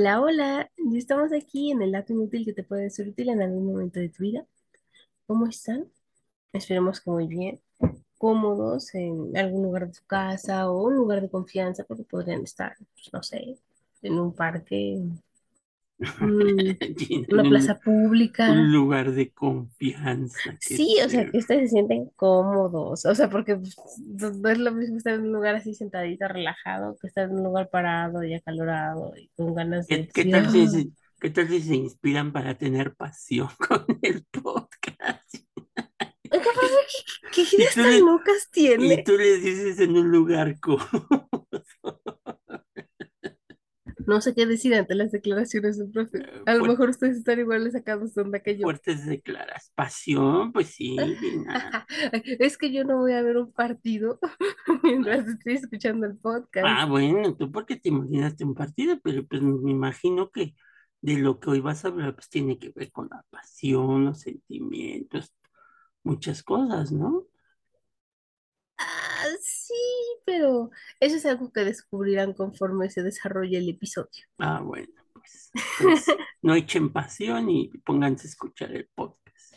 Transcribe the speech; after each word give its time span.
Hola, 0.00 0.22
hola, 0.22 0.70
ya 0.78 0.98
estamos 0.98 1.30
aquí 1.30 1.72
en 1.72 1.82
el 1.82 1.92
dato 1.92 2.14
inútil 2.14 2.46
que 2.46 2.54
te 2.54 2.62
puede 2.62 2.88
ser 2.88 3.08
útil 3.08 3.28
en 3.28 3.42
algún 3.42 3.66
momento 3.66 4.00
de 4.00 4.08
tu 4.08 4.22
vida. 4.22 4.46
¿Cómo 5.26 5.46
están? 5.46 5.92
Esperemos 6.54 7.02
que 7.02 7.10
muy 7.10 7.26
bien, 7.26 7.60
cómodos 8.16 8.94
en 8.94 9.36
algún 9.36 9.62
lugar 9.62 9.88
de 9.88 9.92
su 9.92 10.02
casa 10.06 10.70
o 10.70 10.84
un 10.86 10.96
lugar 10.96 11.20
de 11.20 11.28
confianza, 11.28 11.84
porque 11.84 12.04
podrían 12.04 12.44
estar, 12.44 12.78
pues, 12.94 13.12
no 13.12 13.22
sé, 13.22 13.58
en 14.00 14.18
un 14.18 14.32
parque, 14.32 15.02
una 16.20 16.74
en 17.30 17.48
un, 17.48 17.50
plaza 17.50 17.78
pública. 17.80 18.50
un 18.50 18.72
lugar 18.72 19.12
de 19.12 19.32
confianza, 19.32 20.56
Sí, 20.60 20.96
o 21.04 21.08
sea, 21.08 21.24
se... 21.24 21.30
que 21.30 21.38
ustedes 21.38 21.70
se 21.70 21.74
sienten 21.76 22.10
cómodos, 22.16 23.04
o 23.04 23.14
sea, 23.14 23.28
porque 23.30 23.56
pues, 23.56 23.76
no 23.98 24.48
es 24.48 24.58
lo 24.58 24.72
mismo 24.72 24.96
estar 24.96 25.14
en 25.14 25.22
un 25.22 25.32
lugar 25.32 25.56
así 25.56 25.74
sentadito, 25.74 26.26
relajado, 26.28 26.96
que 27.00 27.06
estar 27.08 27.24
en 27.28 27.36
un 27.36 27.44
lugar 27.44 27.68
parado 27.70 28.24
y 28.24 28.34
acalorado 28.34 29.12
y 29.16 29.28
con 29.36 29.54
ganas 29.54 29.88
de 29.88 30.08
¿Qué, 30.08 30.08
qué 30.08 30.24
tal 30.26 30.50
si 30.50 30.68
se, 30.68 30.90
qué 31.20 31.30
tal 31.30 31.48
si 31.48 31.60
se 31.62 31.74
inspiran 31.76 32.32
para 32.32 32.56
tener 32.56 32.94
pasión 32.94 33.48
con 33.68 33.84
el 34.02 34.24
podcast? 34.24 35.34
¿qué, 37.32 37.44
qué 37.50 37.56
Y 37.56 37.56
ideas 37.56 37.74
tú, 37.74 37.82
tan 37.82 38.00
locas 38.00 38.48
y 38.52 38.52
tiene? 38.52 39.02
tú 39.02 39.16
les 39.16 39.42
dices 39.42 39.80
en 39.80 39.96
un 39.96 40.10
lugar 40.10 40.58
como 40.60 40.80
No 44.10 44.20
sé 44.20 44.34
qué 44.34 44.44
decir 44.44 44.74
ante 44.74 44.96
las 44.96 45.12
declaraciones 45.12 45.78
del 45.78 45.88
profe. 45.92 46.26
A 46.44 46.54
lo 46.54 46.64
mejor 46.64 46.88
ustedes 46.90 47.18
están 47.18 47.38
igual 47.38 47.70
sacados 47.70 48.12
de 48.12 48.22
onda 48.22 48.40
que 48.40 48.56
yo. 48.56 48.62
fuertes 48.62 49.06
declaras. 49.06 49.70
Pasión, 49.76 50.52
pues 50.52 50.70
sí, 50.70 50.96
Gina. 51.20 51.86
Es 52.40 52.58
que 52.58 52.72
yo 52.72 52.82
no 52.82 52.98
voy 52.98 53.12
a 53.12 53.22
ver 53.22 53.36
un 53.36 53.52
partido 53.52 54.18
mientras 54.82 55.28
estoy 55.28 55.54
escuchando 55.54 56.06
el 56.06 56.16
podcast. 56.16 56.66
Ah, 56.66 56.86
bueno, 56.86 57.36
tú 57.36 57.52
porque 57.52 57.76
te 57.76 57.90
imaginaste 57.90 58.44
un 58.44 58.56
partido, 58.56 58.98
pero 59.00 59.24
pues 59.24 59.42
me 59.42 59.70
imagino 59.70 60.28
que 60.30 60.56
de 61.02 61.16
lo 61.16 61.38
que 61.38 61.50
hoy 61.50 61.60
vas 61.60 61.84
a 61.84 61.88
hablar, 61.88 62.16
pues 62.16 62.28
tiene 62.28 62.58
que 62.58 62.72
ver 62.74 62.90
con 62.90 63.08
la 63.12 63.24
pasión, 63.30 64.06
los 64.06 64.22
sentimientos, 64.22 65.32
muchas 66.02 66.42
cosas, 66.42 66.90
¿no? 66.90 67.26
Ah, 68.76 69.26
sí, 69.70 70.22
pero 70.24 70.70
eso 70.98 71.16
es 71.16 71.26
algo 71.26 71.52
que 71.52 71.64
descubrirán 71.64 72.32
conforme 72.34 72.90
se 72.90 73.02
desarrolle 73.02 73.58
el 73.58 73.68
episodio. 73.68 74.24
Ah, 74.38 74.60
bueno, 74.62 74.92
pues 75.12 75.50
entonces 75.54 76.16
no 76.42 76.54
echen 76.54 76.92
pasión 76.92 77.50
y 77.50 77.68
pónganse 77.84 78.26
a 78.26 78.30
escuchar 78.30 78.72
el 78.72 78.88
podcast. 78.94 79.54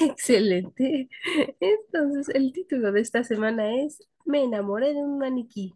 Excelente. 0.00 1.08
Entonces, 1.60 2.34
el 2.34 2.52
título 2.52 2.92
de 2.92 3.00
esta 3.00 3.22
semana 3.24 3.82
es 3.82 4.02
Me 4.24 4.42
enamoré 4.42 4.94
de 4.94 5.02
un 5.02 5.18
maniquí. 5.18 5.74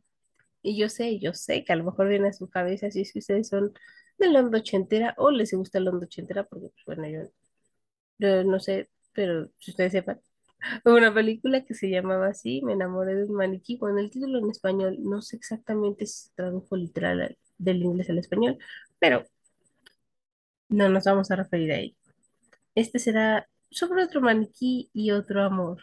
Y 0.62 0.78
yo 0.78 0.88
sé, 0.88 1.18
yo 1.20 1.34
sé 1.34 1.64
que 1.64 1.72
a 1.72 1.76
lo 1.76 1.84
mejor 1.84 2.08
viene 2.08 2.28
a 2.28 2.32
su 2.32 2.48
cabeza 2.48 2.90
si 2.90 3.02
es 3.02 3.12
que 3.12 3.20
ustedes 3.20 3.48
son 3.48 3.72
de 4.18 4.28
la 4.28 4.40
onda 4.40 4.58
ochentera 4.58 5.14
o 5.18 5.30
les 5.30 5.52
gusta 5.52 5.80
la 5.80 5.90
onda 5.90 6.06
ochentera, 6.06 6.44
porque 6.44 6.68
pues, 6.70 6.84
bueno, 6.86 7.08
yo, 7.08 7.30
yo 8.18 8.44
no 8.44 8.58
sé, 8.60 8.90
pero 9.12 9.50
si 9.58 9.70
ustedes 9.70 9.92
sepan, 9.92 10.20
una 10.84 11.12
película 11.14 11.64
que 11.64 11.74
se 11.74 11.88
llamaba 11.90 12.28
así, 12.28 12.62
Me 12.62 12.72
enamoré 12.74 13.14
de 13.16 13.24
un 13.24 13.34
maniquí, 13.36 13.76
bueno, 13.76 13.98
el 14.00 14.10
título 14.10 14.38
en 14.38 14.50
español, 14.50 14.96
no 15.00 15.22
sé 15.22 15.36
exactamente 15.36 16.06
si 16.06 16.28
se 16.28 16.34
tradujo 16.34 16.76
literal 16.76 17.20
al- 17.22 17.38
del 17.58 17.82
inglés 17.82 18.10
al 18.10 18.18
español, 18.18 18.58
pero 18.98 19.24
no 20.68 20.88
nos 20.88 21.04
vamos 21.04 21.30
a 21.30 21.36
referir 21.36 21.72
a 21.72 21.78
ello. 21.78 21.96
Este 22.76 22.98
será 23.00 23.48
sobre 23.70 24.04
otro 24.04 24.20
maniquí 24.22 24.90
y 24.94 25.12
otro 25.12 25.42
amor. 25.44 25.82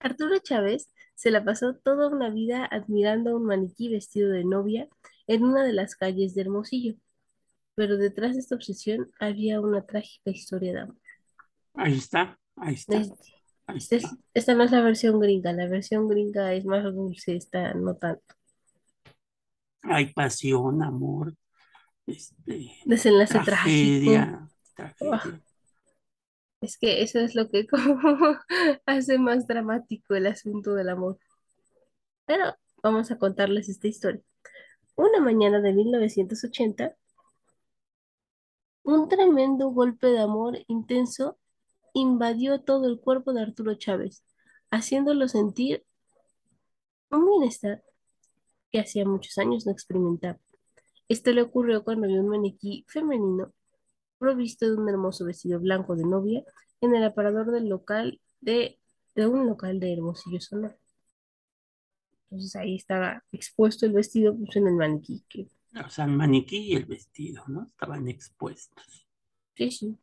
Arturo 0.00 0.38
Chávez 0.38 0.92
se 1.14 1.30
la 1.30 1.42
pasó 1.46 1.74
toda 1.76 2.08
una 2.08 2.28
vida 2.28 2.66
admirando 2.70 3.30
a 3.30 3.36
un 3.36 3.46
maniquí 3.46 3.88
vestido 3.88 4.28
de 4.30 4.44
novia 4.44 4.86
en 5.26 5.44
una 5.44 5.64
de 5.64 5.72
las 5.72 5.96
calles 5.96 6.34
de 6.34 6.42
Hermosillo, 6.42 6.96
pero 7.74 7.96
detrás 7.98 8.34
de 8.34 8.40
esta 8.40 8.56
obsesión 8.56 9.12
había 9.20 9.60
una 9.60 9.86
trágica 9.86 10.30
historia 10.30 10.72
de 10.74 10.80
amor. 10.80 10.96
Ahí 11.74 11.94
está, 11.98 12.38
ahí 12.56 12.74
está, 12.74 12.98
Es- 12.98 13.12
ahí 13.66 13.78
Esta, 13.78 13.96
es- 13.96 14.04
está. 14.04 14.16
esta 14.34 14.54
no 14.54 14.64
es 14.64 14.70
la 14.70 14.82
versión 14.82 15.20
gringa, 15.20 15.52
la 15.52 15.68
versión 15.68 16.08
gringa 16.08 16.52
es 16.54 16.64
más 16.64 16.84
dulce, 16.84 17.36
esta 17.36 17.74
no 17.74 17.96
tanto. 17.96 18.34
Hay 19.82 20.12
pasión, 20.12 20.82
amor, 20.82 21.34
este, 22.06 22.70
Desenlace 22.84 23.32
trágico. 23.40 23.44
tragedia, 23.44 24.40
Ah, 24.40 24.48
tragedia. 24.76 25.42
es 26.60 26.78
que 26.78 27.02
eso 27.02 27.18
es 27.20 27.34
lo 27.34 27.48
que 27.50 27.66
como 27.68 27.98
hace 28.86 29.18
más 29.18 29.46
dramático 29.46 30.14
el 30.14 30.26
asunto 30.26 30.74
del 30.74 30.88
amor. 30.90 31.18
Pero 32.26 32.54
vamos 32.82 33.10
a 33.10 33.18
contarles 33.18 33.68
esta 33.68 33.88
historia. 33.88 34.22
Una 34.96 35.20
mañana 35.20 35.60
de 35.60 35.72
1980, 35.72 36.94
un 38.84 39.08
tremendo 39.08 39.70
golpe 39.70 40.06
de 40.08 40.20
amor 40.20 40.58
intenso 40.68 41.38
invadió 41.94 42.60
todo 42.60 42.86
el 42.88 43.00
cuerpo 43.00 43.32
de 43.32 43.42
Arturo 43.42 43.74
Chávez, 43.74 44.24
haciéndolo 44.70 45.28
sentir 45.28 45.84
un 47.10 47.26
bienestar 47.26 47.82
que 48.70 48.80
hacía 48.80 49.04
muchos 49.04 49.36
años 49.38 49.66
no 49.66 49.72
experimentaba. 49.72 50.38
Esto 51.08 51.30
le 51.32 51.42
ocurrió 51.42 51.84
cuando 51.84 52.08
vio 52.08 52.20
un 52.20 52.28
maniquí 52.28 52.84
femenino 52.88 53.52
provisto 54.18 54.66
de 54.66 54.76
un 54.76 54.88
hermoso 54.88 55.24
vestido 55.26 55.60
blanco 55.60 55.96
de 55.96 56.04
novia 56.04 56.42
en 56.80 56.94
el 56.94 57.04
aparador 57.04 57.50
del 57.50 57.68
local 57.68 58.20
de, 58.40 58.78
de 59.14 59.26
un 59.26 59.46
local 59.46 59.80
de 59.80 59.92
Hermosillo, 59.92 60.40
Sonora. 60.40 60.76
Entonces 62.30 62.56
ahí 62.56 62.76
estaba 62.76 63.22
expuesto 63.30 63.84
el 63.86 63.92
vestido 63.92 64.36
pues, 64.36 64.56
en 64.56 64.66
el 64.68 64.74
maniquí. 64.74 65.24
Que, 65.28 65.48
O 65.84 65.90
sea, 65.90 66.06
el 66.06 66.12
maniquí 66.12 66.58
y 66.58 66.74
el 66.74 66.86
vestido, 66.86 67.44
¿no? 67.48 67.64
Estaban 67.66 68.08
expuestos. 68.08 69.06
sí, 69.56 69.70
sí. 69.70 69.98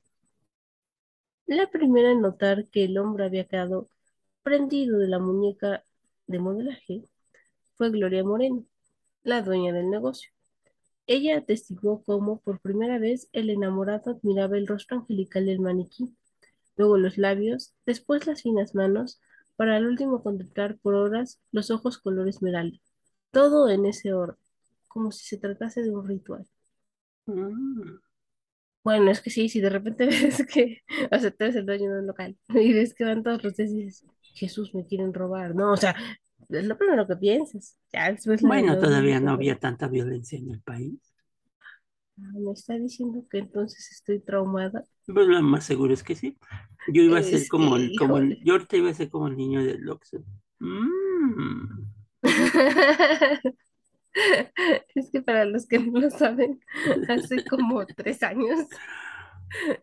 La 1.49 1.67
primera 1.67 2.11
en 2.11 2.21
notar 2.21 2.67
que 2.67 2.83
el 2.83 2.99
hombre 2.99 3.25
había 3.25 3.47
quedado 3.47 3.89
prendido 4.43 4.99
de 4.99 5.07
la 5.07 5.17
muñeca 5.17 5.83
de 6.27 6.37
modelaje 6.37 7.03
fue 7.73 7.89
Gloria 7.89 8.23
Moreno, 8.23 8.65
la 9.23 9.41
dueña 9.41 9.73
del 9.73 9.89
negocio. 9.89 10.29
Ella 11.07 11.39
atestiguó 11.39 12.03
cómo 12.03 12.39
por 12.41 12.59
primera 12.59 12.99
vez 12.99 13.29
el 13.33 13.49
enamorado 13.49 14.11
admiraba 14.11 14.59
el 14.59 14.67
rostro 14.67 14.97
angelical 14.97 15.47
del 15.47 15.59
maniquí, 15.59 16.15
luego 16.77 16.99
los 16.99 17.17
labios, 17.17 17.73
después 17.83 18.27
las 18.27 18.43
finas 18.43 18.75
manos, 18.75 19.19
para 19.55 19.75
al 19.75 19.87
último 19.87 20.21
contemplar 20.21 20.77
por 20.77 20.93
horas 20.93 21.39
los 21.51 21.71
ojos 21.71 21.97
color 21.97 22.29
esmeralda. 22.29 22.77
Todo 23.31 23.69
en 23.69 23.87
ese 23.87 24.13
orden, 24.13 24.37
como 24.87 25.11
si 25.11 25.25
se 25.25 25.37
tratase 25.37 25.81
de 25.81 25.89
un 25.89 26.07
ritual. 26.07 26.45
Mm. 27.25 28.08
Bueno, 28.83 29.11
es 29.11 29.21
que 29.21 29.29
sí, 29.29 29.49
si 29.49 29.59
de 29.61 29.69
repente 29.69 30.05
ves 30.07 30.45
que, 30.47 30.81
o 31.11 31.19
sea, 31.19 31.31
tú 31.31 31.37
eres 31.43 31.55
el 31.55 31.65
dueño 31.65 31.91
de 31.93 31.99
un 31.99 32.07
local 32.07 32.37
y 32.49 32.73
ves 32.73 32.93
que 32.93 33.03
van 33.05 33.23
todos 33.23 33.43
los 33.43 33.55
días 33.55 33.71
y 33.71 33.83
dices, 33.85 34.05
Jesús, 34.35 34.73
me 34.73 34.85
quieren 34.85 35.13
robar. 35.13 35.55
No, 35.55 35.73
o 35.73 35.77
sea, 35.77 35.95
es 36.49 36.65
lo 36.65 36.77
primero 36.77 37.07
que 37.07 37.15
piensas. 37.17 37.77
Ya 37.91 38.11
después 38.11 38.41
Bueno, 38.41 38.73
lo 38.75 38.79
todavía 38.81 39.19
no 39.19 39.31
había 39.31 39.59
tanta 39.59 39.87
violencia 39.87 40.37
en 40.39 40.51
el 40.51 40.61
país. 40.61 40.99
"Ah, 42.17 42.31
me 42.37 42.51
está 42.53 42.75
diciendo 42.75 43.25
que 43.29 43.39
entonces 43.39 43.91
estoy 43.91 44.19
traumada. 44.19 44.83
Pues 45.05 45.27
lo 45.27 45.41
más 45.41 45.65
seguro 45.65 45.93
es 45.93 46.03
que 46.03 46.15
sí. 46.15 46.37
Yo 46.93 47.01
iba 47.03 47.19
a 47.19 47.23
ser 47.23 47.35
Es 47.35 47.43
que, 47.43 47.49
como 47.49 47.75
el, 47.77 47.95
como 47.97 48.17
el, 48.17 48.33
híjole. 48.33 48.45
yo 48.45 48.53
ahorita 48.53 48.77
iba 48.77 48.89
a 48.89 48.93
ser 48.93 49.09
como 49.09 49.27
el 49.27 49.35
niño 49.37 49.63
del 49.63 49.87
Oxxo. 49.89 50.23
Mm. 50.59 51.91
Es 54.95 55.09
que 55.11 55.21
para 55.21 55.45
los 55.45 55.67
que 55.67 55.79
no 55.79 55.99
lo 55.99 56.09
saben, 56.09 56.59
hace 57.07 57.43
como 57.45 57.85
tres 57.85 58.21
años 58.23 58.67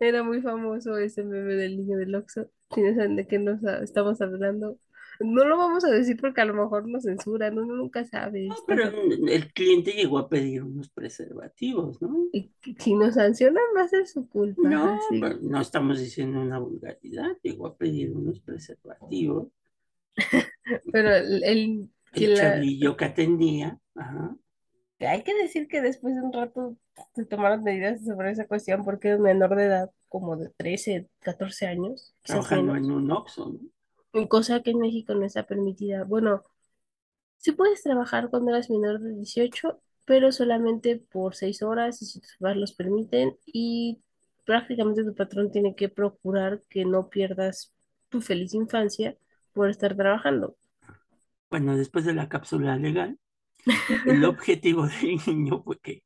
era 0.00 0.22
muy 0.22 0.40
famoso 0.42 0.96
ese 0.96 1.22
meme 1.24 1.54
del 1.54 1.76
niño 1.76 1.98
del 1.98 2.14
Oxxo. 2.14 2.50
Si 2.74 2.80
no 2.82 2.94
saben 2.94 3.16
de 3.16 3.26
qué 3.26 3.38
nos 3.38 3.62
estamos 3.82 4.20
hablando, 4.20 4.78
no 5.20 5.44
lo 5.44 5.56
vamos 5.56 5.84
a 5.84 5.90
decir 5.90 6.16
porque 6.20 6.40
a 6.40 6.44
lo 6.44 6.54
mejor 6.54 6.86
nos 6.88 7.04
censuran, 7.04 7.58
uno 7.58 7.74
nunca 7.74 8.04
sabe. 8.04 8.46
No, 8.48 8.56
pero 8.66 8.90
el 8.90 9.52
cliente 9.52 9.92
llegó 9.92 10.18
a 10.18 10.28
pedir 10.28 10.62
unos 10.62 10.90
preservativos, 10.90 12.00
¿no? 12.02 12.26
y 12.32 12.50
si 12.78 12.94
nos 12.94 13.14
sancionan 13.14 13.62
va 13.76 13.82
a 13.82 13.88
ser 13.88 14.06
su 14.06 14.28
culpa, 14.28 14.68
No, 14.68 14.98
no 15.42 15.60
estamos 15.60 15.98
diciendo 16.00 16.40
una 16.40 16.58
vulgaridad. 16.58 17.36
Llegó 17.42 17.66
a 17.68 17.76
pedir 17.76 18.12
unos 18.12 18.40
preservativos. 18.40 19.48
Pero 20.92 21.14
el, 21.14 21.44
el- 21.44 21.44
El 21.44 21.88
quien 22.12 22.34
la, 22.34 22.36
chavillo 22.36 22.96
que 22.96 23.04
atendía, 23.04 23.78
ajá, 23.96 24.36
hay 25.00 25.22
que 25.22 25.34
decir 25.34 25.68
que 25.68 25.82
después 25.82 26.14
de 26.14 26.22
un 26.22 26.32
rato 26.32 26.76
se 27.14 27.26
tomaron 27.26 27.62
medidas 27.62 28.02
sobre 28.04 28.30
esa 28.30 28.46
cuestión 28.46 28.84
porque 28.84 29.08
era 29.08 29.16
un 29.18 29.24
menor 29.24 29.54
de 29.54 29.64
edad, 29.64 29.90
como 30.08 30.36
de 30.36 30.48
13 30.56 31.08
14 31.20 31.66
años, 31.66 32.14
trabajando 32.22 32.76
en 32.76 32.90
un 32.90 33.10
Oxxo, 33.10 33.58
¿no? 34.12 34.28
cosa 34.28 34.62
que 34.62 34.70
en 34.70 34.78
México 34.78 35.14
no 35.14 35.26
está 35.26 35.46
permitida. 35.46 36.04
Bueno, 36.04 36.42
sí 37.36 37.52
puedes 37.52 37.82
trabajar 37.82 38.30
cuando 38.30 38.52
eres 38.52 38.70
menor 38.70 39.00
de 39.00 39.14
18, 39.14 39.82
pero 40.06 40.32
solamente 40.32 40.96
por 40.96 41.34
6 41.34 41.62
horas 41.62 42.00
y 42.00 42.06
si 42.06 42.20
tus 42.20 42.36
papás 42.38 42.56
los 42.56 42.72
permiten 42.72 43.36
y 43.44 44.00
prácticamente 44.46 45.04
tu 45.04 45.14
patrón 45.14 45.50
tiene 45.50 45.74
que 45.74 45.90
procurar 45.90 46.62
que 46.70 46.86
no 46.86 47.10
pierdas 47.10 47.74
tu 48.08 48.22
feliz 48.22 48.54
infancia 48.54 49.18
por 49.52 49.68
estar 49.68 49.94
trabajando. 49.94 50.56
Bueno, 51.50 51.76
después 51.76 52.06
de 52.06 52.14
la 52.14 52.28
cápsula 52.28 52.76
legal, 52.76 53.18
el 54.04 54.24
objetivo 54.24 54.86
del 54.88 55.20
niño 55.26 55.62
fue 55.62 55.78
que 55.80 56.04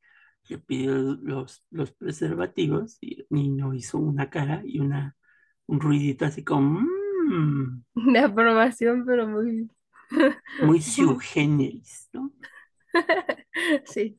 le 0.49 0.59
pidió 0.59 0.93
los, 0.95 1.65
los 1.71 1.93
preservativos 1.93 2.99
y 3.01 3.21
el 3.21 3.27
niño 3.31 3.75
hizo 3.75 3.99
una 3.99 4.31
cara 4.31 4.62
y 4.65 4.81
una, 4.81 5.17
un 5.67 5.81
ruidito 5.81 6.25
así 6.25 6.45
como, 6.45 6.81
"Mm", 6.81 7.83
De 7.95 8.19
aprobación, 8.19 9.05
pero 9.07 9.27
muy... 9.29 9.71
muy 10.59 10.81
generis, 11.21 12.09
¿no? 12.12 12.33
Sí. 13.87 14.19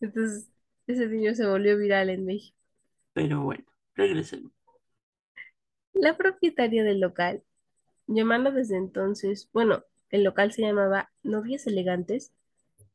Entonces, 0.00 0.50
ese 0.86 1.08
niño 1.08 1.34
se 1.36 1.46
volvió 1.48 1.78
viral 1.78 2.10
en 2.10 2.26
México. 2.26 2.56
Pero 3.14 3.40
bueno, 3.42 3.64
regresemos. 3.94 4.52
La 5.94 6.18
propietaria 6.18 6.84
del 6.84 7.00
local, 7.00 7.42
llamando 8.08 8.52
desde 8.52 8.76
entonces, 8.76 9.48
bueno, 9.52 9.84
el 10.10 10.24
local 10.24 10.52
se 10.52 10.62
llamaba 10.62 11.10
Novias 11.22 11.66
Elegantes, 11.66 12.32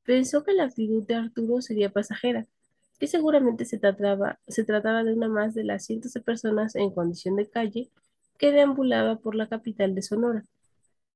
pensó 0.07 0.43
que 0.43 0.53
la 0.53 0.65
actitud 0.65 1.03
de 1.05 1.15
Arturo 1.15 1.61
sería 1.61 1.91
pasajera, 1.91 2.47
que 2.99 3.07
seguramente 3.07 3.65
se 3.65 3.79
trataba, 3.79 4.39
se 4.49 4.65
trataba 4.65 5.05
de 5.05 5.13
una 5.13 5.29
más 5.29 5.55
de 5.55 5.65
las 5.65 5.85
cientos 5.85 6.13
de 6.13 6.21
personas 6.21 6.75
en 6.77 6.91
condición 6.91 7.37
de 7.37 7.49
calle 7.49 7.91
que 8.39 8.51
deambulaba 8.53 9.17
por 9.19 9.35
la 9.35 9.49
capital 9.49 9.95
de 9.95 10.03
Sonora, 10.03 10.45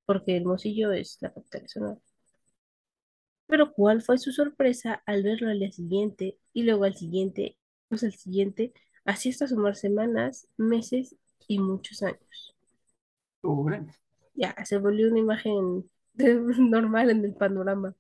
porque 0.06 0.38
Hermosillo 0.38 0.92
es 0.94 1.18
la 1.22 1.34
capital 1.34 1.64
de 1.64 1.70
Sonora. 1.70 2.02
Pero 3.46 3.72
cuál 3.74 4.02
fue 4.02 4.18
su 4.18 4.32
sorpresa 4.32 5.04
al 5.06 5.22
verlo 5.22 5.50
al 5.52 5.60
día 5.60 5.72
siguiente 5.72 6.40
y 6.54 6.64
luego 6.64 6.86
al 6.86 6.96
siguiente, 6.96 7.56
pues 7.88 8.04
al 8.04 8.14
siguiente, 8.14 8.74
así 9.06 9.30
hasta 9.30 9.48
sumar 9.48 9.76
semanas, 9.76 10.48
meses 10.58 11.16
y 11.48 11.60
muchos 11.60 12.02
años. 12.02 12.56
Ya, 14.34 14.56
se 14.66 14.78
volvió 14.78 15.08
una 15.10 15.20
imagen 15.20 15.90
de- 16.14 16.36
normal 16.60 17.10
en 17.10 17.24
el 17.26 17.34
panorama. 17.36 17.96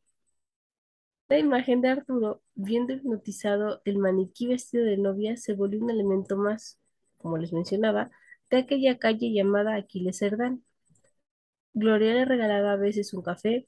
La 1.32 1.40
imagen 1.40 1.80
de 1.80 1.88
Arturo, 1.88 2.42
viendo 2.56 2.92
hipnotizado 2.92 3.82
el 3.86 4.00
maniquí 4.00 4.48
vestido 4.48 4.84
de 4.84 4.98
novia, 4.98 5.38
se 5.38 5.54
volvió 5.54 5.80
un 5.80 5.90
elemento 5.90 6.36
más, 6.36 6.78
como 7.20 7.38
les 7.38 7.54
mencionaba, 7.54 8.12
de 8.50 8.58
aquella 8.58 9.00
calle 9.00 9.32
llamada 9.32 9.76
Aquiles 9.76 10.18
Cerdán. 10.20 10.62
Gloria 11.74 12.16
le 12.16 12.26
regalaba 12.26 12.74
a 12.74 12.76
veces 12.76 13.14
un 13.14 13.22
café, 13.22 13.66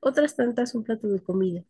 otras 0.00 0.34
tantas 0.34 0.74
un 0.74 0.82
plato 0.82 1.06
de 1.06 1.20
comida. 1.20 1.62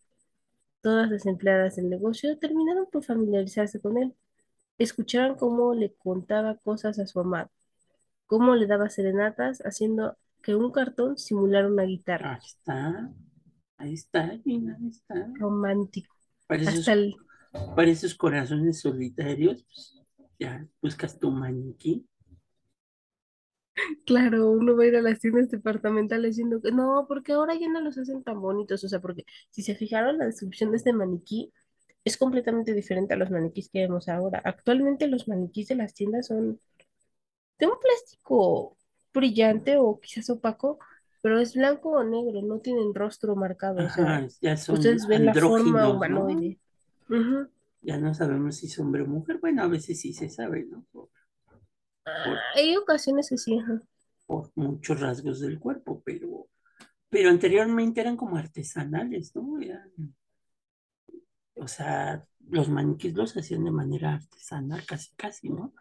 Todas 0.80 1.10
las 1.10 1.26
empleadas 1.26 1.76
del 1.76 1.90
negocio 1.90 2.38
terminaron 2.38 2.86
por 2.90 3.04
familiarizarse 3.04 3.82
con 3.82 3.98
él. 3.98 4.14
Escucharon 4.78 5.36
cómo 5.36 5.74
le 5.74 5.92
contaba 5.92 6.56
cosas 6.56 6.98
a 6.98 7.06
su 7.06 7.20
amado, 7.20 7.50
cómo 8.24 8.54
le 8.56 8.66
daba 8.66 8.88
serenatas, 8.88 9.60
haciendo 9.66 10.16
que 10.40 10.54
un 10.54 10.72
cartón 10.72 11.18
simulara 11.18 11.68
una 11.68 11.82
guitarra. 11.82 12.32
ahí 12.32 12.40
está, 12.46 13.12
ahí 13.78 13.94
está, 13.94 14.24
ahí 14.24 14.88
está. 14.88 15.28
Romántico. 15.34 16.14
Para 16.46 16.60
Hasta 16.60 16.72
esos, 16.72 16.88
el... 16.88 17.14
para 17.74 17.90
esos 17.90 18.14
corazones 18.14 18.80
solitarios, 18.80 19.64
pues, 19.64 20.02
ya 20.38 20.66
buscas 20.80 21.18
tu 21.18 21.30
maniquí. 21.30 22.06
Claro, 24.06 24.50
uno 24.50 24.76
va 24.76 24.84
a 24.84 24.86
ir 24.86 24.96
a 24.96 25.02
las 25.02 25.20
tiendas 25.20 25.50
departamentales 25.50 26.36
diciendo 26.36 26.60
que 26.62 26.70
no, 26.70 27.06
porque 27.08 27.32
ahora 27.32 27.54
ya 27.54 27.68
no 27.68 27.80
los 27.80 27.98
hacen 27.98 28.22
tan 28.22 28.40
bonitos. 28.40 28.84
O 28.84 28.88
sea, 28.88 29.00
porque 29.00 29.24
si 29.50 29.62
se 29.62 29.74
fijaron, 29.74 30.18
la 30.18 30.26
descripción 30.26 30.70
de 30.70 30.76
este 30.76 30.92
maniquí 30.92 31.52
es 32.04 32.16
completamente 32.16 32.74
diferente 32.74 33.14
a 33.14 33.16
los 33.16 33.30
maniquís 33.30 33.70
que 33.70 33.80
vemos 33.80 34.08
ahora. 34.08 34.40
Actualmente 34.44 35.08
los 35.08 35.28
maniquís 35.28 35.68
de 35.68 35.76
las 35.76 35.94
tiendas 35.94 36.26
son 36.28 36.60
de 37.58 37.66
un 37.66 37.78
plástico 37.80 38.76
brillante 39.12 39.76
o 39.78 40.00
quizás 40.00 40.30
opaco, 40.30 40.78
pero 41.24 41.40
es 41.40 41.54
blanco 41.54 41.88
o 41.92 42.04
negro, 42.04 42.42
no 42.42 42.58
tienen 42.60 42.94
rostro 42.94 43.34
marcado. 43.34 43.78
O 43.78 43.88
sea, 43.88 44.18
Ajá, 44.18 44.28
ya 44.42 44.58
son 44.58 44.74
ustedes 44.74 45.06
ven 45.06 45.24
la 45.24 45.32
forma 45.32 45.84
¿no? 45.84 45.94
humanoide. 45.94 46.58
Ujú. 47.08 47.48
Ya 47.80 47.96
no 47.96 48.12
sabemos 48.12 48.56
si 48.56 48.66
es 48.66 48.78
hombre 48.78 49.04
o 49.04 49.06
mujer. 49.06 49.38
Bueno, 49.40 49.62
a 49.62 49.66
veces 49.68 49.98
sí 49.98 50.12
se 50.12 50.28
sabe, 50.28 50.66
¿no? 50.66 50.84
Por, 50.92 51.08
por, 52.04 52.36
Hay 52.56 52.76
ocasiones 52.76 53.30
que 53.30 53.38
sí, 53.38 53.58
ajá. 53.58 53.80
por 54.26 54.50
muchos 54.54 55.00
rasgos 55.00 55.40
del 55.40 55.58
cuerpo, 55.58 56.02
pero, 56.04 56.46
pero 57.08 57.30
anteriormente 57.30 58.02
eran 58.02 58.18
como 58.18 58.36
artesanales, 58.36 59.34
¿no? 59.34 59.58
Eran- 59.62 60.14
o 61.56 61.66
sea, 61.68 62.22
los 62.50 62.68
maniquís 62.68 63.14
los 63.14 63.34
hacían 63.34 63.64
de 63.64 63.70
manera 63.70 64.12
artesanal, 64.16 64.84
casi, 64.84 65.14
casi, 65.16 65.48
¿no? 65.48 65.72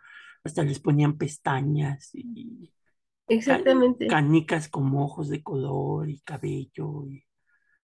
Hasta 0.42 0.64
les 0.64 0.80
ponían 0.80 1.18
pestañas 1.18 2.12
y 2.14 2.72
Exactamente. 3.28 4.06
canicas 4.08 4.70
como 4.70 5.04
ojos 5.06 5.30
de 5.30 5.44
color 5.44 6.10
y 6.10 6.20
cabello. 6.22 7.08
y- 7.10 7.24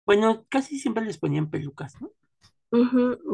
Bueno, 0.05 0.45
casi 0.49 0.79
siempre 0.79 1.05
les 1.05 1.17
ponían 1.19 1.49
pelucas, 1.51 1.99
¿no? 2.01 2.11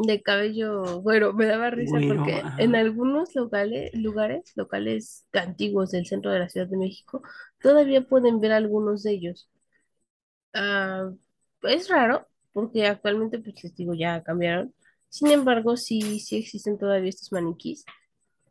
De 0.06 0.22
cabello, 0.22 1.02
bueno, 1.02 1.32
me 1.34 1.46
daba 1.46 1.70
risa 1.70 2.00
porque 2.06 2.52
en 2.56 2.74
algunos 2.74 3.34
locales, 3.34 3.90
lugares, 3.94 4.52
locales 4.56 5.26
antiguos 5.32 5.90
del 5.90 6.06
centro 6.06 6.30
de 6.30 6.38
la 6.40 6.48
Ciudad 6.48 6.68
de 6.68 6.78
México, 6.78 7.22
todavía 7.60 8.02
pueden 8.08 8.40
ver 8.40 8.52
algunos 8.52 9.02
de 9.02 9.12
ellos. 9.12 9.48
Ah, 10.54 11.10
es 11.62 11.88
raro, 11.88 12.26
porque 12.52 12.86
actualmente, 12.86 13.38
pues 13.38 13.62
les 13.62 13.74
digo, 13.76 13.94
ya 13.94 14.22
cambiaron. 14.22 14.74
Sin 15.08 15.30
embargo, 15.30 15.76
sí, 15.76 16.20
sí 16.20 16.38
existen 16.38 16.78
todavía 16.78 17.10
estos 17.10 17.32
maniquís 17.32 17.84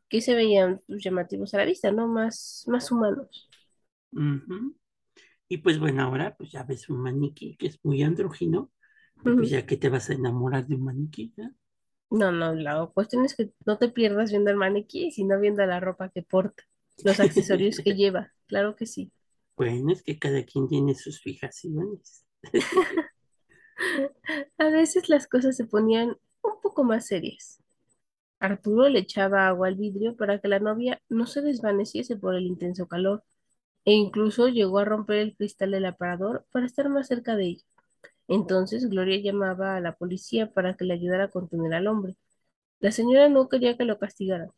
que 0.10 0.22
se 0.22 0.36
veían 0.36 0.82
pues, 0.88 1.04
llamativos 1.04 1.54
a 1.54 1.58
la 1.58 1.66
vista, 1.66 1.92
¿no? 1.92 2.08
Más, 2.08 2.66
más 2.68 2.92
humanos. 2.92 3.50
Y 5.48 5.58
pues 5.58 5.80
bueno, 5.80 6.04
ahora 6.04 6.36
pues 6.36 6.52
ya 6.52 6.64
ves 6.64 6.90
un 6.90 7.02
maniquí 7.02 7.56
que 7.58 7.68
es 7.68 7.80
muy 7.84 8.02
andrógino, 8.04 8.72
pues 9.24 9.50
ya 9.50 9.66
que 9.66 9.78
te 9.78 9.90
vas 9.90 10.10
a 10.10 10.14
enamorar 10.14 10.68
de 10.68 10.76
un 10.76 10.86
maniquí, 10.86 11.34
¿no? 11.38 11.54
No, 12.10 12.32
no, 12.32 12.54
la 12.54 12.90
cuestión 12.94 13.26
es 13.26 13.36
que 13.36 13.52
no 13.66 13.78
te 13.78 13.90
pierdas 13.90 14.32
viendo 14.32 14.52
el 14.52 14.58
maniquí, 14.58 15.12
sino 15.12 15.40
viendo 15.40 15.66
la 15.66 15.80
ropa 15.80 16.10
que 16.10 16.22
porta, 16.22 16.64
los 17.04 17.20
accesorios 17.20 17.80
que 17.80 17.94
lleva. 17.96 18.32
Claro 18.48 18.76
que 18.76 18.86
sí. 18.86 19.12
Bueno, 19.58 19.92
es 19.92 20.04
que 20.04 20.20
cada 20.20 20.44
quien 20.44 20.68
tiene 20.68 20.96
sus 20.96 21.20
fijaciones. 21.22 22.26
A 24.58 24.70
veces 24.70 25.10
las 25.10 25.28
cosas 25.28 25.58
se 25.58 25.66
ponían 25.66 26.18
un 26.42 26.62
poco 26.62 26.84
más 26.84 27.08
serias. 27.08 27.62
Arturo 28.40 28.90
le 28.90 29.00
echaba 29.00 29.48
agua 29.48 29.68
al 29.68 29.76
vidrio 29.76 30.16
para 30.16 30.40
que 30.40 30.48
la 30.48 30.60
novia 30.60 31.02
no 31.10 31.28
se 31.28 31.42
desvaneciese 31.42 32.18
por 32.18 32.36
el 32.36 32.46
intenso 32.46 32.88
calor, 32.88 33.24
e 33.86 33.94
incluso 33.94 34.48
llegó 34.50 34.80
a 34.80 34.86
romper 34.86 35.18
el 35.20 35.36
cristal 35.38 35.72
del 35.72 35.86
aparador 35.86 36.46
para 36.52 36.66
estar 36.68 36.90
más 36.90 37.08
cerca 37.08 37.36
de 37.38 37.46
ella. 37.48 37.64
Entonces 38.28 38.90
Gloria 38.90 39.20
llamaba 39.22 39.76
a 39.78 39.82
la 39.82 39.96
policía 39.96 40.52
para 40.54 40.76
que 40.76 40.86
le 40.86 40.94
ayudara 40.96 41.26
a 41.26 41.30
contener 41.30 41.74
al 41.74 41.88
hombre. 41.88 42.16
La 42.80 42.92
señora 42.92 43.30
no 43.30 43.50
quería 43.50 43.78
que 43.78 43.86
lo 43.86 44.00
castigaran, 44.00 44.52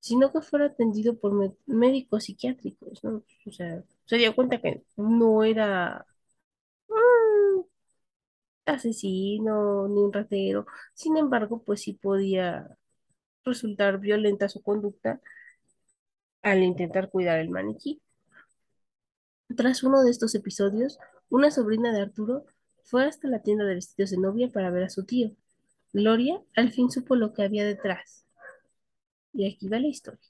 sino 0.00 0.32
que 0.32 0.40
fuera 0.42 0.66
atendido 0.66 1.18
por 1.18 1.32
mé- 1.34 1.56
médicos 1.66 2.24
psiquiátricos. 2.24 3.02
O 3.04 3.50
sea, 3.52 3.82
se 4.06 4.18
dio 4.18 4.34
cuenta 4.34 4.60
que 4.60 4.84
no 4.96 5.44
era 5.44 6.06
mm, 6.88 7.62
asesino 8.66 9.88
ni 9.88 10.00
un 10.02 10.12
ratero. 10.12 10.66
Sin 10.94 11.16
embargo, 11.16 11.62
pues 11.64 11.82
sí 11.82 11.94
podía 11.94 12.76
resultar 13.44 13.98
violenta 13.98 14.48
su 14.48 14.62
conducta 14.62 15.20
al 16.42 16.62
intentar 16.62 17.10
cuidar 17.10 17.38
el 17.38 17.50
maniquí. 17.50 18.00
Tras 19.56 19.82
uno 19.82 20.02
de 20.02 20.10
estos 20.10 20.34
episodios, 20.34 20.98
una 21.28 21.50
sobrina 21.50 21.92
de 21.92 22.02
Arturo 22.02 22.46
fue 22.82 23.04
hasta 23.06 23.28
la 23.28 23.42
tienda 23.42 23.64
de 23.64 23.74
vestidos 23.74 24.10
de 24.10 24.18
novia 24.18 24.48
para 24.50 24.70
ver 24.70 24.84
a 24.84 24.90
su 24.90 25.04
tío. 25.04 25.32
Gloria 25.92 26.40
al 26.56 26.72
fin 26.72 26.90
supo 26.90 27.16
lo 27.16 27.32
que 27.32 27.42
había 27.42 27.64
detrás. 27.64 28.26
Y 29.32 29.50
aquí 29.50 29.68
va 29.68 29.78
la 29.78 29.88
historia. 29.88 30.20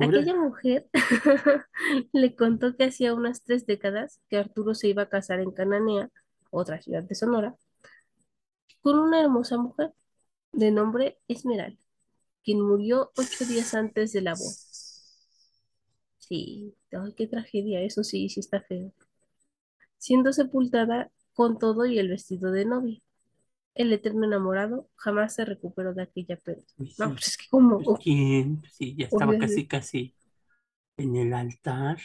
Aquella 0.00 0.36
mujer 0.36 0.88
le 2.12 2.34
contó 2.36 2.76
que 2.76 2.84
hacía 2.84 3.14
unas 3.14 3.42
tres 3.42 3.66
décadas 3.66 4.20
que 4.28 4.36
Arturo 4.38 4.74
se 4.74 4.88
iba 4.88 5.02
a 5.02 5.08
casar 5.08 5.40
en 5.40 5.50
Cananea, 5.50 6.10
otra 6.50 6.80
ciudad 6.80 7.02
de 7.02 7.14
Sonora, 7.14 7.56
con 8.80 8.98
una 8.98 9.20
hermosa 9.20 9.56
mujer 9.56 9.92
de 10.52 10.70
nombre 10.70 11.18
Esmeralda, 11.26 11.80
quien 12.44 12.60
murió 12.60 13.10
ocho 13.16 13.44
días 13.46 13.74
antes 13.74 14.12
de 14.12 14.20
la 14.20 14.34
boda. 14.34 14.54
Sí, 16.18 16.74
ay, 16.92 17.12
qué 17.16 17.26
tragedia, 17.26 17.80
eso 17.82 18.04
sí, 18.04 18.28
sí 18.28 18.40
está 18.40 18.60
feo. 18.60 18.92
Siendo 19.98 20.32
sepultada 20.32 21.10
con 21.32 21.58
todo 21.58 21.86
y 21.86 21.98
el 21.98 22.08
vestido 22.08 22.52
de 22.52 22.64
novia. 22.64 23.00
El 23.74 23.92
eterno 23.92 24.24
enamorado 24.24 24.88
jamás 24.94 25.34
se 25.34 25.44
recuperó 25.44 25.94
de 25.94 26.02
aquella 26.02 26.36
pérdida. 26.36 26.66
pues 26.76 26.98
No, 26.98 27.08
sí, 27.08 27.12
pues 27.14 27.28
es 27.28 27.36
que 27.36 27.46
como, 27.50 27.76
oh, 27.84 27.98
quién, 27.98 28.62
sí, 28.70 28.94
ya 28.96 29.06
estaba 29.06 29.36
casi, 29.36 29.66
casi 29.66 30.14
en 30.96 31.16
el 31.16 31.34
altar. 31.34 31.98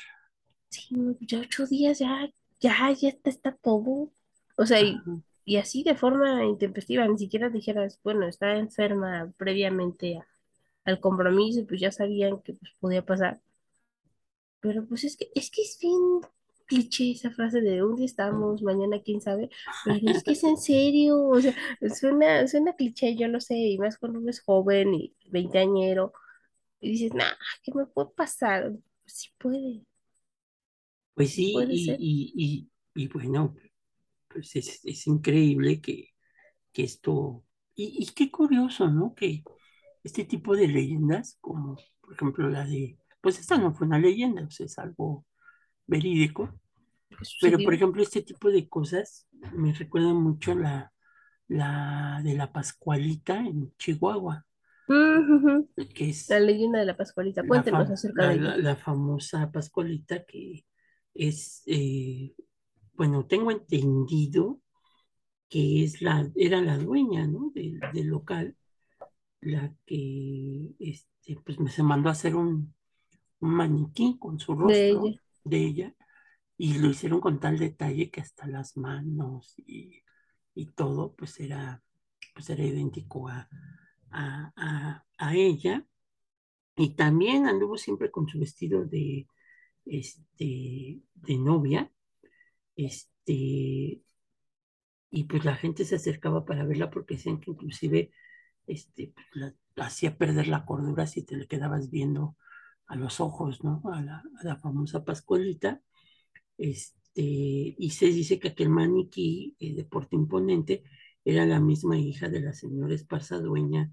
Sí, 0.70 0.90
ya 1.22 1.40
ocho 1.40 1.68
días, 1.68 2.00
ya, 2.00 2.32
ya, 2.60 2.92
ya 2.92 3.10
está, 3.10 3.30
está 3.30 3.52
todo. 3.52 4.12
O 4.58 4.66
sea, 4.66 4.82
y. 4.82 5.00
y 5.50 5.58
así 5.58 5.84
de 5.84 5.96
forma 5.96 6.46
intempestiva, 6.46 7.08
ni 7.08 7.18
siquiera 7.18 7.50
dijeras, 7.50 8.00
bueno, 8.04 8.28
está 8.28 8.56
enferma 8.58 9.34
previamente 9.38 10.18
a- 10.20 10.28
al 10.86 11.00
compromiso, 11.02 11.66
pues 11.68 11.82
ya 11.82 11.92
sabían 11.92 12.42
que 12.44 12.54
pues, 12.56 12.74
podía 12.82 13.06
pasar. 13.06 13.42
Pero 14.62 14.86
pues 14.88 15.04
es 15.04 15.16
que, 15.18 15.30
es 15.36 15.50
que 15.52 15.62
es 15.62 15.78
bien. 15.82 16.22
cliché 16.68 17.12
esa 17.12 17.32
frase 17.32 17.62
de 17.62 17.72
día 17.98 18.06
estamos, 18.06 18.62
mañana 18.62 19.02
quién 19.04 19.22
sabe, 19.22 19.50
pero 19.84 19.98
es 20.12 20.24
que 20.24 20.34
es 20.34 20.44
en 20.44 20.58
serio, 20.58 21.20
o 21.28 21.42
sea, 21.42 21.56
suena, 22.00 22.48
suena 22.48 22.74
cliché, 22.76 23.16
yo 23.16 23.28
lo 23.28 23.40
sé, 23.42 23.56
y 23.58 23.78
más 23.80 23.98
cuando 23.98 24.20
uno 24.20 24.30
es 24.30 24.42
joven 24.42 24.94
y 24.94 25.16
veinteañero, 25.32 26.14
y 26.82 26.92
dices, 26.92 27.14
nah, 27.16 27.34
¿qué 27.64 27.74
me 27.76 27.86
puede 27.88 28.10
pasar? 28.16 28.72
Pues 29.04 29.14
sí 29.16 29.30
puede, 29.40 29.84
Pues 31.14 31.34
sí 31.34 31.46
puede 31.46 31.76
y, 31.78 31.96
y, 32.00 32.70
y, 32.96 33.04
y 33.04 33.08
bueno, 33.10 33.56
pues 34.30 34.56
es, 34.56 34.82
es 34.86 35.08
increíble 35.08 35.82
que, 35.82 36.10
que 36.74 36.84
esto, 36.84 37.46
y, 37.76 38.04
y 38.04 38.08
qué 38.14 38.32
curioso, 38.32 38.90
¿no? 38.90 39.14
Que 39.16 39.44
este 40.04 40.26
tipo 40.26 40.56
de 40.56 40.68
leyendas, 40.68 41.38
como 41.42 41.78
por 42.02 42.14
ejemplo 42.14 42.50
la 42.50 42.66
de, 42.66 42.98
pues 43.22 43.40
esta 43.40 43.58
no 43.58 43.74
fue 43.74 43.88
una 43.88 44.00
leyenda, 44.00 44.44
o 44.44 44.52
sea, 44.52 44.66
es 44.66 44.78
algo 44.80 45.26
verídico, 45.88 46.60
¿Qué 47.10 47.26
pero 47.42 47.58
por 47.60 47.74
ejemplo 47.74 48.02
este 48.02 48.22
tipo 48.22 48.50
de 48.50 48.70
cosas 48.70 49.28
me 49.56 49.74
recuerdan 49.74 50.18
mucho 50.18 50.56
la, 50.56 50.94
la 51.48 52.22
de 52.24 52.36
la 52.36 52.52
Pascualita 52.54 53.38
en 53.40 53.74
Chihuahua, 53.78 54.46
que 55.94 56.10
La 56.28 56.40
es 56.40 56.40
leyenda 56.40 56.80
de 56.80 56.86
la 56.86 56.98
Pascualita, 56.98 57.44
la, 57.44 57.48
cuéntenos 57.48 57.90
acerca 57.90 58.24
la, 58.24 58.30
de 58.30 58.36
ella. 58.36 58.56
la, 58.56 58.58
la 58.58 58.76
famosa 58.76 59.52
Pascualita 59.52 60.26
que 60.26 60.66
es, 61.14 61.64
eh, 61.68 62.34
bueno, 63.00 63.26
tengo 63.28 63.52
entendido 63.52 64.62
que 65.50 65.84
es 65.84 66.02
la, 66.02 66.30
era 66.36 66.62
la 66.62 66.78
dueña, 66.78 67.28
¿no? 67.28 67.52
del 67.56 67.80
del 67.94 68.08
local 68.08 68.58
la 69.42 69.74
que 69.86 70.72
este, 70.80 71.38
pues 71.46 71.60
me 71.60 71.72
se 71.72 71.84
mandó 71.84 72.10
a 72.10 72.14
hacer 72.14 72.36
un, 72.36 72.74
un 73.42 73.52
maniquí 73.52 74.18
con 74.20 74.40
su 74.40 74.56
De 74.62 74.90
rostro 74.90 74.90
ella. 74.92 75.22
de 75.44 75.58
ella 75.66 75.96
y 76.58 76.80
lo 76.80 76.90
hicieron 76.90 77.22
con 77.22 77.40
tal 77.40 77.60
detalle 77.60 78.12
que 78.12 78.22
hasta 78.22 78.48
las 78.48 78.78
manos 78.78 79.56
y, 79.60 80.02
y 80.56 80.68
todo 80.74 81.16
pues 81.16 81.40
era, 81.40 81.84
pues 82.36 82.50
era 82.52 82.64
idéntico 82.66 83.30
a, 83.30 83.50
a, 84.12 84.54
a, 84.58 85.06
a 85.20 85.36
ella 85.36 85.86
y 86.76 86.96
también 86.96 87.48
anduvo 87.48 87.78
siempre 87.78 88.12
con 88.12 88.28
su 88.28 88.40
vestido 88.40 88.86
de, 88.86 89.28
este, 89.86 91.02
de 91.16 91.38
novia 91.38 91.92
este, 92.86 94.02
y 95.12 95.24
pues 95.28 95.44
la 95.46 95.56
gente 95.56 95.86
se 95.86 95.96
acercaba 95.96 96.46
para 96.46 96.66
verla 96.66 96.90
porque 96.90 97.16
decían 97.16 97.40
que 97.40 97.52
inclusive 97.52 98.12
este, 98.68 99.14
hacía 99.76 100.18
perder 100.18 100.48
la 100.48 100.66
cordura 100.66 101.08
si 101.08 101.24
te 101.24 101.36
le 101.36 101.48
quedabas 101.48 101.90
viendo 101.90 102.38
a 102.88 102.96
los 102.96 103.20
ojos, 103.20 103.64
¿no? 103.64 103.82
A 103.94 104.02
la, 104.02 104.24
a 104.40 104.44
la 104.44 104.58
famosa 104.58 105.04
Pascualita. 105.04 105.82
Este, 106.58 106.96
y 107.16 107.90
se 107.92 108.08
dice 108.08 108.40
que 108.40 108.50
aquel 108.50 108.70
maniquí 108.70 109.56
eh, 109.60 109.74
de 109.76 109.86
porte 109.86 110.16
imponente 110.16 110.84
era 111.26 111.46
la 111.46 111.60
misma 111.60 111.98
hija 111.98 112.30
de 112.30 112.42
la 112.42 112.54
señora 112.54 112.94
Esparza, 112.94 113.40
dueña 113.40 113.92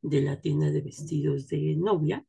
de 0.00 0.22
la 0.22 0.40
tienda 0.40 0.70
de 0.70 0.80
vestidos 0.80 1.48
de 1.48 1.76
novia, 1.76 2.24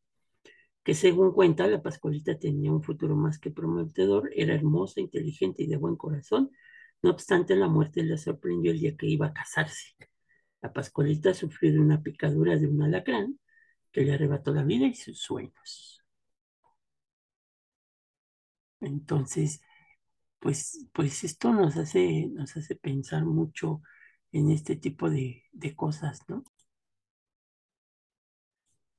que 0.90 0.96
según 0.96 1.34
cuenta, 1.34 1.68
la 1.68 1.84
Pascualita 1.84 2.40
tenía 2.40 2.72
un 2.72 2.82
futuro 2.82 3.16
más 3.16 3.38
que 3.38 3.52
prometedor, 3.52 4.32
era 4.36 4.56
hermosa, 4.56 5.00
inteligente 5.00 5.62
y 5.62 5.68
de 5.68 5.78
buen 5.78 5.96
corazón. 5.96 6.50
No 7.04 7.12
obstante, 7.12 7.56
la 7.56 7.68
muerte 7.68 8.02
la 8.04 8.18
sorprendió 8.18 8.72
el 8.72 8.80
día 8.80 8.98
que 8.98 9.06
iba 9.06 9.28
a 9.28 9.34
casarse. 9.34 9.96
La 10.64 10.74
Pascualita 10.74 11.36
sufrió 11.36 11.72
de 11.74 11.80
una 11.80 12.02
picadura 12.02 12.58
de 12.58 12.68
un 12.68 12.82
alacrán 12.82 13.40
que 13.92 14.02
le 14.02 14.14
arrebató 14.14 14.52
la 14.52 14.64
vida 14.64 14.88
y 14.88 14.96
sus 14.96 15.20
sueños. 15.22 16.02
Entonces, 18.82 19.62
pues, 20.40 20.88
pues 20.94 21.24
esto 21.24 21.54
nos 21.54 21.78
hace, 21.78 22.30
nos 22.34 22.58
hace 22.58 22.76
pensar 22.76 23.26
mucho 23.26 23.84
en 24.32 24.50
este 24.52 24.76
tipo 24.76 25.12
de, 25.12 25.44
de 25.52 25.76
cosas, 25.76 26.22
¿no? 26.28 26.44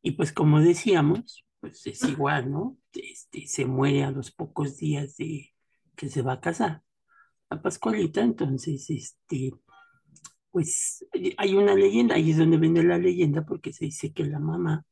Y 0.02 0.12
pues 0.12 0.32
como 0.32 0.60
decíamos, 0.60 1.44
pues 1.60 1.86
es 1.86 2.02
igual, 2.04 2.50
¿no? 2.50 2.78
Este, 2.92 3.46
se 3.46 3.66
muere 3.66 4.04
a 4.04 4.10
los 4.10 4.30
pocos 4.30 4.78
días 4.78 5.16
de 5.16 5.54
que 5.96 6.08
se 6.08 6.22
va 6.22 6.34
a 6.34 6.40
casar 6.40 6.82
la 7.50 7.60
Pascualita, 7.60 8.20
entonces, 8.20 8.88
este, 8.90 9.52
pues 10.50 11.04
hay 11.36 11.54
una 11.54 11.74
leyenda, 11.74 12.14
ahí 12.14 12.30
es 12.30 12.38
donde 12.38 12.58
viene 12.58 12.82
la 12.82 12.98
leyenda, 12.98 13.44
porque 13.44 13.72
se 13.72 13.86
dice 13.86 14.12
que 14.12 14.24
la 14.24 14.38
mamá 14.38 14.84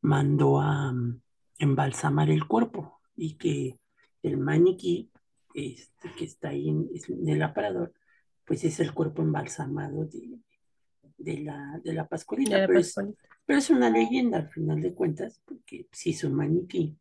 mandó 0.00 0.60
a 0.60 0.90
um, 0.90 1.20
embalsamar 1.58 2.30
el 2.30 2.46
cuerpo 2.46 3.00
y 3.16 3.36
que 3.36 3.78
el 4.22 4.38
maniquí 4.38 5.10
este, 5.54 6.10
que 6.16 6.24
está 6.24 6.48
ahí 6.48 6.70
en, 6.70 6.88
en, 7.08 7.28
el 7.28 7.42
aparador, 7.42 7.92
pues 8.46 8.64
es 8.64 8.80
el 8.80 8.94
cuerpo 8.94 9.22
embalsamado 9.22 10.06
de, 10.06 10.38
de 11.20 11.38
la, 11.40 11.80
de 11.84 11.92
la 11.94 12.08
De 12.34 12.46
la 12.46 12.64
pero 12.66 12.78
es, 12.78 12.94
Pascualita. 12.94 13.24
pero 13.44 13.58
es 13.58 13.70
una 13.70 13.90
leyenda 13.90 14.38
al 14.38 14.48
final 14.48 14.80
de 14.80 14.94
cuentas, 14.94 15.40
porque 15.44 15.88
sí 15.92 16.10
es 16.10 16.24
un 16.24 16.34
maniquí, 16.34 16.98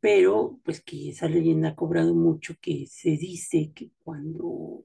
pero 0.00 0.60
pues 0.64 0.82
que 0.82 1.10
esa 1.10 1.28
leyenda 1.28 1.70
ha 1.70 1.76
cobrado 1.76 2.14
mucho, 2.14 2.54
que 2.60 2.86
se 2.86 3.10
dice 3.10 3.72
que 3.74 3.92
cuando 4.02 4.84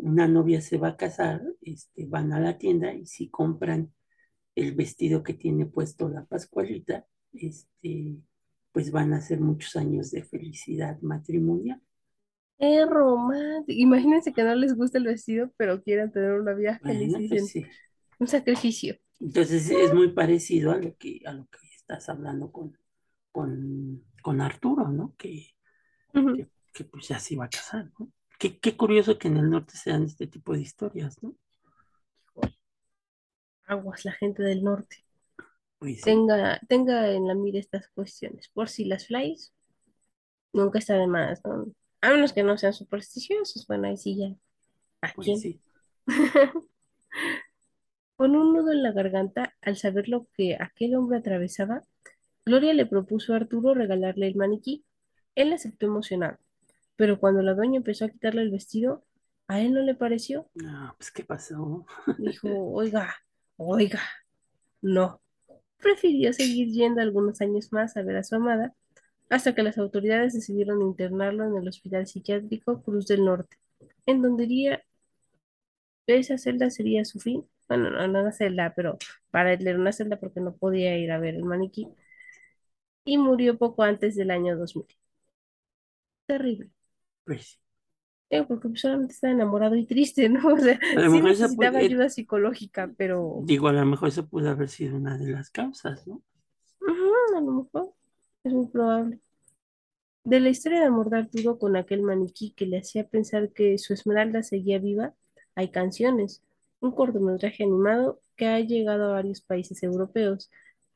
una 0.00 0.28
novia 0.28 0.60
se 0.60 0.78
va 0.78 0.88
a 0.88 0.96
casar, 0.96 1.42
este, 1.60 2.06
van 2.06 2.32
a 2.32 2.40
la 2.40 2.56
tienda 2.58 2.92
y 2.94 3.06
si 3.06 3.28
compran 3.28 3.92
el 4.54 4.74
vestido 4.74 5.22
que 5.22 5.34
tiene 5.34 5.66
puesto 5.66 6.08
la 6.08 6.24
Pascualita, 6.24 7.06
este, 7.32 8.16
pues 8.72 8.90
van 8.90 9.12
a 9.12 9.20
ser 9.20 9.40
muchos 9.40 9.76
años 9.76 10.10
de 10.10 10.22
felicidad 10.22 11.00
matrimonial. 11.02 11.82
Es 12.58 12.88
romántico. 12.88 13.78
Imagínense 13.80 14.32
que 14.32 14.42
no 14.44 14.54
les 14.54 14.74
gusta 14.74 14.98
el 14.98 15.04
vestido, 15.04 15.50
pero 15.56 15.82
quieren 15.82 16.12
tener 16.12 16.32
una 16.32 16.54
vida 16.54 16.78
feliz 16.82 17.08
y 17.08 17.12
pues 17.12 17.30
dicen, 17.30 17.46
sí. 17.46 17.66
un 18.18 18.28
sacrificio. 18.28 18.96
Entonces 19.20 19.70
es 19.70 19.92
muy 19.94 20.12
parecido 20.12 20.72
a 20.72 20.76
lo 20.76 20.96
que, 20.96 21.20
a 21.24 21.32
lo 21.32 21.46
que 21.46 21.58
estás 21.76 22.08
hablando 22.08 22.50
con, 22.52 22.76
con, 23.32 24.04
con 24.22 24.40
Arturo, 24.40 24.88
¿no? 24.88 25.14
Que, 25.16 25.50
que, 26.12 26.48
que, 26.72 26.84
pues 26.84 27.08
ya 27.08 27.18
se 27.18 27.34
iba 27.34 27.44
a 27.44 27.50
casar, 27.50 27.90
¿no? 27.98 28.10
Qué, 28.38 28.58
qué 28.58 28.76
curioso 28.76 29.18
que 29.18 29.28
en 29.28 29.36
el 29.36 29.50
norte 29.50 29.76
se 29.76 29.90
dan 29.90 30.04
este 30.04 30.26
tipo 30.26 30.52
de 30.52 30.60
historias, 30.60 31.22
¿no? 31.22 31.34
Aguas 33.66 34.04
la 34.04 34.12
gente 34.12 34.42
del 34.42 34.62
norte. 34.62 35.04
Pues 35.78 35.96
sí, 35.96 36.02
Tenga, 36.02 36.60
tenga 36.68 37.10
en 37.10 37.26
la 37.26 37.34
mira 37.34 37.58
estas 37.58 37.88
cuestiones. 37.88 38.48
Por 38.48 38.68
si 38.68 38.84
las 38.84 39.06
flies, 39.06 39.54
nunca 40.52 40.78
está 40.78 40.94
de 40.94 41.06
más, 41.06 41.42
¿no? 41.44 41.66
A 42.04 42.10
menos 42.10 42.34
que 42.34 42.42
no 42.42 42.58
sean 42.58 42.74
supersticiosos. 42.74 43.66
Bueno, 43.66 43.88
ahí 43.88 43.96
sí 43.96 44.14
ya. 44.14 44.36
¿A 45.00 45.14
pues 45.14 45.24
quién? 45.24 45.38
sí. 45.38 45.58
Con 48.16 48.36
un 48.36 48.52
nudo 48.52 48.72
en 48.72 48.82
la 48.82 48.92
garganta, 48.92 49.54
al 49.62 49.78
saber 49.78 50.10
lo 50.10 50.26
que 50.34 50.54
aquel 50.60 50.96
hombre 50.96 51.16
atravesaba, 51.16 51.82
Gloria 52.44 52.74
le 52.74 52.84
propuso 52.84 53.32
a 53.32 53.36
Arturo 53.36 53.72
regalarle 53.72 54.26
el 54.26 54.36
maniquí. 54.36 54.84
Él 55.34 55.54
aceptó 55.54 55.86
emocionado, 55.86 56.36
pero 56.94 57.18
cuando 57.18 57.40
la 57.40 57.54
dueña 57.54 57.78
empezó 57.78 58.04
a 58.04 58.10
quitarle 58.10 58.42
el 58.42 58.50
vestido, 58.50 59.02
a 59.48 59.62
él 59.62 59.72
no 59.72 59.80
le 59.80 59.94
pareció. 59.94 60.50
No, 60.52 60.94
pues 60.98 61.10
¿qué 61.10 61.24
pasó? 61.24 61.86
Dijo, 62.18 62.50
oiga, 62.50 63.14
oiga, 63.56 64.02
no. 64.82 65.22
Prefirió 65.78 66.34
seguir 66.34 66.68
yendo 66.68 67.00
algunos 67.00 67.40
años 67.40 67.72
más 67.72 67.96
a 67.96 68.02
ver 68.02 68.18
a 68.18 68.24
su 68.24 68.36
amada, 68.36 68.74
hasta 69.30 69.54
que 69.54 69.62
las 69.62 69.78
autoridades 69.78 70.34
decidieron 70.34 70.82
internarlo 70.82 71.44
en 71.44 71.56
el 71.56 71.68
Hospital 71.68 72.06
Psiquiátrico 72.06 72.82
Cruz 72.82 73.06
del 73.06 73.24
Norte, 73.24 73.56
en 74.06 74.22
donde 74.22 74.44
iría, 74.44 74.82
esa 76.06 76.38
celda 76.38 76.70
sería 76.70 77.04
su 77.04 77.20
fin. 77.20 77.44
Bueno, 77.68 77.90
no, 77.90 78.06
no 78.08 78.20
una 78.20 78.32
celda, 78.32 78.74
pero 78.76 78.98
para 79.30 79.54
él 79.54 79.66
era 79.66 79.78
una 79.78 79.92
celda 79.92 80.18
porque 80.18 80.40
no 80.40 80.54
podía 80.54 80.96
ir 80.98 81.10
a 81.10 81.18
ver 81.18 81.34
el 81.34 81.44
maniquí, 81.44 81.88
y 83.04 83.18
murió 83.18 83.58
poco 83.58 83.82
antes 83.82 84.16
del 84.16 84.30
año 84.30 84.56
2000. 84.56 84.86
Terrible. 86.26 86.70
Pues. 87.24 87.60
Eh, 88.30 88.42
porque 88.44 88.68
pues, 88.68 88.80
solamente 88.80 89.14
estaba 89.14 89.32
enamorado 89.32 89.76
y 89.76 89.86
triste, 89.86 90.28
¿no? 90.28 90.40
O 90.54 90.58
sea, 90.58 90.78
sí 90.78 91.20
necesitaba 91.20 91.72
puede, 91.72 91.84
ayuda 91.84 92.08
psicológica, 92.08 92.92
pero 92.96 93.40
digo, 93.44 93.68
a 93.68 93.72
lo 93.72 93.84
mejor 93.84 94.08
esa 94.08 94.26
pudo 94.26 94.50
haber 94.50 94.68
sido 94.68 94.96
una 94.96 95.16
de 95.16 95.30
las 95.32 95.50
causas, 95.50 96.06
¿no? 96.06 96.22
a 97.36 97.40
lo 97.40 97.50
mejor 97.50 97.93
es 98.44 98.52
muy 98.52 98.66
probable. 98.66 99.18
De 100.22 100.40
la 100.40 100.48
historia 100.48 100.80
de 100.80 100.86
amor 100.86 101.10
de 101.10 101.58
con 101.58 101.76
aquel 101.76 102.02
maniquí 102.02 102.52
que 102.52 102.66
le 102.66 102.78
hacía 102.78 103.08
pensar 103.08 103.50
que 103.52 103.76
su 103.78 103.92
Esmeralda 103.92 104.42
seguía 104.42 104.78
viva, 104.78 105.14
hay 105.54 105.70
canciones, 105.70 106.42
un 106.80 106.92
cortometraje 106.92 107.64
animado 107.64 108.20
que 108.36 108.46
ha 108.46 108.60
llegado 108.60 109.04
a 109.04 109.12
varios 109.14 109.40
países 109.42 109.82
europeos, 109.82 110.50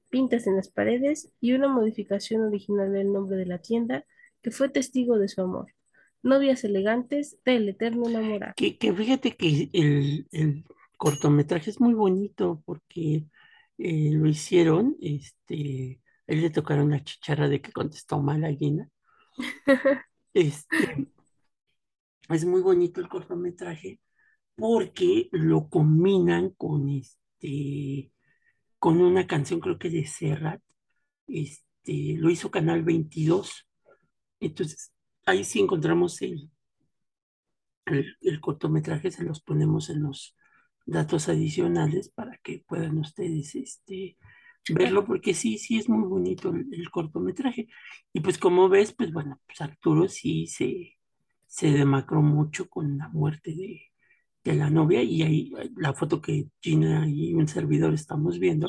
pintas 0.08 0.46
en 0.46 0.56
las 0.56 0.68
paredes 0.68 1.30
y 1.40 1.52
una 1.52 1.68
modificación 1.68 2.42
original 2.42 2.92
del 2.92 3.12
nombre 3.12 3.36
de 3.36 3.46
la 3.46 3.58
tienda 3.58 4.04
que 4.42 4.50
fue 4.50 4.68
testigo 4.70 5.18
de 5.18 5.28
su 5.28 5.42
amor. 5.42 5.72
Novias 6.22 6.64
elegantes 6.64 7.38
del 7.44 7.68
eterno 7.68 8.08
enamorado. 8.08 8.54
Que, 8.56 8.76
fíjate 8.92 9.36
que 9.36 9.68
el, 9.72 10.26
el 10.32 10.64
cortometraje 10.96 11.70
es 11.70 11.80
muy 11.80 11.94
bonito 11.94 12.62
porque 12.64 13.24
eh, 13.76 14.10
lo 14.12 14.26
hicieron, 14.26 14.96
este, 15.00 16.00
él 16.28 16.42
le 16.42 16.50
tocaron 16.50 16.90
la 16.90 17.02
chicharra 17.02 17.48
de 17.48 17.60
que 17.60 17.72
contestó 17.72 18.20
mal 18.22 18.44
a 18.44 18.54
Gina 18.54 18.88
Este, 20.34 21.08
es 22.28 22.44
muy 22.44 22.60
bonito 22.60 23.00
el 23.00 23.08
cortometraje 23.08 24.00
porque 24.54 25.28
lo 25.32 25.68
combinan 25.68 26.50
con 26.50 26.88
este, 26.90 28.12
con 28.78 29.00
una 29.00 29.26
canción, 29.26 29.60
creo 29.60 29.78
que 29.78 29.90
de 29.90 30.06
Serrat, 30.06 30.62
este, 31.26 32.16
lo 32.18 32.30
hizo 32.30 32.50
Canal 32.50 32.82
22. 32.82 33.68
Entonces, 34.40 34.92
ahí 35.26 35.44
sí 35.44 35.60
encontramos 35.60 36.20
el, 36.22 36.50
el, 37.86 38.16
el 38.20 38.40
cortometraje, 38.40 39.10
se 39.10 39.24
los 39.24 39.40
ponemos 39.40 39.90
en 39.90 40.02
los 40.02 40.36
datos 40.86 41.28
adicionales 41.28 42.10
para 42.10 42.38
que 42.38 42.64
puedan 42.66 42.98
ustedes 42.98 43.54
este, 43.54 44.16
verlo, 44.74 45.04
porque 45.04 45.34
sí, 45.34 45.58
sí 45.58 45.78
es 45.78 45.88
muy 45.88 46.06
bonito 46.06 46.50
el, 46.50 46.66
el 46.72 46.90
cortometraje. 46.90 47.68
Y 48.12 48.20
pues 48.20 48.38
como 48.38 48.68
ves, 48.68 48.92
pues 48.92 49.12
bueno, 49.12 49.40
pues 49.46 49.60
Arturo 49.60 50.08
sí 50.08 50.46
se, 50.46 50.96
se 51.46 51.70
demacró 51.70 52.22
mucho 52.22 52.68
con 52.68 52.98
la 52.98 53.08
muerte 53.08 53.54
de, 53.54 53.82
de 54.44 54.54
la 54.54 54.70
novia 54.70 55.02
y 55.02 55.22
ahí 55.22 55.52
eh, 55.58 55.70
la 55.76 55.94
foto 55.94 56.20
que 56.20 56.48
Gina 56.60 57.08
y 57.08 57.34
un 57.34 57.48
servidor 57.48 57.94
estamos 57.94 58.38
viendo, 58.38 58.68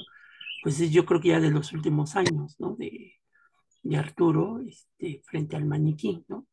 pues 0.63 0.79
es 0.82 0.91
yo 0.91 1.06
creo 1.06 1.22
que 1.22 1.29
ya 1.29 1.39
de 1.39 1.51
los 1.51 1.74
últimos 1.74 2.15
años, 2.15 2.60
¿no? 2.60 2.75
De, 2.75 3.13
de 3.84 3.98
Arturo 3.98 4.60
este, 4.60 5.22
frente 5.25 5.56
al 5.56 5.65
maniquí, 5.65 6.25
¿no? 6.27 6.48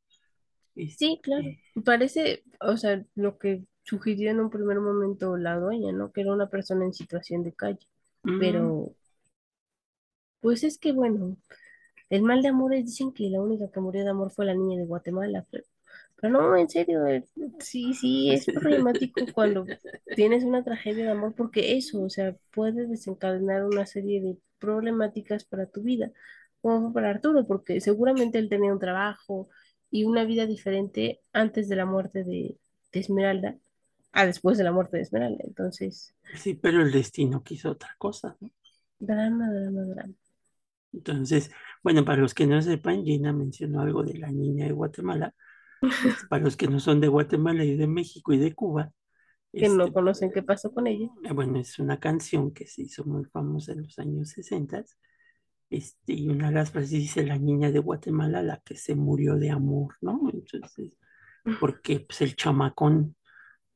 Sí, 0.75 1.21
claro. 1.23 1.49
Este, 1.49 1.81
Parece, 1.83 2.45
o 2.61 2.77
sea, 2.77 3.05
lo 3.15 3.39
que 3.39 3.65
sugirió 3.83 4.31
en 4.31 4.41
un 4.41 4.51
primer 4.51 4.81
momento 4.81 5.37
la 5.37 5.59
dueña, 5.59 5.93
¿no? 5.93 6.13
Que 6.13 6.21
era 6.21 6.33
una 6.33 6.49
persona 6.49 6.85
en 6.85 6.93
situación 6.93 7.43
de 7.45 7.55
calle. 7.55 7.87
Pero, 8.41 8.93
pues 10.41 10.65
es 10.65 10.79
que, 10.79 10.93
bueno, 10.93 11.37
el 12.11 12.23
mal 12.23 12.43
de 12.43 12.49
amores 12.49 12.85
dicen 12.85 13.13
que 13.13 13.29
la 13.31 13.41
única 13.41 13.71
que 13.71 13.81
murió 13.81 14.05
de 14.05 14.11
amor 14.11 14.31
fue 14.31 14.47
la 14.47 14.55
niña 14.55 14.79
de 14.79 14.87
Guatemala. 14.87 15.47
Pero, 15.51 15.65
pero 16.17 16.33
no, 16.33 16.57
en 16.57 16.69
serio, 16.69 17.07
eh, 17.07 17.25
sí, 17.59 17.95
sí, 17.95 18.31
es 18.33 18.47
problemático 18.47 19.21
cuando 19.35 19.67
tienes 20.15 20.45
una 20.45 20.63
tragedia 20.65 21.05
de 21.05 21.11
amor, 21.11 21.35
porque 21.35 21.77
eso, 21.77 22.03
o 22.03 22.11
sea, 22.11 22.37
puede 22.53 22.87
desencadenar 22.87 23.65
una 23.65 23.87
serie 23.87 24.21
de 24.21 24.37
problemáticas 24.59 25.45
para 25.45 25.67
tu 25.67 25.83
vida, 25.83 26.13
como 26.63 26.83
fue 26.83 26.95
para 26.95 27.11
Arturo, 27.11 27.47
porque 27.47 27.81
seguramente 27.81 28.39
él 28.39 28.49
tenía 28.49 28.73
un 28.73 28.79
trabajo 28.81 29.49
y 29.91 30.05
una 30.05 30.25
vida 30.25 30.47
diferente 30.47 31.21
antes 31.33 31.69
de 31.69 31.77
la 31.77 31.87
muerte 31.87 32.25
de, 32.25 32.57
de 32.93 33.01
Esmeralda, 33.01 33.57
a 34.13 34.27
después 34.27 34.59
de 34.59 34.65
la 34.65 34.73
muerte 34.73 34.97
de 34.97 35.03
Esmeralda. 35.03 35.45
Entonces, 35.47 36.15
sí, 36.35 36.55
pero 36.55 36.83
el 36.83 36.93
destino 36.93 37.43
quiso 37.43 37.71
otra 37.73 37.95
cosa, 37.99 38.37
¿no? 38.41 38.51
drama, 38.99 39.47
drama, 39.53 39.83
drama. 39.85 40.15
Entonces, 40.93 41.51
bueno, 41.83 42.05
para 42.05 42.21
los 42.23 42.35
que 42.35 42.47
no 42.47 42.61
sepan, 42.63 43.05
Gina 43.05 43.33
mencionó 43.33 43.83
algo 43.83 44.03
de 44.03 44.19
la 44.19 44.31
niña 44.31 44.67
de 44.67 44.73
Guatemala. 44.73 45.35
Este, 45.83 46.27
para 46.29 46.45
los 46.45 46.57
que 46.57 46.69
no 46.69 46.81
son 46.81 47.01
de 47.01 47.09
Guatemala 47.09 47.65
y 47.65 47.77
de 47.77 47.87
México 47.87 48.33
y 48.33 48.39
de 48.39 48.55
Cuba, 48.55 48.93
Que 49.53 49.69
no 49.69 49.85
este, 49.85 49.93
conocen 49.93 50.33
qué 50.33 50.43
pasó 50.43 50.73
con 50.73 50.87
ella. 50.87 51.09
eh, 51.25 51.33
bueno, 51.33 51.59
es 51.59 51.79
una 51.79 51.99
canción 51.99 52.53
que 52.53 52.67
se 52.67 52.83
hizo 52.83 53.05
muy 53.05 53.25
famosa 53.27 53.73
en 53.73 53.83
los 53.83 53.99
años 53.99 54.31
60 54.31 54.85
Este, 55.71 56.13
y 56.15 56.29
una 56.29 56.49
de 56.49 56.55
las 56.55 56.71
frases 56.71 56.91
dice 56.93 57.25
la 57.25 57.39
niña 57.39 57.71
de 57.71 57.79
Guatemala, 57.81 58.43
la 58.43 58.59
que 58.65 58.77
se 58.77 58.95
murió 58.95 59.37
de 59.37 59.51
amor, 59.51 59.95
¿no? 60.01 60.21
Entonces, 60.33 60.93
porque 61.59 62.01
pues 62.01 62.21
el 62.23 62.37
chamacón 62.37 63.17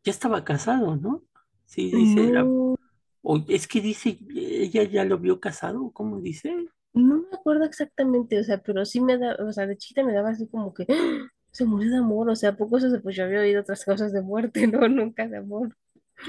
ya 0.05 0.13
estaba 0.13 0.45
casado, 0.45 0.97
¿no? 0.97 1.25
Sí, 1.67 1.93
dice 1.93 2.29
la, 2.29 2.45
No, 2.45 2.77
o 3.23 3.45
es 3.49 3.67
que 3.69 3.81
dice, 3.81 4.19
ella 4.35 4.85
ya 4.85 5.05
lo 5.05 5.19
vio 5.19 5.41
casado, 5.41 5.91
¿cómo 5.93 6.21
dice? 6.21 6.55
No 6.93 7.19
me 7.19 7.29
acuerdo 7.33 7.65
exactamente, 7.65 8.39
o 8.41 8.45
sea, 8.45 8.59
pero 8.63 8.85
sí 8.85 9.01
me 9.01 9.19
da, 9.19 9.37
o 9.37 9.53
sea, 9.53 9.67
de 9.67 9.77
chiquita 9.77 10.05
me 10.05 10.13
daba 10.13 10.31
así 10.31 10.49
como 10.49 10.75
que 10.75 10.87
¡ah! 10.89 11.29
se 11.53 11.65
murió 11.65 11.91
de 11.91 11.99
amor, 11.99 12.31
o 12.31 12.37
sea, 12.37 12.57
poco 12.57 12.79
eso 12.79 12.91
se 12.91 13.01
pues 13.01 13.17
yo 13.17 13.25
había 13.25 13.41
oído 13.41 13.61
otras 13.63 13.85
cosas 13.85 14.13
de 14.13 14.23
muerte, 14.23 14.67
no, 14.69 14.89
nunca 14.89 15.27
de 15.29 15.39
amor. 15.39 15.77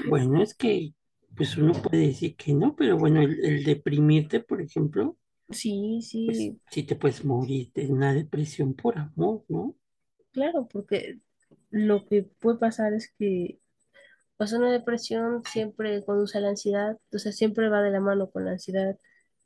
Bueno, 0.08 0.42
es 0.42 0.54
que, 0.54 0.94
pues 1.36 1.56
uno 1.56 1.72
puede 1.72 2.08
decir 2.08 2.36
que 2.36 2.54
no, 2.54 2.76
pero 2.76 2.98
bueno, 2.98 3.20
el, 3.22 3.44
el 3.44 3.64
deprimirte, 3.64 4.40
por 4.40 4.60
ejemplo, 4.60 5.16
Sí, 5.50 6.00
pues 6.24 6.36
sí, 6.36 6.60
sí 6.70 6.82
te 6.84 6.96
puedes 6.96 7.24
morir 7.24 7.70
de 7.74 7.86
una 7.86 8.12
depresión 8.12 8.74
por 8.74 8.98
amor, 8.98 9.44
¿no? 9.48 9.76
claro, 10.32 10.68
porque 10.68 11.20
lo 11.70 12.04
que 12.06 12.24
puede 12.40 12.58
pasar 12.58 12.92
es 12.94 13.12
que 13.18 13.60
pues 14.36 14.52
una 14.52 14.72
depresión 14.72 15.44
siempre 15.44 16.04
conduce 16.04 16.38
a 16.38 16.40
la 16.42 16.50
ansiedad, 16.50 16.98
o 17.12 17.18
sea, 17.18 17.32
siempre 17.32 17.68
va 17.70 17.82
de 17.82 17.90
la 17.92 18.00
mano 18.00 18.30
con 18.30 18.44
la 18.46 18.52
ansiedad. 18.52 18.98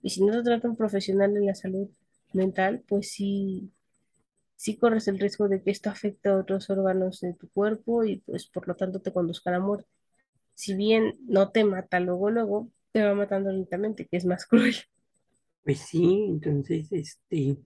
Y 0.07 0.11
si 0.11 0.25
no 0.25 0.33
te 0.35 0.43
trata 0.45 0.69
un 0.71 0.77
profesional 0.77 1.35
de 1.35 1.43
la 1.43 1.55
salud 1.57 1.89
mental, 2.35 2.85
pues 2.89 3.13
sí, 3.13 3.73
sí 4.57 4.77
corres 4.79 5.09
el 5.09 5.19
riesgo 5.21 5.49
de 5.49 5.63
que 5.63 5.73
esto 5.73 5.91
afecte 5.91 6.29
a 6.31 6.37
otros 6.39 6.71
órganos 6.71 7.21
de 7.21 7.35
tu 7.35 7.51
cuerpo 7.51 8.05
y 8.05 8.19
pues 8.21 8.47
por 8.49 8.69
lo 8.69 8.77
tanto 8.77 9.01
te 9.03 9.13
conduzca 9.13 9.51
a 9.51 9.55
la 9.55 9.61
muerte. 9.61 9.89
Si 10.55 10.75
bien 10.77 11.15
no 11.29 11.51
te 11.53 11.65
mata 11.65 12.01
luego, 12.01 12.31
luego, 12.31 12.71
te 12.93 13.05
va 13.05 13.15
matando 13.15 13.53
lentamente, 13.53 14.07
que 14.09 14.17
es 14.19 14.27
más 14.27 14.47
cruel. 14.49 14.77
Pues 15.65 15.81
sí, 15.81 16.05
entonces, 16.29 16.91
este, 16.93 17.37
y, 17.39 17.59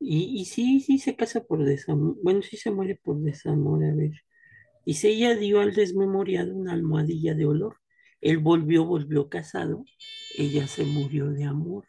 y 0.00 0.44
sí, 0.46 0.80
sí 0.80 0.98
se 0.98 1.16
casa 1.16 1.42
por 1.44 1.64
desamor, 1.64 2.16
bueno, 2.22 2.42
sí 2.42 2.56
se 2.58 2.70
muere 2.72 2.96
por 3.02 3.20
desamor, 3.22 3.84
a 3.84 3.94
ver. 3.94 4.12
Dice, 4.86 5.10
ella 5.10 5.36
dio 5.36 5.60
al 5.60 5.74
desmemoriado 5.74 6.54
una 6.56 6.74
almohadilla 6.74 7.34
de 7.36 7.46
olor. 7.46 7.78
Él 8.22 8.38
volvió, 8.38 8.86
volvió 8.86 9.28
casado. 9.28 9.84
Ella 10.38 10.66
se 10.66 10.84
murió 10.86 11.30
de 11.30 11.44
amor. 11.44 11.86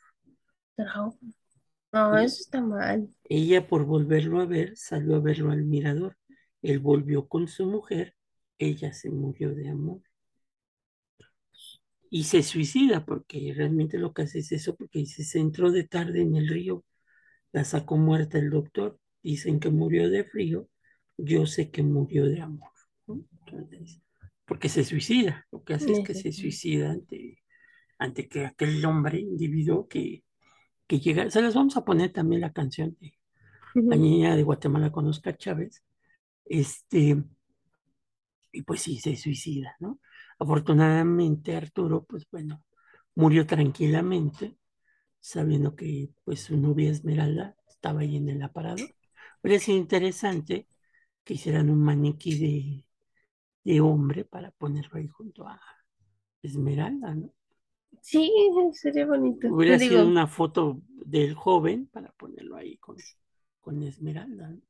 No, 1.93 2.17
eso 2.17 2.41
está 2.41 2.61
mal. 2.61 3.09
ella, 3.25 3.67
por 3.67 3.85
volverlo 3.85 4.41
a 4.41 4.45
ver, 4.45 4.77
salió 4.77 5.15
a 5.15 5.19
verlo 5.19 5.51
al 5.51 5.65
mirador. 5.65 6.17
Él 6.61 6.79
volvió 6.79 7.27
con 7.27 7.47
su 7.47 7.65
mujer. 7.67 8.15
Ella 8.57 8.93
se 8.93 9.09
murió 9.11 9.53
de 9.55 9.69
amor. 9.69 10.01
Y 12.09 12.25
se 12.25 12.43
suicida 12.43 13.05
porque 13.05 13.53
realmente 13.55 13.97
lo 13.97 14.13
que 14.13 14.23
hace 14.23 14.39
es 14.39 14.51
eso, 14.51 14.75
porque 14.75 14.99
dice, 14.99 15.23
se 15.23 15.39
entró 15.39 15.71
de 15.71 15.83
tarde 15.85 16.21
en 16.21 16.35
el 16.35 16.47
río. 16.47 16.85
La 17.53 17.63
sacó 17.65 17.97
muerta 17.97 18.37
el 18.39 18.51
doctor. 18.51 18.99
Dicen 19.23 19.59
que 19.59 19.71
murió 19.71 20.09
de 20.09 20.23
frío. 20.25 20.69
Yo 21.17 21.47
sé 21.47 21.71
que 21.71 21.83
murió 21.83 22.25
de 22.25 22.41
amor. 22.41 22.71
Entonces, 23.07 24.02
porque 24.53 24.69
se 24.69 24.83
suicida. 24.83 25.47
Lo 25.51 25.63
que 25.63 25.73
hace 25.73 25.91
es 25.91 26.05
que 26.05 26.13
se 26.13 26.31
suicida 26.31 26.91
ante, 26.91 27.39
ante 27.97 28.29
que 28.29 28.45
aquel 28.45 28.85
hombre, 28.85 29.19
individuo 29.19 29.87
que, 29.87 30.23
que 30.85 30.99
llega. 30.99 31.27
Se 31.31 31.41
les 31.41 31.55
vamos 31.55 31.75
a 31.75 31.83
poner 31.83 32.13
también 32.13 32.41
la 32.41 32.53
canción 32.53 32.95
de 33.01 33.17
La 33.73 33.95
niña 33.95 34.35
de 34.35 34.43
Guatemala 34.43 34.91
con 34.91 35.07
Oscar 35.07 35.37
Chávez. 35.37 35.83
Este, 36.45 37.23
y 38.51 38.61
pues 38.61 38.83
sí, 38.83 38.99
se 38.99 39.15
suicida, 39.15 39.75
¿no? 39.79 39.99
Afortunadamente 40.37 41.55
Arturo, 41.55 42.05
pues 42.07 42.27
bueno, 42.29 42.63
murió 43.15 43.47
tranquilamente, 43.47 44.55
sabiendo 45.19 45.75
que 45.75 46.11
pues 46.25 46.41
su 46.41 46.57
novia 46.57 46.91
Esmeralda 46.91 47.55
estaba 47.67 48.01
ahí 48.01 48.17
en 48.17 48.29
el 48.29 48.43
aparador. 48.43 48.93
Pero 49.41 49.55
es 49.55 49.67
interesante 49.67 50.67
que 51.23 51.33
hicieran 51.33 51.71
un 51.71 51.83
maniquí 51.83 52.37
de, 52.37 52.85
de 53.63 53.81
hombre 53.81 54.25
para 54.25 54.51
ponerlo 54.51 54.97
ahí 54.99 55.07
junto 55.07 55.47
a 55.47 55.59
Esmeralda, 56.43 57.15
¿no? 57.15 57.33
Sí, 58.01 58.31
sería 58.73 59.05
bonito. 59.07 59.47
Hubiera 59.47 59.79
sido 59.79 60.05
Digo, 60.05 60.05
una 60.05 60.27
foto 60.27 60.81
del 60.89 61.33
joven 61.33 61.87
para 61.87 62.11
ponerlo 62.11 62.57
ahí 62.57 62.75
con, 62.77 62.97
con 63.61 63.81
Esmeralda, 63.83 64.49
¿no? 64.49 64.61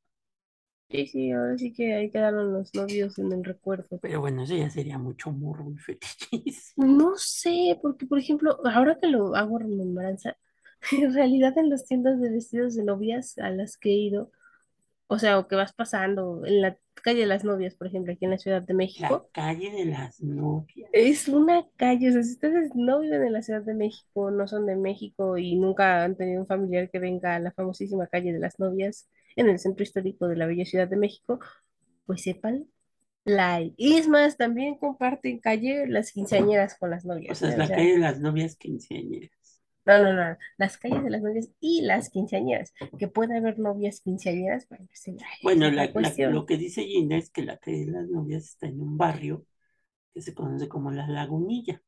sí, 0.90 1.08
sí, 1.08 1.32
ahora 1.32 1.58
sí 1.58 1.74
que 1.74 1.94
ahí 1.94 2.10
quedaron 2.10 2.54
los 2.54 2.74
novios 2.76 3.18
en 3.20 3.32
el 3.34 3.44
recuerdo. 3.44 4.02
Pero 4.02 4.22
bueno, 4.22 4.44
eso 4.44 4.56
ya 4.56 4.70
sería 4.70 5.00
mucho 5.00 5.32
morbo 5.32 5.72
y 5.72 5.78
fetichismo. 5.78 6.76
No 6.76 7.16
sé, 7.18 7.80
porque 7.82 8.06
por 8.08 8.20
ejemplo, 8.20 8.60
ahora 8.66 8.98
que 9.00 9.08
lo 9.08 9.36
hago 9.36 9.60
remembranza, 9.60 10.38
en 10.92 11.14
realidad 11.14 11.58
en 11.58 11.70
las 11.70 11.86
tiendas 11.86 12.20
de 12.20 12.30
vestidos 12.32 12.76
de 12.76 12.84
novias 12.84 13.38
a 13.38 13.50
las 13.52 13.78
que 13.78 13.90
he 13.90 13.94
ido, 13.94 14.32
o 15.14 15.20
sea, 15.20 15.40
o 15.40 15.48
que 15.48 15.56
vas 15.56 15.74
pasando 15.74 16.46
en 16.46 16.62
la 16.62 16.78
calle 17.04 17.22
de 17.22 17.26
las 17.28 17.44
novias, 17.44 17.76
por 17.76 17.88
ejemplo, 17.88 18.14
aquí 18.14 18.26
en 18.26 18.32
la 18.32 18.38
Ciudad 18.40 18.62
de 18.64 18.74
La 18.98 19.12
México, 19.14 19.32
calle 19.32 19.70
de 19.72 19.86
las 19.86 20.20
novias. 20.22 20.90
es 20.92 21.28
una 21.28 21.66
calle, 21.78 22.10
o 22.10 22.14
sea, 22.14 22.24
si 22.24 22.34
ustedes 22.34 22.72
no 22.76 23.00
viven 23.00 23.24
en 23.24 23.34
la 23.34 23.42
Ciudad 23.42 23.62
de 23.64 23.74
México, 23.74 24.32
no 24.32 24.48
son 24.48 24.66
de 24.68 24.76
México 24.76 25.38
y 25.38 25.56
nunca 25.56 26.04
han 26.04 26.16
tenido 26.16 26.42
un 26.42 26.48
familiar 26.48 26.90
que 26.92 27.00
venga 27.00 27.36
a 27.36 27.40
la 27.40 27.52
famosísima 27.52 28.08
calle 28.08 28.32
de 28.34 28.40
las 28.40 28.60
novias 28.60 29.10
en 29.36 29.50
el 29.50 29.60
centro 29.60 29.84
histórico 29.84 30.28
de 30.28 30.36
la 30.38 30.46
bella 30.46 30.66
Ciudad 30.66 30.88
de 30.88 30.96
México, 30.98 31.40
pues 32.06 32.24
sepan, 32.24 32.68
la 33.26 33.56
hay. 33.56 33.74
Y 33.78 33.96
es 33.98 34.08
más, 34.10 34.38
también 34.38 34.78
comparten 34.78 35.40
calle 35.40 35.88
las 35.88 36.12
quinceañeras 36.14 36.78
con 36.80 36.92
las 36.92 37.06
O 37.28 37.36
novias, 37.36 37.36
sea, 37.36 37.50
es. 37.50 37.58
O 37.58 37.64
la 37.64 37.66
sea, 37.66 37.76
calle 37.76 37.94
de 37.94 38.00
las 38.00 38.20
novias 38.20 38.56
quinceañeras. 38.56 39.32
No, 39.86 40.02
no, 40.02 40.14
no. 40.14 40.38
Las 40.58 40.78
calles 40.78 41.04
de 41.04 41.10
las 41.10 41.22
novias 41.22 41.50
y 41.60 41.82
las 41.82 42.10
quinceañeras. 42.10 42.74
Que 42.98 43.08
puede 43.08 43.38
haber 43.38 43.60
novias 43.60 44.02
quinceañeras, 44.02 44.68
bueno, 44.70 44.88
sí, 44.94 45.16
Bueno, 45.42 45.70
la- 45.70 45.92
la- 45.94 46.16
lo 46.30 46.46
que 46.46 46.58
dice 46.58 46.84
Gina 46.84 47.18
es 47.18 47.30
que 47.30 47.44
la 47.44 47.58
calle 47.58 47.86
de 47.86 47.92
las 47.92 48.08
novias 48.10 48.46
está 48.46 48.68
en 48.68 48.82
un 48.82 48.98
barrio 48.98 49.46
que 50.14 50.22
se 50.22 50.34
conoce 50.34 50.70
como 50.70 50.92
La 50.92 51.08
Lagunilla. 51.08 51.82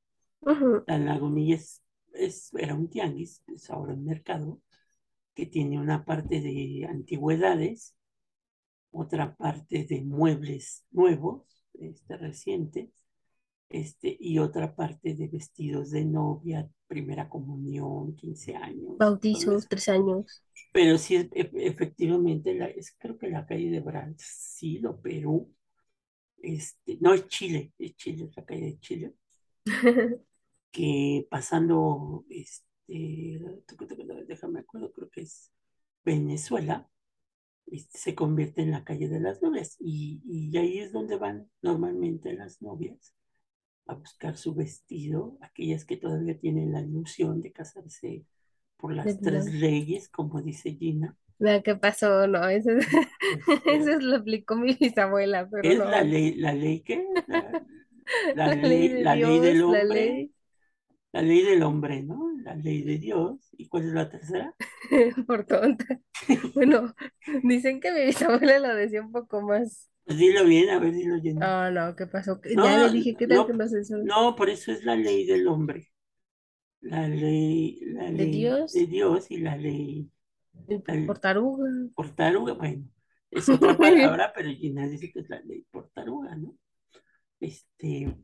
La 0.88 0.98
Lagunilla 1.00 1.56
es, 1.56 1.84
es- 2.14 2.54
era 2.56 2.76
un 2.76 2.90
tianguis, 2.90 3.44
es 3.56 3.70
ahora 3.72 3.94
un 3.94 4.06
mercado, 4.06 4.62
que 5.36 5.46
tiene 5.48 5.80
una 5.80 6.06
parte 6.06 6.42
de 6.42 6.88
antigüedades 6.90 7.96
otra 8.92 9.36
parte 9.36 9.86
de 9.86 10.02
muebles 10.02 10.86
nuevos, 10.92 11.44
este, 11.74 12.18
recientes, 12.18 12.90
este, 13.70 14.16
y 14.20 14.40
otra 14.40 14.76
parte 14.76 15.16
de 15.16 15.28
vestidos 15.28 15.92
de 15.92 16.06
novia, 16.06 16.70
primera 16.88 17.28
comunión, 17.30 18.16
15 18.16 18.56
años. 18.56 18.98
Bautizos, 18.98 19.68
tres 19.68 19.90
años. 19.90 20.44
Pero 20.72 20.98
sí, 20.98 21.16
e, 21.16 21.30
efectivamente, 21.54 22.54
la, 22.54 22.68
es, 22.68 22.96
creo 22.98 23.18
que 23.18 23.30
la 23.30 23.46
calle 23.46 23.70
de 23.70 23.80
Brasil 23.80 24.86
o 24.86 25.02
Perú, 25.02 25.54
este, 26.38 26.98
no 27.02 27.14
es 27.14 27.28
Chile, 27.28 27.74
es 27.78 27.96
Chile, 27.96 28.26
es 28.26 28.36
la 28.36 28.46
calle 28.46 28.66
de 28.66 28.80
Chile, 28.80 29.14
que 30.72 31.28
pasando, 31.30 32.26
este, 32.30 33.40
déjame 34.28 34.60
acuerdo, 34.60 34.92
creo 34.94 35.10
que 35.10 35.22
es 35.22 35.52
Venezuela, 36.04 36.90
este, 37.66 37.98
se 37.98 38.16
convierte 38.16 38.62
en 38.62 38.72
la 38.72 38.84
calle 38.84 39.08
de 39.08 39.20
las 39.20 39.42
novias 39.42 39.76
y, 39.80 40.22
y 40.26 40.56
ahí 40.58 40.80
es 40.80 40.92
donde 40.92 41.18
van 41.18 41.50
normalmente 41.62 42.34
las 42.34 42.62
novias 42.62 43.16
a 43.88 43.96
buscar 43.96 44.38
su 44.38 44.54
vestido, 44.54 45.38
aquellas 45.42 45.86
que 45.86 45.98
todavía 45.98 46.38
tienen 46.38 46.72
la 46.72 46.82
ilusión 46.82 47.42
de 47.42 47.52
casarse 47.52 48.26
por 48.78 48.94
las 48.94 49.20
tres 49.20 49.54
leyes, 49.54 50.10
como 50.10 50.42
dice 50.42 50.76
Gina. 50.76 51.16
Vea 51.38 51.62
qué 51.62 51.76
pasó, 51.76 52.28
no, 52.28 52.48
eso, 52.48 52.72
es, 52.72 52.88
eso 53.66 54.00
lo 54.00 54.18
aplicó 54.18 54.56
mi 54.56 54.74
bisabuela, 54.74 55.48
pero 55.50 55.70
¿Es 55.70 55.78
no. 55.78 55.86
la 55.86 56.02
ley, 56.02 56.36
la 56.36 56.54
ley 56.54 56.82
qué? 56.82 57.06
La, 57.28 57.64
la, 58.36 58.56
ley, 58.56 58.88
de 58.88 59.02
la 59.02 59.16
ley 59.16 59.40
del 59.40 59.64
hombre. 59.64 59.84
La 59.84 59.94
ley... 59.94 60.34
la 61.12 61.22
ley 61.22 61.42
del 61.44 61.64
hombre, 61.64 62.04
¿no? 62.04 62.32
La 62.42 62.56
ley 62.56 62.84
de 62.84 62.98
Dios. 63.00 63.50
¿Y 63.58 63.68
cuál 63.68 63.84
es 63.84 63.94
la 63.94 64.10
tercera? 64.10 64.56
por 65.28 65.46
tonta. 65.46 66.00
bueno, 66.54 66.96
dicen 67.44 67.80
que 67.80 67.92
mi 67.92 68.06
bisabuela 68.06 68.60
lo 68.60 68.76
decía 68.76 69.02
un 69.02 69.12
poco 69.12 69.42
más 69.42 69.90
pues 70.06 70.20
dilo 70.20 70.46
bien, 70.46 70.70
a 70.70 70.80
ver, 70.80 70.94
dilo 70.94 71.20
bien. 71.20 71.38
No, 71.38 71.72
no, 71.72 71.96
¿qué 71.96 72.06
pasó? 72.06 72.40
ya 72.44 72.78
le 72.78 72.92
dije, 72.92 73.16
¿qué 73.16 73.28
tal 73.28 73.38
no, 73.38 73.48
que 73.48 73.54
no 73.54 73.68
sé 73.68 73.80
eso? 73.80 73.98
No, 73.98 74.36
por 74.36 74.50
eso 74.50 74.72
es 74.72 74.84
la 74.84 74.96
ley 74.96 75.26
del 75.26 75.48
hombre. 75.48 75.92
La 76.82 77.08
ley, 77.08 77.80
la 77.82 78.12
¿De 78.12 78.26
Dios? 78.26 78.74
De 78.74 78.86
Dios 78.86 79.32
y 79.32 79.38
la 79.38 79.58
ley... 79.58 80.12
portaruga. 81.08 81.66
Portaruga, 81.96 82.54
bueno, 82.54 82.88
es 83.32 83.50
otra 83.50 83.76
palabra, 83.76 84.32
pero 84.36 84.50
Gina 84.52 84.88
dice 84.88 85.12
que 85.12 85.22
es 85.22 85.30
la 85.30 85.40
ley 85.42 85.66
portaruga, 85.72 86.36
¿no? 86.36 86.56
Este... 87.40 88.16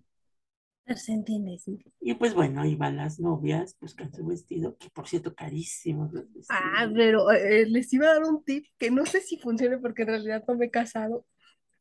Se 0.96 1.14
entiende, 1.14 1.58
sí. 1.58 1.80
Y 2.02 2.16
pues 2.16 2.34
bueno, 2.34 2.62
ahí 2.62 2.76
van 2.76 2.98
las 2.98 3.20
novias, 3.20 3.78
buscan 3.80 4.14
su 4.14 4.26
vestido, 4.26 4.78
que 4.78 4.90
por 4.90 5.08
cierto, 5.08 5.34
carísimos 5.34 6.12
los 6.12 6.26
vestidos. 6.34 6.48
Ah, 6.50 6.88
pero 6.94 7.32
eh, 7.32 7.66
les 7.66 7.92
iba 7.94 8.08
a 8.08 8.16
dar 8.16 8.24
un 8.24 8.44
tip 8.44 8.66
que 8.78 8.92
no 8.92 9.06
sé 9.06 9.22
si 9.22 9.38
funcione 9.38 9.78
porque 9.78 10.02
en 10.02 10.10
realidad 10.10 10.44
no 10.48 10.56
me 10.56 10.66
he 10.66 10.70
casado, 10.70 11.26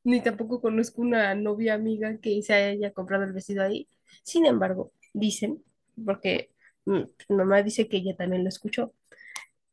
ni 0.04 0.22
tampoco 0.22 0.60
conozco 0.60 1.02
una 1.02 1.34
novia 1.34 1.74
amiga 1.74 2.18
que 2.18 2.42
se 2.42 2.54
haya 2.54 2.92
comprado 2.92 3.24
el 3.24 3.32
vestido 3.32 3.62
ahí. 3.62 3.88
Sin 4.22 4.46
embargo, 4.46 4.92
dicen, 5.12 5.62
porque 6.04 6.50
mi 6.84 7.06
mamá 7.28 7.62
dice 7.62 7.88
que 7.88 7.98
ella 7.98 8.16
también 8.16 8.42
lo 8.42 8.48
escuchó, 8.48 8.94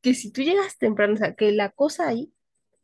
que 0.02 0.14
si 0.14 0.32
tú 0.32 0.42
llegas 0.42 0.78
temprano, 0.78 1.14
o 1.14 1.18
sea, 1.18 1.36
que 1.36 1.52
la 1.52 1.70
cosa 1.70 2.08
ahí 2.08 2.32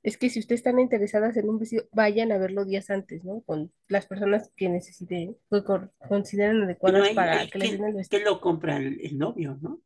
es 0.01 0.17
que 0.17 0.29
si 0.29 0.39
ustedes 0.39 0.59
están 0.59 0.79
interesadas 0.79 1.37
en 1.37 1.47
un 1.47 1.59
vestido, 1.59 1.85
vayan 1.93 2.31
a 2.33 2.37
verlo 2.37 2.65
días 2.65 2.89
antes, 2.89 3.23
¿no? 3.23 3.41
Con 3.41 3.71
las 3.87 4.05
personas 4.05 4.51
que 4.55 4.67
necesiten, 4.67 5.37
que 5.49 5.63
consideren 6.09 6.61
adecuadas 6.63 7.09
para 7.11 7.47
que 7.47 7.57
les 7.57 7.71
den 7.71 7.85
el 7.85 7.93
vestido. 7.93 8.19
Que 8.19 8.29
lo 8.29 8.41
compra 8.41 8.77
el, 8.77 8.99
el, 8.99 9.17
novio, 9.17 9.57
¿no? 9.61 9.79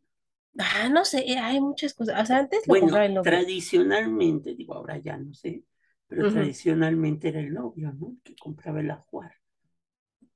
Ah, 0.57 0.89
no 0.89 1.05
sé, 1.05 1.23
hay 1.37 1.61
muchas 1.61 1.93
cosas. 1.93 2.19
O 2.19 2.25
sea, 2.25 2.39
antes 2.39 2.61
lo 2.65 2.71
bueno, 2.71 2.85
compraba 2.85 3.05
el 3.05 3.13
novio. 3.13 3.31
Tradicionalmente, 3.31 4.55
digo, 4.55 4.73
ahora 4.73 4.97
ya 4.97 5.17
no 5.17 5.35
sé, 5.35 5.61
pero 6.07 6.31
tradicionalmente 6.31 7.29
era 7.29 7.39
el 7.39 7.53
novio, 7.53 7.91
¿no? 7.93 8.15
Que 8.23 8.35
compraba 8.35 8.79
el 8.79 8.91
ajuar. 8.91 9.33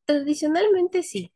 Tradicionalmente 0.06 1.02
sí. 1.04 1.34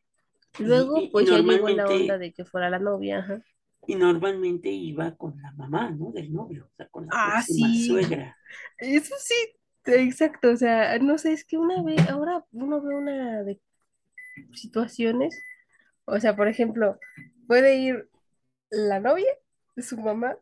Luego, 0.60 1.02
y, 1.02 1.08
pues 1.10 1.28
ya 1.28 1.40
llegó 1.40 1.70
la 1.70 1.88
onda 1.88 2.18
de 2.18 2.34
que 2.34 2.46
fuera 2.46 2.70
la 2.70 2.80
novia, 2.80 3.20
ajá. 3.20 3.42
Y 3.88 3.96
normalmente 3.96 4.70
iba 4.70 5.16
con 5.16 5.40
la 5.42 5.52
mamá, 5.52 5.92
¿no? 5.92 6.12
Del 6.12 6.34
novio, 6.34 6.70
o 6.72 6.76
sea, 6.76 6.88
con 6.88 7.06
la 7.06 7.12
ah, 7.14 7.42
sí. 7.42 7.88
suegra. 7.88 8.36
Eso 8.78 9.16
sí, 9.20 9.36
exacto, 9.86 10.52
o 10.52 10.58
sea, 10.58 10.98
no 11.00 11.18
sé, 11.18 11.34
es 11.34 11.46
que 11.46 11.58
una 11.58 11.84
vez, 11.84 12.10
ahora 12.10 12.44
uno 12.52 12.82
ve 12.82 12.96
una 12.96 13.44
de 13.44 13.62
situaciones, 14.54 15.40
o 16.06 16.20
sea, 16.20 16.36
por 16.36 16.48
ejemplo, 16.48 17.00
puede 17.48 17.78
ir 17.78 18.10
la 18.70 19.00
novia, 19.00 19.32
su 19.78 19.98
mamá, 19.98 20.38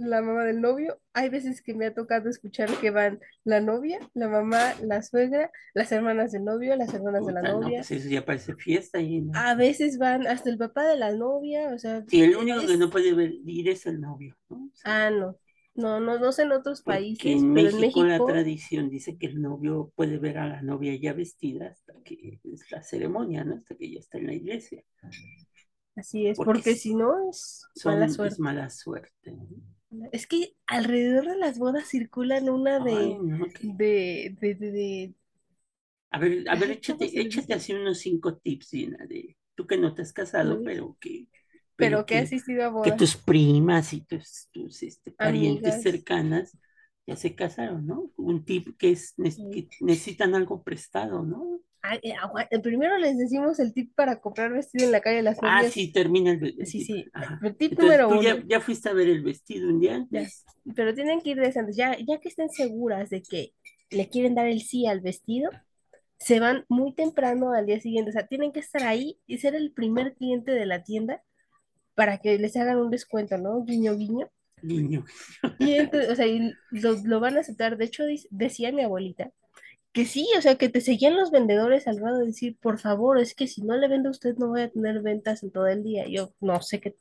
la 0.00 0.22
mamá 0.22 0.44
del 0.44 0.60
novio. 0.60 0.98
Hay 1.12 1.28
veces 1.28 1.62
que 1.62 1.74
me 1.74 1.86
ha 1.86 1.94
tocado 1.94 2.28
escuchar 2.28 2.68
que 2.80 2.90
van 2.90 3.20
la 3.44 3.60
novia, 3.60 3.98
la 4.14 4.28
mamá, 4.28 4.74
la 4.82 5.02
suegra, 5.02 5.50
las 5.74 5.92
hermanas 5.92 6.32
del 6.32 6.44
novio, 6.44 6.74
las 6.76 6.92
hermanas 6.94 7.26
de 7.26 7.32
la 7.32 7.42
no, 7.42 7.60
novia. 7.60 7.78
pues 7.78 7.90
eso 7.90 8.08
ya 8.08 8.24
parece 8.24 8.54
fiesta. 8.56 9.00
Y 9.00 9.20
no. 9.22 9.32
A 9.38 9.54
veces 9.54 9.98
van 9.98 10.26
hasta 10.26 10.50
el 10.50 10.58
papá 10.58 10.86
de 10.88 10.96
la 10.96 11.12
novia, 11.12 11.72
o 11.74 11.78
sea. 11.78 12.04
Sí, 12.08 12.22
el 12.22 12.36
único 12.36 12.66
que 12.66 12.76
no 12.76 12.90
puede 12.90 13.08
ir 13.44 13.68
es 13.68 13.86
el 13.86 14.00
novio, 14.00 14.36
¿no? 14.48 14.70
Ah, 14.84 15.10
no. 15.10 15.36
No, 15.72 16.00
no, 16.00 16.18
no 16.18 16.32
sé 16.32 16.42
en 16.42 16.52
otros 16.52 16.82
Porque 16.82 16.98
países, 16.98 17.26
en 17.26 17.54
pero 17.54 17.70
México, 17.76 18.00
en 18.02 18.08
México. 18.08 18.26
la 18.28 18.32
tradición 18.34 18.90
dice 18.90 19.16
que 19.16 19.26
el 19.26 19.40
novio 19.40 19.92
puede 19.94 20.18
ver 20.18 20.38
a 20.38 20.48
la 20.48 20.62
novia 20.62 20.94
ya 20.96 21.12
vestida 21.12 21.68
hasta 21.68 21.94
que 22.04 22.40
es 22.42 22.70
la 22.72 22.82
ceremonia, 22.82 23.44
¿no? 23.44 23.54
Hasta 23.54 23.76
que 23.76 23.90
ya 23.92 24.00
está 24.00 24.18
en 24.18 24.26
la 24.26 24.34
iglesia. 24.34 24.82
Así 25.96 26.26
es, 26.26 26.36
Porque 26.38 26.74
si 26.74 26.94
no 26.94 27.30
es 27.30 27.64
Son- 27.74 27.94
mala 27.94 28.08
suerte. 28.08 28.34
Es 28.34 28.40
mala 28.40 28.70
suerte. 28.70 29.30
¿no? 29.32 29.46
Es 30.12 30.26
que 30.26 30.54
alrededor 30.66 31.26
de 31.28 31.36
las 31.36 31.58
bodas 31.58 31.88
circulan 31.88 32.48
una 32.48 32.78
Ay, 32.78 32.80
de, 32.80 33.22
no, 33.22 33.46
que- 33.52 33.70
de, 33.76 34.36
de, 34.40 34.54
de, 34.54 35.14
A 36.10 36.18
ver, 36.18 36.48
a 36.48 36.56
ver, 36.56 36.70
Ay, 36.70 36.82
¿cómo 36.86 37.04
échate, 37.04 37.20
échate 37.20 37.54
así 37.54 37.72
unos 37.72 37.98
cinco 38.00 38.36
tips, 38.36 38.70
Gina, 38.70 39.06
de 39.06 39.36
tú 39.54 39.66
que 39.66 39.76
no 39.78 39.94
te 39.94 40.02
has 40.02 40.12
casado, 40.12 40.62
pero 40.62 40.96
que, 41.00 41.28
pero 41.76 42.06
que 42.06 42.16
ha 42.16 42.20
que, 42.20 42.22
asistido 42.22 42.64
a 42.64 42.68
que 42.82 42.90
bodas. 42.90 42.92
tus 42.92 43.16
primas 43.16 43.92
y 43.92 44.00
tus, 44.02 44.48
tus 44.52 44.82
este, 44.82 45.12
parientes 45.12 45.80
Amigas. 45.80 45.82
cercanas 45.82 46.56
ya 47.10 47.16
se 47.16 47.34
casaron, 47.34 47.86
¿no? 47.86 48.10
Un 48.16 48.44
tip 48.44 48.76
que 48.78 48.92
es 48.92 49.14
que 49.16 49.68
necesitan 49.80 50.34
algo 50.34 50.62
prestado, 50.62 51.22
¿no? 51.24 51.60
Ay, 51.82 51.98
eh, 52.02 52.14
eh, 52.50 52.58
primero 52.60 52.98
les 52.98 53.16
decimos 53.18 53.58
el 53.58 53.72
tip 53.72 53.94
para 53.94 54.20
comprar 54.20 54.52
vestido 54.52 54.84
en 54.86 54.92
la 54.92 55.00
calle 55.00 55.16
de 55.16 55.22
las 55.22 55.38
Ah, 55.42 55.60
novias. 55.60 55.72
sí, 55.72 55.92
termina 55.92 56.30
el, 56.32 56.38
ve- 56.38 56.54
el 56.58 56.66
Sí, 56.66 56.84
sí. 56.84 57.04
Ajá. 57.14 57.40
El 57.42 57.56
tip 57.56 57.72
Entonces, 57.72 57.82
número 57.82 58.08
uno. 58.10 58.22
ya, 58.22 58.44
ya 58.46 58.60
fuiste 58.60 58.88
a 58.88 58.92
ver 58.92 59.08
el 59.08 59.22
vestido 59.22 59.68
un 59.68 59.80
día 59.80 60.06
Ya. 60.10 60.22
Pero 60.76 60.94
tienen 60.94 61.20
que 61.22 61.30
ir 61.30 61.38
desde 61.40 61.60
antes. 61.60 61.76
Ya, 61.76 61.96
ya 61.98 62.18
que 62.20 62.28
estén 62.28 62.50
seguras 62.50 63.08
de 63.10 63.22
que 63.22 63.54
le 63.90 64.08
quieren 64.08 64.34
dar 64.34 64.46
el 64.46 64.60
sí 64.60 64.86
al 64.86 65.00
vestido, 65.00 65.50
se 66.18 66.40
van 66.40 66.64
muy 66.68 66.94
temprano 66.94 67.52
al 67.52 67.66
día 67.66 67.80
siguiente. 67.80 68.10
O 68.10 68.12
sea, 68.12 68.26
tienen 68.26 68.52
que 68.52 68.60
estar 68.60 68.82
ahí 68.84 69.18
y 69.26 69.38
ser 69.38 69.54
el 69.54 69.72
primer 69.72 70.14
cliente 70.14 70.52
de 70.52 70.66
la 70.66 70.84
tienda 70.84 71.22
para 71.94 72.18
que 72.18 72.38
les 72.38 72.56
hagan 72.56 72.78
un 72.78 72.90
descuento, 72.90 73.38
¿no? 73.38 73.64
Guiño, 73.64 73.96
guiño. 73.96 74.30
Niño. 74.62 75.04
Y 75.58 75.74
entonces, 75.74 76.10
o 76.10 76.14
sea, 76.14 76.26
y 76.26 76.52
lo, 76.70 76.94
lo 77.04 77.20
van 77.20 77.36
a 77.36 77.40
aceptar. 77.40 77.76
De 77.76 77.84
hecho, 77.86 78.04
decía 78.30 78.72
mi 78.72 78.82
abuelita 78.82 79.30
que 79.92 80.04
sí, 80.04 80.28
o 80.38 80.40
sea, 80.40 80.54
que 80.54 80.68
te 80.68 80.80
seguían 80.80 81.16
los 81.16 81.32
vendedores 81.32 81.88
al 81.88 81.98
grado 81.98 82.18
de 82.18 82.26
decir, 82.26 82.56
por 82.60 82.78
favor, 82.78 83.18
es 83.18 83.34
que 83.34 83.48
si 83.48 83.62
no 83.62 83.76
le 83.76 83.88
vende 83.88 84.06
a 84.06 84.12
usted 84.12 84.36
no 84.36 84.46
voy 84.46 84.60
a 84.60 84.70
tener 84.70 85.02
ventas 85.02 85.42
en 85.42 85.50
todo 85.50 85.66
el 85.66 85.82
día. 85.82 86.06
Yo 86.08 86.32
no 86.40 86.62
sé 86.62 86.80
qué, 86.80 86.94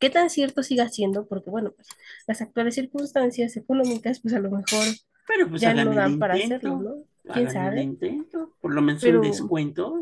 qué 0.00 0.10
tan 0.10 0.28
cierto 0.28 0.64
siga 0.64 0.88
siendo, 0.88 1.26
porque 1.26 1.50
bueno, 1.50 1.70
pues 1.70 1.86
las 2.26 2.42
actuales 2.42 2.74
circunstancias 2.74 3.56
económicas, 3.56 4.18
pues 4.20 4.34
a 4.34 4.40
lo 4.40 4.50
mejor 4.50 4.84
Pero 5.28 5.48
pues 5.48 5.60
ya 5.60 5.72
no 5.72 5.94
dan 5.94 6.18
para 6.18 6.34
hacerlo. 6.34 6.80
¿no? 6.80 7.32
¿Quién 7.32 7.48
sabe? 7.48 7.82
intento. 7.82 8.56
Por 8.60 8.74
lo 8.74 8.82
menos 8.82 9.02
Pero- 9.02 9.20
un 9.20 9.26
descuento. 9.28 9.99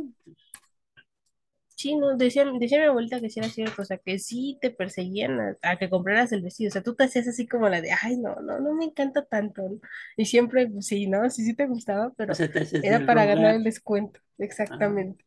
Sí, 1.79 1.95
no, 1.97 2.17
decía, 2.17 2.45
decía 2.59 2.81
mi 2.81 2.87
abuelita 2.87 3.21
que 3.21 3.31
sí 3.31 3.38
era 3.38 3.49
cierto, 3.49 3.83
o 3.83 3.85
sea, 3.85 3.99
que 3.99 4.19
sí 4.19 4.59
te 4.61 4.71
perseguían 4.73 5.38
a, 5.41 5.57
a 5.62 5.79
que 5.79 5.88
compraras 5.88 6.33
el 6.33 6.43
vestido, 6.43 6.71
o 6.71 6.73
sea, 6.73 6.83
tú 6.83 6.97
te 6.97 7.05
hacías 7.05 7.29
así 7.29 7.47
como 7.47 7.69
la 7.69 7.81
de, 7.81 7.93
ay, 8.03 8.17
no, 8.17 8.35
no, 8.37 8.59
no 8.59 8.75
me 8.75 8.85
encanta 8.87 9.25
tanto, 9.25 9.62
¿no? 9.62 9.79
Y 10.17 10.25
siempre, 10.25 10.67
pues, 10.69 10.87
sí, 10.87 11.07
¿no? 11.07 11.31
Sí, 11.31 11.45
sí 11.45 11.55
te 11.55 11.67
gustaba, 11.67 12.12
pero 12.17 12.33
O 12.33 12.35
sea, 12.35 12.51
te 12.51 12.61
haces 12.61 12.83
era 12.83 13.07
para 13.07 13.27
ganar 13.27 13.55
el 13.55 13.62
descuento, 13.62 14.19
exactamente. 14.38 15.25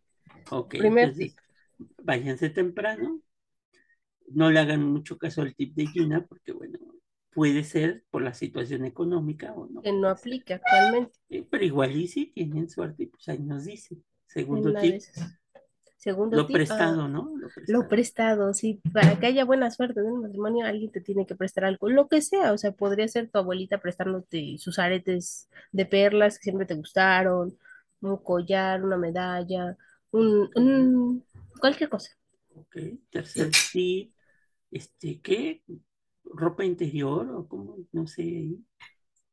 Ok, 0.52 0.74
Primer 0.76 1.06
entonces, 1.06 1.36
váyanse 2.04 2.50
temprano. 2.50 3.22
No 4.34 4.50
le 4.50 4.60
hagan 4.60 4.84
mucho 4.84 5.18
caso 5.18 5.42
al 5.42 5.56
tip 5.56 5.76
de 5.76 5.88
Gina, 5.88 6.26
porque 6.26 6.54
bueno, 6.54 6.80
puede 7.34 7.64
ser 7.64 8.04
por 8.10 8.22
la 8.22 8.34
situación 8.34 8.86
económica 8.86 9.54
o 9.54 9.68
no. 9.68 9.82
que 9.82 9.92
no 9.92 10.10
aplica 10.10 10.56
actualmente 10.56 11.18
Eh, 11.30 11.46
Pero 11.50 11.64
igual 11.66 11.96
y 11.96 12.08
si 12.08 12.28
tienen 12.28 12.70
suerte, 12.70 13.08
pues 13.08 13.28
ahí 13.30 13.40
nos 13.40 13.66
dice. 13.66 13.98
Segundo 14.28 14.74
tip. 14.74 15.02
Segundo 16.02 16.46
lo 16.46 16.46
tip, 16.46 16.66
prestado, 16.66 16.70
ah, 16.70 17.08
¿no? 17.08 17.32
Lo 17.38 17.52
lo 17.68 17.88
prestado. 17.88 18.54
sí, 18.54 18.82
para 18.94 19.20
que 19.20 19.28
haya 19.28 19.46
buena 19.46 19.72
suerte 19.72 20.02
en 20.02 20.08
el 20.08 20.14
matrimonio, 20.16 20.66
alguien 20.66 20.92
te 20.92 21.02
tiene 21.02 21.26
que 21.28 21.36
prestar 21.36 21.66
algo, 21.66 21.90
lo 21.90 22.08
que 22.10 22.22
sea, 22.22 22.54
o 22.54 22.58
sea, 22.60 22.72
podría 22.74 23.08
ser 23.08 23.30
tu 23.30 23.40
abuelita 23.40 23.80
prestándote 23.80 24.58
sus 24.60 24.80
aretes 24.80 25.50
de 25.72 25.86
perlas 25.86 26.38
que 26.40 26.44
siempre 26.46 26.66
te 26.68 26.76
gustaron, 26.76 27.58
un 28.02 28.18
collar, 28.18 28.84
una 28.84 28.98
medalla, 28.98 29.78
un, 30.12 30.50
un- 30.56 31.26
cualquier 31.62 31.90
cosa. 31.90 32.12
Ok, 32.56 32.76
tercer 33.10 33.58
tip, 33.72 34.14
este, 34.72 35.22
¿qué? 35.22 35.64
¿Ropa 36.26 36.66
interior 36.66 37.30
o 37.32 37.48
cómo? 37.48 37.78
No 37.94 38.08
sé. 38.08 38.58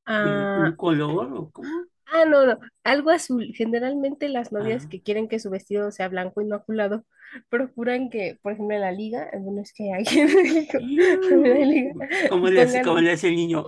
Ah, 0.07 0.53
un 0.55 0.77
color 0.77 1.33
o 1.35 1.51
cómo. 1.51 1.87
Ah, 2.13 2.25
no, 2.27 2.47
no, 2.47 2.59
algo 2.85 3.11
azul. 3.11 3.53
Generalmente 3.55 4.29
las 4.29 4.53
novias 4.53 4.85
Ah, 4.87 4.89
que 4.91 5.03
quieren 5.03 5.29
que 5.29 5.39
su 5.39 5.51
vestido 5.51 5.91
sea 5.91 6.09
blanco 6.09 6.41
inmaculado 6.41 7.05
procuran 7.51 8.11
que, 8.11 8.39
por 8.43 8.53
ejemplo, 8.53 8.75
en 8.77 8.83
la 8.83 8.93
liga, 8.93 9.31
bueno, 9.39 9.63
es 9.63 9.73
que 9.73 9.93
hay 9.93 10.05
también 10.05 11.43
hay 11.47 11.63
iu, 11.63 11.65
liga, 11.65 11.95
¿cómo 12.31 12.49
le 12.49 12.63
hace, 12.63 12.79
cómo 12.83 12.91
pongan 12.93 13.05
le 13.05 13.13
hace 13.13 13.29
el 13.29 13.37
niño? 13.37 13.65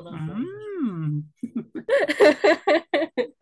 Mm. 0.83 1.22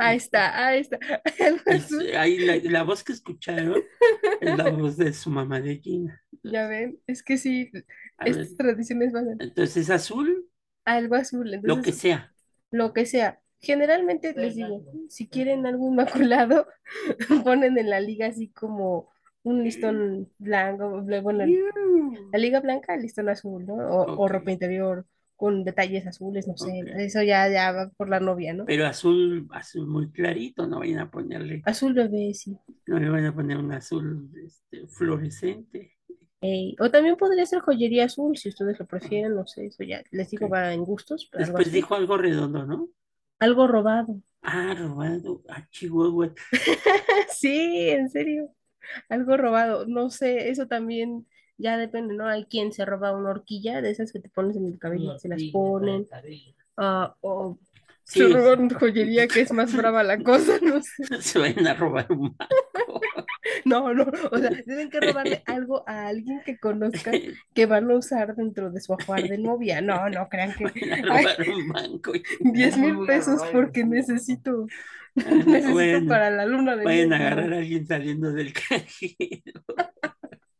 Ahí 0.00 0.16
está, 0.16 0.66
ahí 0.68 0.80
está. 0.80 0.98
Algo 1.44 1.60
Es- 1.66 1.84
azul. 1.86 2.04
ahí 2.16 2.38
la, 2.38 2.56
la 2.70 2.82
voz 2.84 3.02
que 3.02 3.12
escucharon 3.12 3.82
es 4.40 4.56
la 4.56 4.70
voz 4.70 4.96
de 4.96 5.12
su 5.12 5.28
mamá 5.30 5.60
de 5.60 5.78
Gina. 5.78 6.22
Ya 6.44 6.68
ven, 6.68 7.00
es 7.06 7.22
que 7.24 7.36
sí, 7.36 7.70
A 8.16 8.24
ver, 8.26 8.38
estas 8.38 8.56
tradiciones 8.56 9.12
van 9.12 9.36
entonces 9.40 9.90
azul, 9.90 10.28
a 10.28 10.37
algo 10.94 11.14
azul. 11.16 11.50
lo 11.62 11.82
que 11.82 11.92
sea. 11.92 12.32
lo 12.70 12.92
que 12.92 13.06
sea. 13.06 13.40
Generalmente 13.60 14.34
les 14.34 14.54
digo, 14.54 14.84
si 15.08 15.26
quieren 15.28 15.66
algo 15.66 15.88
inmaculado, 15.88 16.66
ponen 17.44 17.76
en 17.78 17.90
la 17.90 18.00
liga 18.00 18.26
así 18.26 18.48
como 18.48 19.10
un 19.42 19.64
listón 19.64 20.28
blanco, 20.38 21.02
bla- 21.02 21.20
bueno, 21.22 21.44
la 22.32 22.38
liga 22.38 22.60
blanca, 22.60 22.94
el 22.94 23.02
listón 23.02 23.28
azul, 23.28 23.66
¿no? 23.66 23.74
O, 23.74 24.22
o 24.22 24.28
ropa 24.28 24.50
interior 24.52 25.06
con 25.36 25.64
detalles 25.64 26.06
azules, 26.06 26.46
no 26.48 26.56
sé. 26.56 26.80
Eso 26.98 27.22
ya, 27.22 27.48
ya 27.48 27.70
va 27.72 27.90
por 27.96 28.08
la 28.08 28.18
novia, 28.20 28.52
¿no? 28.54 28.64
Pero 28.64 28.86
azul, 28.86 29.46
azul 29.52 29.86
muy 29.86 30.10
clarito, 30.10 30.66
no 30.66 30.80
vayan 30.80 30.98
a 31.00 31.10
ponerle, 31.10 31.62
Azul 31.64 31.94
bebé, 31.94 32.34
sí. 32.34 32.56
no 32.86 32.98
le 32.98 33.08
vayan 33.08 33.26
a 33.28 33.34
poner 33.34 33.56
un 33.56 33.72
azul 33.72 34.30
este, 34.44 34.86
fluorescente. 34.88 35.92
O 36.78 36.90
también 36.90 37.16
podría 37.16 37.44
ser 37.46 37.60
joyería 37.60 38.04
azul, 38.04 38.36
si 38.36 38.48
ustedes 38.48 38.78
lo 38.78 38.86
prefieren, 38.86 39.34
no 39.34 39.46
sé, 39.46 39.66
eso 39.66 39.82
ya 39.82 40.02
les 40.12 40.30
digo, 40.30 40.48
va 40.48 40.72
en 40.72 40.84
gustos, 40.84 41.28
pero 41.30 41.44
Después 41.44 41.72
dijo 41.72 41.94
algo 41.94 42.16
redondo, 42.16 42.64
¿no? 42.64 42.88
Algo 43.40 43.66
robado. 43.66 44.20
Ah, 44.42 44.74
robado. 44.78 45.42
Ah, 45.48 45.66
Chihuahua. 45.70 46.32
Sí, 47.30 47.88
en 47.90 48.08
serio, 48.08 48.52
algo 49.08 49.36
robado. 49.36 49.86
No 49.86 50.10
sé, 50.10 50.48
eso 50.50 50.66
también 50.66 51.26
ya 51.56 51.76
depende, 51.76 52.14
¿no? 52.14 52.26
Hay 52.26 52.44
quien 52.46 52.72
se 52.72 52.84
roba 52.84 53.16
una 53.16 53.30
horquilla 53.30 53.82
de 53.82 53.90
esas 53.90 54.12
que 54.12 54.20
te 54.20 54.28
pones 54.28 54.56
en 54.56 54.66
el 54.66 54.78
cabello, 54.78 55.18
se 55.18 55.28
las 55.28 55.42
ponen, 55.52 56.06
ah, 56.76 57.14
o 57.20 57.58
se 58.08 58.26
Sí, 58.26 58.32
roban 58.32 58.70
joyería 58.70 59.28
que 59.28 59.40
es 59.42 59.52
más 59.52 59.74
brava 59.74 60.02
la 60.02 60.22
cosa, 60.22 60.58
no 60.62 60.82
sé. 60.82 61.04
se 61.20 61.38
vayan 61.38 61.66
a 61.66 61.74
robar 61.74 62.06
un 62.10 62.36
banco. 62.36 63.00
No, 63.64 63.94
no, 63.94 64.04
o 64.30 64.38
sea, 64.38 64.50
tienen 64.64 64.90
que 64.90 65.00
robarle 65.00 65.42
algo 65.46 65.82
a 65.88 66.08
alguien 66.08 66.42
que 66.44 66.58
conozcan 66.58 67.14
que 67.54 67.66
van 67.66 67.90
a 67.90 67.96
usar 67.96 68.34
dentro 68.36 68.70
de 68.70 68.80
su 68.80 68.92
ajuar 68.92 69.26
de 69.26 69.38
novia. 69.38 69.80
No, 69.80 70.08
no 70.10 70.28
crean 70.28 70.54
que 70.54 70.64
a 70.92 70.96
ay, 71.10 71.26
robar 71.26 71.48
un 71.48 71.68
banco. 71.68 72.12
10 72.40 72.76
mil 72.78 73.06
pesos 73.06 73.40
porque 73.52 73.84
necesito, 73.84 74.66
necesito 75.14 75.72
Bueno, 75.72 76.08
para 76.08 76.30
la 76.30 76.46
luna 76.46 76.76
de 76.76 76.84
vayan 76.84 77.12
a 77.12 77.16
agarrar 77.16 77.52
a 77.54 77.58
alguien 77.58 77.86
saliendo 77.86 78.32
del 78.32 78.52
cajero. 78.52 79.62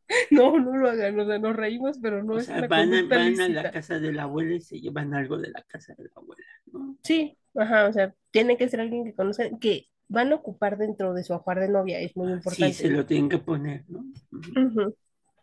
no, 0.30 0.58
no 0.58 0.76
lo 0.76 0.88
hagan, 0.90 1.18
o 1.20 1.26
sea, 1.26 1.38
nos 1.38 1.56
reímos, 1.56 1.98
pero 2.00 2.22
no 2.22 2.34
O 2.34 2.38
es 2.38 2.46
sea, 2.46 2.58
una 2.58 2.68
van 2.68 2.94
a, 2.94 3.02
van 3.02 3.40
a 3.40 3.48
la 3.48 3.70
casa 3.70 3.98
de 3.98 4.12
la 4.12 4.22
abuela 4.24 4.54
y 4.54 4.60
se 4.60 4.80
llevan 4.80 5.14
algo 5.14 5.38
de 5.38 5.50
la 5.50 5.62
casa 5.62 5.94
de 5.96 6.04
la 6.04 6.10
abuela, 6.16 6.44
¿no? 6.72 6.98
Sí, 7.02 7.38
ajá, 7.54 7.88
o 7.88 7.92
sea, 7.92 8.14
tiene 8.30 8.56
que 8.56 8.68
ser 8.68 8.80
alguien 8.80 9.04
que 9.04 9.14
conozcan, 9.14 9.58
que 9.58 9.88
van 10.08 10.32
a 10.32 10.36
ocupar 10.36 10.78
dentro 10.78 11.14
de 11.14 11.24
su 11.24 11.34
ajuar 11.34 11.60
de 11.60 11.68
novia, 11.68 12.00
es 12.00 12.16
muy 12.16 12.28
Sí, 12.44 12.72
se 12.72 12.88
importante. 12.88 12.88
lo 12.88 13.06
tienen 13.06 13.28
que 13.28 13.38
poner, 13.38 13.84
¿no? 13.88 14.04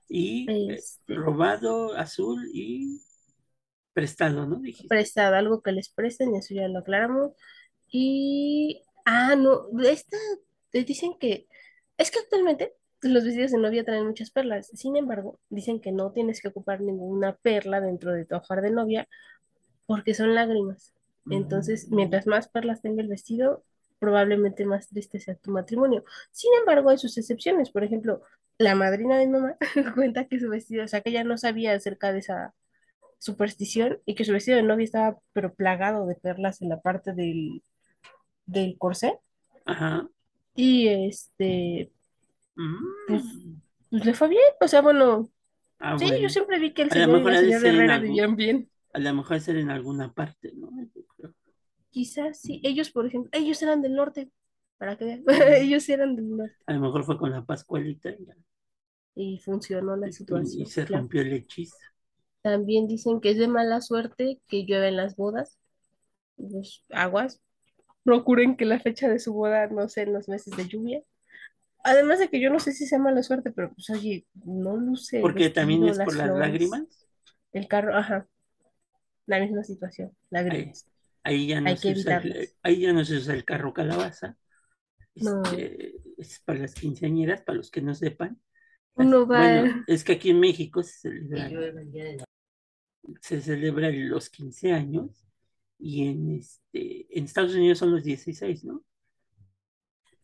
Y 0.08 0.48
eh, 0.52 0.76
Este, 0.76 1.16
robado, 1.16 1.96
azul 1.98 2.50
y 2.54 3.02
prestado, 3.94 4.46
¿no? 4.48 4.58
Dijiste. 4.58 4.88
prestado, 4.88 5.36
algo 5.36 5.62
que 5.62 5.72
les 5.72 5.90
presten, 5.90 6.36
eso 6.36 6.54
ya 6.54 6.68
lo 6.68 6.80
aclaramos. 6.80 7.34
Y, 7.90 8.84
ah, 9.06 9.36
no, 9.36 9.68
esta, 9.84 10.18
te 10.72 10.84
dicen 10.84 11.18
que, 11.20 11.48
es 11.98 12.12
que 12.12 12.20
actualmente 12.20 12.74
los 13.10 13.24
vestidos 13.24 13.52
de 13.52 13.58
novia 13.58 13.84
traen 13.84 14.08
muchas 14.08 14.32
perlas, 14.32 14.68
sin 14.68 14.96
embargo, 14.98 15.40
dicen 15.50 15.80
que 15.80 15.92
no 15.92 16.12
tienes 16.12 16.42
que 16.42 16.48
ocupar 16.50 16.82
ninguna 16.82 17.36
perla 17.36 17.82
dentro 17.82 18.14
de 18.14 18.26
tu 18.26 18.36
ajuar 18.36 18.62
de 18.62 18.72
novia 18.72 19.08
porque 19.86 20.14
son 20.14 20.36
lágrimas. 20.36 20.94
Entonces, 21.30 21.90
mientras 21.90 22.28
más 22.28 22.48
perlas 22.48 22.82
tenga 22.82 23.02
el 23.02 23.08
vestido, 23.08 23.64
probablemente 24.00 24.66
más 24.66 24.88
triste 24.90 25.20
sea 25.20 25.36
tu 25.36 25.52
matrimonio. 25.52 26.04
Sin 26.32 26.52
embargo, 26.60 26.90
hay 26.90 26.98
sus 26.98 27.18
excepciones. 27.18 27.72
Por 27.72 27.84
ejemplo, 27.84 28.22
la 28.58 28.76
madrina 28.76 29.18
de 29.18 29.28
mi 29.28 29.34
mamá 29.34 29.58
cuenta 29.96 30.28
que 30.28 30.40
su 30.40 30.50
vestido, 30.50 30.86
o 30.86 30.88
sea, 30.88 31.02
que 31.02 31.10
ella 31.10 31.24
no 31.24 31.38
sabía 31.38 31.74
acerca 31.74 32.14
de 32.14 32.20
esa 32.20 32.54
superstición 33.18 34.00
y 34.06 34.16
que 34.16 34.26
su 34.26 34.34
vestido 34.34 34.58
de 34.58 34.64
novia 34.64 34.84
estaba 34.84 35.18
pero 35.34 35.54
plagado 35.54 36.06
de 36.06 36.16
perlas 36.16 36.62
en 36.62 36.70
la 36.70 36.82
parte 36.82 37.14
del, 37.14 37.64
del 38.46 38.78
corsé. 38.78 39.20
Ajá. 39.66 40.08
Y 40.56 40.88
este, 40.88 41.92
Mm. 42.56 42.78
pues 43.08 43.24
le 43.92 44.14
fue 44.14 44.30
bien. 44.30 44.42
O 44.62 44.68
sea, 44.68 44.82
bueno, 44.82 45.30
Ah, 45.80 45.98
sí, 46.00 46.06
yo 46.22 46.30
siempre 46.30 46.60
vi 46.60 46.74
que 46.74 46.84
el 46.84 46.90
A 46.90 46.94
señor 46.94 47.10
y 47.22 47.24
la 47.24 47.40
señora 47.40 47.70
Herrera 47.70 47.96
algún, 47.96 48.08
vivían 48.10 48.36
bien. 48.36 48.70
a 48.94 49.00
lo 49.00 49.14
mejor 49.14 49.40
ser 49.42 49.58
en 49.58 49.70
alguna 49.70 50.14
parte, 50.14 50.54
¿no? 50.56 50.70
Quizás 51.90 52.40
sí. 52.42 52.62
Ellos, 52.64 52.92
por 52.92 53.06
ejemplo, 53.06 53.30
ellos 53.34 53.62
eran 53.62 53.82
del 53.82 53.94
norte, 53.96 54.30
para 54.78 54.98
que 54.98 55.06
vean. 55.06 55.24
Ellos 55.62 55.88
eran 55.90 56.16
del 56.16 56.30
norte. 56.38 56.56
A 56.66 56.74
lo 56.74 56.80
mejor 56.82 57.04
fue 57.06 57.18
con 57.18 57.32
la 57.32 57.46
Pascualita 57.46 58.10
y, 58.10 58.26
ya, 58.26 58.36
Y 59.16 59.40
funcionó 59.40 59.96
la 59.96 60.08
y- 60.08 60.10
y- 60.10 60.12
y 60.12 60.14
situación, 60.14 60.66
se 60.66 60.86
claro. 60.86 61.02
rompió 61.04 61.22
el 61.22 61.34
hechizo. 61.34 61.76
También 62.42 62.88
dicen 62.88 63.22
que 63.22 63.32
es 63.32 63.38
de 63.38 63.48
mala 63.48 63.82
suerte 63.82 64.42
que 64.48 64.66
llueve 64.66 64.90
en 64.90 64.98
las 64.98 65.16
bodas. 65.16 65.58
Pues, 66.38 66.84
aguas. 66.90 67.42
Procuren 68.04 68.56
que 68.58 68.66
la 68.66 68.80
fecha 68.80 69.08
de 69.10 69.20
su 69.20 69.34
boda 69.34 69.68
no 69.68 69.88
sea 69.90 70.04
en 70.04 70.14
los 70.14 70.28
meses 70.30 70.56
de 70.56 70.68
lluvia. 70.68 71.02
Además 71.88 72.18
de 72.20 72.30
que 72.30 72.40
yo 72.42 72.50
no 72.50 72.60
sé 72.60 72.74
si 72.74 72.88
sea 72.88 72.98
mala 73.00 73.22
suerte, 73.22 73.52
pero 73.52 73.72
pues 73.74 73.90
oye, 73.92 74.26
no 74.44 74.76
luce 74.76 75.20
Porque 75.22 75.50
también 75.52 75.84
es 75.86 75.98
por 76.00 76.16
las 76.16 76.26
flores, 76.28 76.40
lágrimas. 76.40 77.08
el 77.54 77.68
carro, 77.68 77.96
ajá, 77.96 78.28
la 79.28 79.40
misma 79.40 79.64
situación, 79.64 80.10
Ahí, 80.10 80.16
lágrimas. 80.32 80.88
ahí 81.24 81.48
ya 81.48 81.62
no 81.62 81.70
Hay 81.70 81.76
que 81.76 81.82
se 81.82 82.00
usa 82.00 82.18
el, 82.18 82.50
ahí 82.64 82.82
ya 82.82 82.94
no 82.94 83.06
se 83.06 83.18
usa 83.18 83.34
el 83.36 83.46
carro 83.46 83.72
calabaza. 83.74 84.36
No, 85.16 85.44
Este, 85.44 85.96
es 86.18 86.40
para 86.40 86.60
las 86.60 86.74
quinceañeras, 86.74 87.42
para 87.44 87.58
los 87.58 87.70
que 87.70 87.82
no 87.82 87.94
sepan. 87.94 88.42
Uno 88.96 89.26
bueno, 89.26 89.72
va, 89.72 89.84
es 89.88 90.04
que 90.04 90.14
aquí 90.14 90.32
en 90.32 90.40
México 90.40 90.82
se 90.84 91.12
celebra, 91.28 91.84
se 93.22 93.42
celebra 93.42 93.90
los 93.92 94.30
15 94.30 94.72
años 94.74 95.26
y 95.78 96.08
en, 96.08 96.32
este, 96.32 97.06
en 97.18 97.26
Estados 97.26 97.54
Unidos 97.54 97.78
son 97.78 97.92
los 97.92 98.04
16, 98.04 98.64
¿no? 98.64 98.84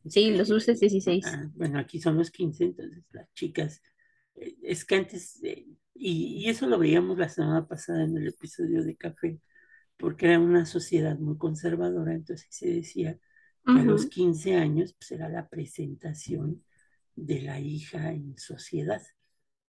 Sí, 0.07 0.31
los 0.31 0.49
dulces 0.49 0.79
Este, 0.79 0.79
16. 0.79 1.39
ah, 1.39 1.45
bueno, 1.55 1.79
aquí 1.79 1.99
son 1.99 2.17
los 2.17 2.31
15, 2.31 2.65
entonces 2.65 3.03
las 3.11 3.31
chicas, 3.33 3.81
eh, 4.35 4.55
es 4.63 4.85
que 4.85 4.95
antes, 4.95 5.41
eh, 5.43 5.65
y, 5.95 6.45
y 6.45 6.49
eso 6.49 6.67
lo 6.67 6.79
veíamos 6.79 7.17
la 7.17 7.29
semana 7.29 7.67
pasada 7.67 8.03
en 8.03 8.17
el 8.17 8.27
episodio 8.27 8.83
de 8.83 8.95
Café, 8.97 9.39
porque 9.97 10.27
era 10.27 10.39
una 10.39 10.65
sociedad 10.65 11.17
muy 11.19 11.37
conservadora, 11.37 12.13
entonces 12.13 12.47
se 12.51 12.69
decía 12.69 13.19
que 13.69 13.79
a 13.81 13.83
los 13.85 14.05
Ujú. 14.05 14.07
15 14.07 14.55
años 14.55 14.93
pues, 14.95 15.11
era 15.13 15.29
la 15.29 15.49
presentación 15.49 16.63
de 17.15 17.41
la 17.43 17.59
hija 17.59 18.11
en 18.13 18.37
sociedad, 18.37 19.01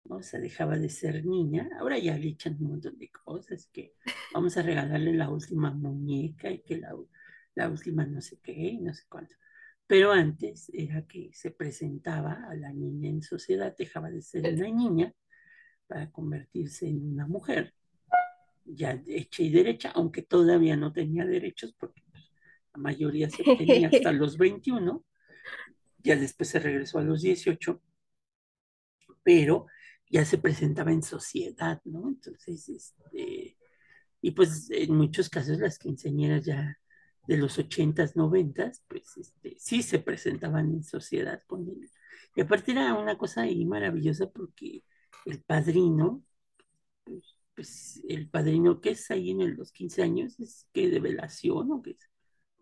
¿no? 0.04 0.16
O 0.16 0.22
sea, 0.22 0.40
dejaba 0.40 0.78
de 0.78 0.88
ser 0.90 1.24
niña, 1.24 1.68
ahora 1.80 1.98
ya 1.98 2.16
le 2.18 2.28
echan 2.28 2.56
un 2.60 2.70
montón 2.70 2.98
de 2.98 3.10
cosas, 3.10 3.68
que 3.72 3.94
vamos 4.30 4.56
a 4.56 4.62
regalarle 4.62 5.14
la 5.14 5.30
última 5.30 5.70
muñeca 5.72 6.50
y 6.50 6.60
que 6.62 6.78
la, 6.78 6.94
la 7.54 7.68
última 7.68 8.06
no 8.06 8.20
sé 8.20 8.38
qué 8.40 8.52
y 8.52 8.78
no 8.78 8.94
sé 8.94 9.04
cuánto. 9.08 9.34
Pero 9.88 10.12
antes 10.12 10.70
era 10.74 11.06
que 11.06 11.30
se 11.32 11.50
presentaba 11.50 12.44
a 12.48 12.54
la 12.54 12.70
niña 12.74 13.08
en 13.08 13.22
sociedad, 13.22 13.74
dejaba 13.76 14.10
de 14.10 14.20
ser 14.20 14.42
una 14.54 14.68
niña 14.68 15.14
para 15.86 16.10
convertirse 16.10 16.86
en 16.86 17.10
una 17.14 17.26
mujer, 17.26 17.74
ya 18.66 19.02
hecha 19.06 19.42
y 19.42 19.48
derecha, 19.48 19.90
aunque 19.94 20.20
todavía 20.20 20.76
no 20.76 20.92
tenía 20.92 21.24
derechos, 21.24 21.74
porque 21.80 22.02
pues, 22.12 22.30
la 22.74 22.82
mayoría 22.82 23.30
se 23.30 23.42
obtenía 23.42 23.88
hasta 23.88 24.12
los 24.12 24.36
21, 24.36 25.02
ya 26.04 26.16
después 26.16 26.50
se 26.50 26.60
regresó 26.60 26.98
a 26.98 27.02
los 27.02 27.22
18, 27.22 27.80
pero 29.22 29.68
ya 30.10 30.26
se 30.26 30.36
presentaba 30.36 30.92
en 30.92 31.02
sociedad, 31.02 31.80
¿no? 31.84 32.08
Entonces, 32.08 32.68
este, 32.68 33.56
y 34.20 34.30
pues 34.32 34.70
en 34.70 34.94
muchos 34.94 35.30
casos 35.30 35.58
las 35.58 35.78
quinceañeras 35.78 36.44
ya 36.44 36.78
de 37.28 37.38
los 37.38 37.58
ochentas, 37.60 38.16
noventas, 38.16 38.84
pues 38.88 39.16
este, 39.18 39.56
sí 39.60 39.82
se 39.84 40.00
presentaban 40.00 40.66
en 40.72 40.84
sociedad 40.84 41.42
con 41.48 41.68
él. 41.68 41.90
Y 42.36 42.42
aparte 42.42 42.72
era 42.72 42.94
una 42.94 43.18
cosa 43.18 43.42
ahí 43.42 43.66
maravillosa 43.66 44.30
porque 44.30 44.84
el 45.26 45.42
padrino, 45.42 46.24
pues, 47.04 47.36
pues, 47.54 48.02
el 48.08 48.28
padrino 48.30 48.80
que 48.80 48.90
es 48.92 49.10
ahí 49.10 49.30
en 49.32 49.56
los 49.56 49.72
15 49.72 50.02
años, 50.04 50.40
es 50.40 50.68
que 50.72 50.88
de 50.90 51.00
velación 51.00 51.72
o 51.72 51.82
qué 51.82 51.92
es. 51.92 52.10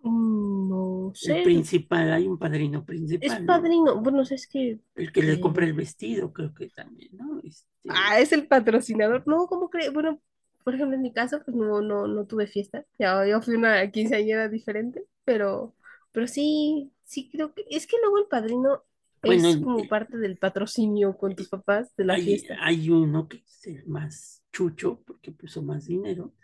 Mm, 0.02 0.68
No 0.68 1.12
El 1.20 1.42
sé, 1.42 1.42
principal, 1.42 2.10
hay 2.12 2.26
un 2.26 2.38
padrino 2.38 2.84
es 3.20 3.36
principal, 3.36 3.46
¿no? 3.46 3.46
padrino. 3.46 4.00
Bueno, 4.00 4.20
o 4.22 4.24
sea, 4.24 4.36
es 4.36 4.46
que 4.48 4.80
El 4.96 5.12
que 5.12 5.22
le 5.22 5.38
compra 5.40 5.64
eh, 5.64 5.66
el 5.66 5.74
vestido, 5.74 6.32
creo 6.32 6.52
que 6.54 6.68
también, 6.70 7.16
¿no? 7.16 7.40
Este, 7.44 7.68
Ah, 7.88 8.18
es 8.20 8.32
el 8.32 8.46
patrocinador. 8.48 9.22
No, 9.26 9.46
¿cómo 9.46 9.70
cree? 9.70 9.90
Bueno, 9.90 10.20
por 10.66 10.76
ejemplo, 10.76 10.96
en 10.96 11.02
mi 11.04 11.14
caso, 11.14 11.42
pues 11.44 11.56
no, 11.56 11.82
no, 11.82 12.08
no 12.08 12.26
tuve 12.26 12.48
fiesta. 12.48 12.86
Ya, 12.98 13.26
yo 13.26 13.42
fui 13.42 13.56
una 13.56 13.90
quinceañera 13.92 14.48
diferente, 14.50 15.04
pero, 15.24 15.76
pero 16.12 16.28
sí, 16.28 16.92
sí 17.04 17.30
creo 17.30 17.54
que, 17.54 17.64
es 17.70 17.88
que 17.88 17.96
luego 18.02 18.18
el 18.20 18.26
padrino 18.28 18.84
Bueno, 19.22 19.50
es 19.50 19.58
como 19.58 19.88
parte 19.88 20.18
del 20.18 20.38
patrocinio 20.38 21.16
con 21.18 21.36
tus 21.36 21.48
papás 21.50 21.94
de 21.96 22.06
la 22.06 22.16
hay, 22.16 22.18
fiesta. 22.18 22.58
hay 22.60 22.90
uno 22.90 23.28
que 23.28 23.38
es 23.38 23.66
el 23.66 23.86
más 23.86 24.42
chucho 24.52 25.02
porque 25.06 25.32
puso 25.32 25.62
más 25.62 25.86
dinero, 25.86 26.34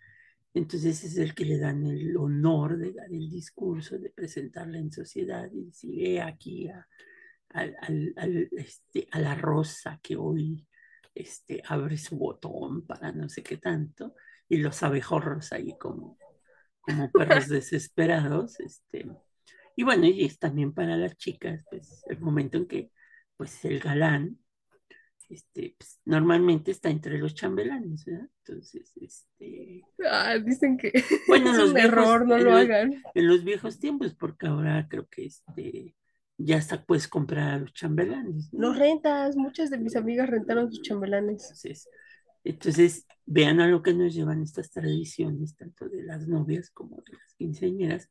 entonces 0.55 1.05
es 1.05 1.19
el 1.19 1.35
que 1.35 1.45
le 1.47 1.59
dan 1.59 1.87
el 1.87 2.17
honor 2.17 2.79
de 2.79 2.93
dar 2.95 3.07
el 3.13 3.31
discurso, 3.31 3.99
de 3.99 4.11
presentarla 4.11 4.79
en 4.79 4.93
sociedad 4.93 5.51
y 5.53 5.67
decir, 5.67 5.95
"He 6.09 6.23
aquí 6.23 6.69
a, 6.69 6.87
al- 7.51 7.77
al- 7.83 8.15
al, 8.19 8.49
este, 8.53 9.09
a 9.13 9.21
la 9.21 9.35
rosa 9.37 10.01
que 10.03 10.17
hoy 10.17 10.67
este, 11.15 11.63
abre 11.67 11.99
su 11.99 12.17
botón 12.17 12.87
para 12.87 13.13
no 13.13 13.29
sé 13.29 13.43
qué 13.43 13.57
tanto, 13.57 14.15
y 14.49 14.59
los 14.59 14.83
abejorros 14.83 15.53
ahí 15.53 15.77
como, 15.79 16.19
como 16.81 17.11
perros 17.11 17.49
desesperados, 17.49 18.61
este, 18.61 19.07
y 19.77 19.85
bueno, 19.85 20.07
y 20.07 20.25
es 20.25 20.39
también 20.39 20.73
para 20.75 20.97
las 20.97 21.17
chicas, 21.17 21.65
pues 21.71 22.03
el 22.09 22.21
momento 22.21 22.59
en 22.59 22.67
que 22.67 22.91
pues 23.37 23.65
el 23.65 23.81
galán 23.81 24.39
este, 25.29 25.75
pues, 25.79 26.01
normalmente 26.05 26.71
está 26.71 26.91
entre 26.91 27.19
los 27.19 27.35
chambelanes, 27.35 28.05
¿verdad? 28.05 28.29
Entonces, 28.45 28.93
este, 29.01 29.83
Ah, 30.11 30.39
dicen 30.39 30.77
que 30.77 30.93
bueno, 31.27 31.51
en 31.51 31.55
es 31.57 31.59
los 31.59 31.69
un 31.69 31.75
viejos, 31.75 31.93
error, 31.93 32.27
no 32.27 32.37
en 32.37 32.45
lo 32.45 32.51
los, 32.51 32.61
hagan. 32.61 33.03
en 33.15 33.27
los 33.27 33.45
viejos 33.45 33.79
tiempos, 33.79 34.15
porque 34.15 34.47
ahora 34.47 34.87
creo 34.91 35.09
que 35.09 35.25
este, 35.27 35.95
ya 36.45 36.57
hasta 36.59 36.85
puedes 36.85 37.09
comprar 37.09 37.51
a 37.55 37.59
los 37.59 37.73
chambelanes, 37.73 38.51
Los 38.53 38.75
¿no? 38.75 38.79
rentas, 38.79 39.37
muchas 39.37 39.71
de 39.71 39.79
mis 39.79 39.97
amigas 39.97 40.29
rentaron 40.29 40.71
sus 40.71 40.83
chambelanes. 40.83 41.43
Entonces, 41.43 41.89
entonces, 42.45 43.07
vean 43.27 43.61
a 43.61 43.69
lo 43.69 43.83
que 43.83 43.95
nos 43.95 44.15
llevan 44.15 44.43
estas 44.43 44.71
tradiciones, 44.71 45.57
tanto 45.57 45.89
de 45.89 46.03
las 46.03 46.27
novias 46.27 46.71
como 46.71 46.97
de 46.97 47.13
las 47.13 47.35
quinceañeras, 47.37 48.11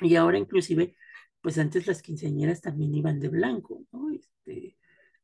y 0.00 0.16
ahora 0.16 0.38
inclusive, 0.38 0.96
pues 1.40 1.58
antes 1.58 1.86
las 1.86 2.02
quinceañeras 2.02 2.60
también 2.60 2.94
iban 2.94 3.20
de 3.20 3.28
blanco, 3.28 3.84
¿no? 3.92 4.10
Este, 4.10 4.76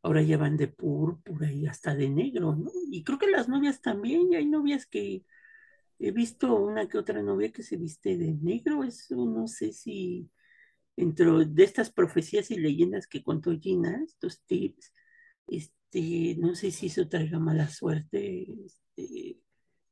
ahora 0.02 0.22
ya 0.22 0.38
van 0.38 0.56
de 0.56 0.68
púrpura 0.68 1.50
y 1.52 1.66
hasta 1.66 1.94
de 1.94 2.08
negro, 2.08 2.54
¿no? 2.56 2.70
Y 2.90 3.04
creo 3.04 3.18
que 3.18 3.30
las 3.30 3.48
novias 3.48 3.80
también, 3.80 4.32
y 4.32 4.36
hay 4.36 4.46
novias 4.46 4.86
que 4.86 5.24
he 5.98 6.10
visto 6.12 6.54
una 6.56 6.88
que 6.88 6.98
otra 6.98 7.22
novia 7.22 7.52
que 7.52 7.62
se 7.62 7.76
viste 7.76 8.16
de 8.16 8.34
negro, 8.34 8.84
eso 8.84 9.26
no 9.26 9.48
sé 9.48 9.72
si 9.72 10.30
dentro 10.96 11.44
de 11.44 11.64
estas 11.64 11.90
profecías 11.90 12.50
y 12.50 12.58
leyendas 12.58 13.06
que 13.06 13.22
contó 13.22 13.58
Gina, 13.58 14.02
estos 14.04 14.42
tips, 14.42 14.92
este, 15.46 16.36
no 16.38 16.54
sé 16.54 16.70
si 16.70 16.86
eso 16.86 17.08
traiga 17.08 17.38
mala 17.38 17.68
suerte, 17.68 18.46
este, 18.64 19.38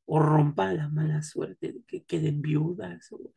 o 0.05 0.19
rompa 0.19 0.73
la 0.73 0.89
mala 0.89 1.23
suerte 1.23 1.73
de 1.73 1.83
que 1.83 2.03
queden 2.03 2.41
viudas 2.41 3.11
o 3.11 3.33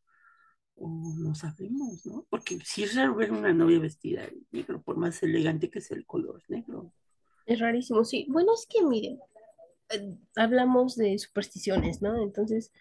o 0.76 1.14
no 1.18 1.34
sabemos, 1.34 2.04
¿no? 2.06 2.26
Porque 2.28 2.58
si 2.64 2.82
es 2.84 2.94
raro 2.94 3.14
ver 3.14 3.32
una 3.32 3.52
novia 3.52 3.78
vestida 3.78 4.22
de 4.22 4.42
negro, 4.50 4.82
por 4.82 4.96
más 4.96 5.22
elegante 5.22 5.70
que 5.70 5.80
sea 5.80 5.96
el 5.96 6.06
color 6.06 6.42
negro. 6.48 6.92
Es 7.46 7.60
rarísimo, 7.60 8.04
sí. 8.04 8.26
Bueno, 8.28 8.52
es 8.54 8.66
que 8.66 8.84
miren, 8.84 9.18
eh, 9.90 10.16
hablamos 10.36 10.96
de 10.96 11.18
supersticiones, 11.18 12.02
¿no? 12.02 12.20
Entonces, 12.22 12.72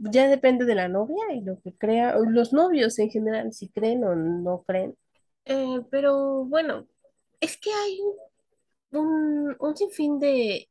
ya 0.00 0.28
depende 0.28 0.64
de 0.64 0.74
la 0.74 0.88
novia 0.88 1.32
y 1.34 1.42
lo 1.42 1.60
que 1.60 1.72
crea, 1.72 2.16
o 2.16 2.24
los 2.24 2.52
novios 2.52 2.98
en 2.98 3.10
general, 3.10 3.52
si 3.52 3.68
creen 3.68 4.04
o 4.04 4.14
no 4.14 4.62
creen. 4.66 4.96
Eh, 5.44 5.80
pero 5.90 6.44
bueno, 6.44 6.86
es 7.40 7.56
que 7.56 7.70
hay 7.72 7.98
un, 8.92 9.56
un, 9.58 9.76
sinfín 9.76 10.18
de, 10.18 10.68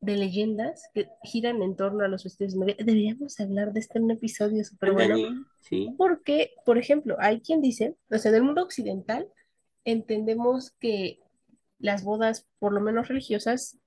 de 0.00 0.16
leyendas 0.16 0.88
que 0.94 1.08
giran 1.22 1.62
en 1.62 1.76
torno 1.76 2.04
a 2.04 2.08
los 2.08 2.24
vestidos 2.24 2.54
de 2.54 2.60
novia. 2.60 2.76
Deberíamos 2.78 3.38
hablar 3.40 3.72
de 3.72 3.80
esto 3.80 3.98
en 3.98 4.04
un 4.04 4.10
episodio 4.12 4.64
súper 4.64 4.92
bueno, 4.92 5.16
sí. 5.60 5.94
porque, 5.96 6.52
por 6.64 6.78
ejemplo, 6.78 7.16
hay 7.18 7.40
quien 7.40 7.60
dice, 7.60 7.96
o 8.10 8.18
sea, 8.18 8.32
del 8.32 8.44
mundo 8.44 8.62
occidental, 8.62 9.28
entendemos 9.84 10.70
que 10.72 11.20
las 11.78 12.04
bodas, 12.04 12.46
por 12.58 12.72
lo 12.72 12.80
menos 12.80 13.08
religiosas, 13.08 13.78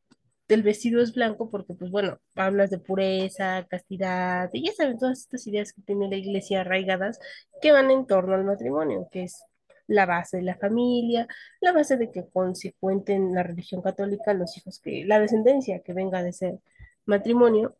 el 0.47 0.63
vestido 0.63 1.01
es 1.01 1.13
blanco 1.13 1.49
porque, 1.49 1.73
pues 1.73 1.91
bueno, 1.91 2.19
hablas 2.35 2.69
de 2.69 2.79
pureza, 2.79 3.65
castidad, 3.69 4.49
y 4.53 4.65
ya 4.65 4.73
saben, 4.73 4.97
todas 4.99 5.19
estas 5.19 5.47
ideas 5.47 5.73
que 5.73 5.81
tiene 5.81 6.09
la 6.09 6.17
iglesia 6.17 6.61
arraigadas 6.61 7.19
que 7.61 7.71
van 7.71 7.91
en 7.91 8.05
torno 8.05 8.35
al 8.35 8.43
matrimonio, 8.43 9.07
que 9.11 9.23
es 9.23 9.43
la 9.87 10.05
base 10.05 10.37
de 10.37 10.43
la 10.43 10.55
familia, 10.57 11.27
la 11.61 11.71
base 11.73 11.97
de 11.97 12.11
que 12.11 12.27
consecuente 12.29 13.13
en 13.13 13.33
la 13.33 13.43
religión 13.43 13.81
católica 13.81 14.33
los 14.33 14.57
hijos 14.57 14.79
que, 14.79 15.05
la 15.05 15.19
descendencia 15.19 15.81
que 15.81 15.93
venga 15.93 16.23
de 16.23 16.29
ese 16.29 16.59
matrimonio. 17.05 17.75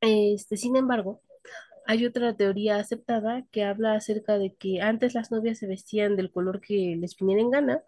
Este, 0.00 0.56
sin 0.56 0.76
embargo, 0.76 1.22
hay 1.86 2.06
otra 2.06 2.36
teoría 2.36 2.76
aceptada 2.76 3.44
que 3.50 3.64
habla 3.64 3.94
acerca 3.94 4.38
de 4.38 4.54
que 4.54 4.80
antes 4.80 5.14
las 5.14 5.30
novias 5.30 5.58
se 5.58 5.66
vestían 5.66 6.16
del 6.16 6.30
color 6.30 6.60
que 6.60 6.96
les 6.98 7.16
viniera 7.16 7.42
en 7.42 7.50
gana, 7.50 7.82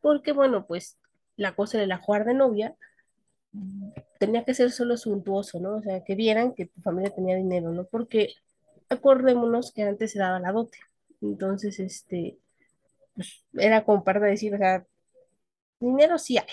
porque 0.00 0.32
bueno, 0.32 0.66
pues 0.66 0.98
la 1.36 1.54
cosa 1.54 1.78
del 1.78 1.92
ajuar 1.92 2.24
de 2.24 2.34
novia 2.34 2.76
tenía 4.18 4.44
que 4.44 4.54
ser 4.54 4.70
solo 4.70 4.96
suntuoso, 4.96 5.60
¿no? 5.60 5.76
O 5.76 5.82
sea, 5.82 6.04
que 6.04 6.14
vieran 6.14 6.54
que 6.54 6.66
tu 6.66 6.80
familia 6.82 7.14
tenía 7.14 7.36
dinero, 7.36 7.72
¿no? 7.72 7.84
Porque 7.86 8.34
acordémonos 8.88 9.72
que 9.72 9.82
antes 9.84 10.12
se 10.12 10.18
daba 10.18 10.40
la 10.40 10.52
dote. 10.52 10.78
Entonces, 11.22 11.78
este, 11.80 12.38
pues 13.14 13.44
era 13.54 13.84
como 13.84 14.04
para 14.04 14.20
decir, 14.20 14.54
o 14.54 14.58
sea, 14.58 14.86
dinero 15.80 16.18
sí 16.18 16.38
hay, 16.38 16.46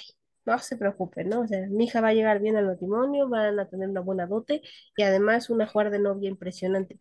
no 0.45 0.59
se 0.59 0.77
preocupen, 0.77 1.29
¿no? 1.29 1.41
O 1.41 1.47
sea, 1.47 1.67
mi 1.69 1.85
hija 1.85 2.01
va 2.01 2.09
a 2.09 2.13
llegar 2.13 2.39
bien 2.41 2.57
al 2.57 2.67
matrimonio, 2.67 3.29
van 3.29 3.59
a 3.59 3.69
tener 3.69 3.89
una 3.89 4.01
buena 4.01 4.27
dote 4.27 4.61
y 4.97 5.03
además 5.03 5.49
una 5.49 5.67
jugar 5.67 5.91
de 5.91 5.99
novia 5.99 6.29
impresionante. 6.29 6.99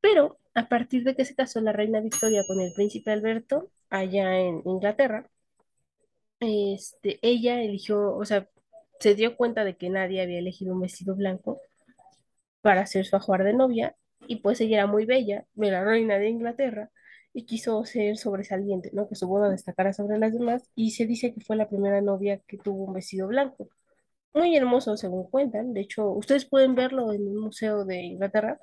Pero 0.00 0.38
a 0.54 0.68
partir 0.68 1.04
de 1.04 1.16
que 1.16 1.24
se 1.24 1.34
casó 1.34 1.60
la 1.60 1.72
reina 1.72 2.00
Victoria 2.00 2.44
con 2.46 2.60
el 2.60 2.72
príncipe 2.74 3.12
Alberto 3.12 3.70
allá 3.90 4.38
en 4.40 4.62
Inglaterra, 4.66 5.30
este, 6.40 7.18
ella 7.22 7.62
eligió, 7.62 8.14
o 8.16 8.24
sea, 8.24 8.48
se 9.00 9.14
dio 9.14 9.36
cuenta 9.36 9.64
de 9.64 9.76
que 9.76 9.90
nadie 9.90 10.22
había 10.22 10.38
elegido 10.38 10.74
un 10.74 10.80
vestido 10.80 11.16
blanco 11.16 11.60
para 12.60 12.82
hacer 12.82 13.06
su 13.06 13.16
ajuar 13.16 13.44
de 13.44 13.54
novia, 13.54 13.96
y 14.26 14.36
pues 14.36 14.60
ella 14.60 14.78
era 14.78 14.86
muy 14.86 15.06
bella, 15.06 15.46
de 15.54 15.70
la 15.70 15.82
reina 15.82 16.18
de 16.18 16.28
Inglaterra, 16.28 16.90
y 17.32 17.46
quiso 17.46 17.84
ser 17.84 18.18
sobresaliente, 18.18 18.90
¿no? 18.92 19.08
Que 19.08 19.14
su 19.14 19.26
boda 19.26 19.48
destacara 19.50 19.92
sobre 19.92 20.18
las 20.18 20.32
demás, 20.32 20.70
y 20.74 20.90
se 20.92 21.06
dice 21.06 21.32
que 21.32 21.40
fue 21.40 21.56
la 21.56 21.68
primera 21.68 22.00
novia 22.00 22.40
que 22.46 22.58
tuvo 22.58 22.84
un 22.84 22.92
vestido 22.92 23.28
blanco. 23.28 23.68
Muy 24.34 24.56
hermoso, 24.56 24.96
según 24.96 25.28
cuentan. 25.28 25.72
De 25.72 25.80
hecho, 25.80 26.10
ustedes 26.10 26.44
pueden 26.44 26.74
verlo 26.74 27.12
en 27.12 27.26
un 27.26 27.40
museo 27.40 27.84
de 27.84 28.00
Inglaterra 28.02 28.60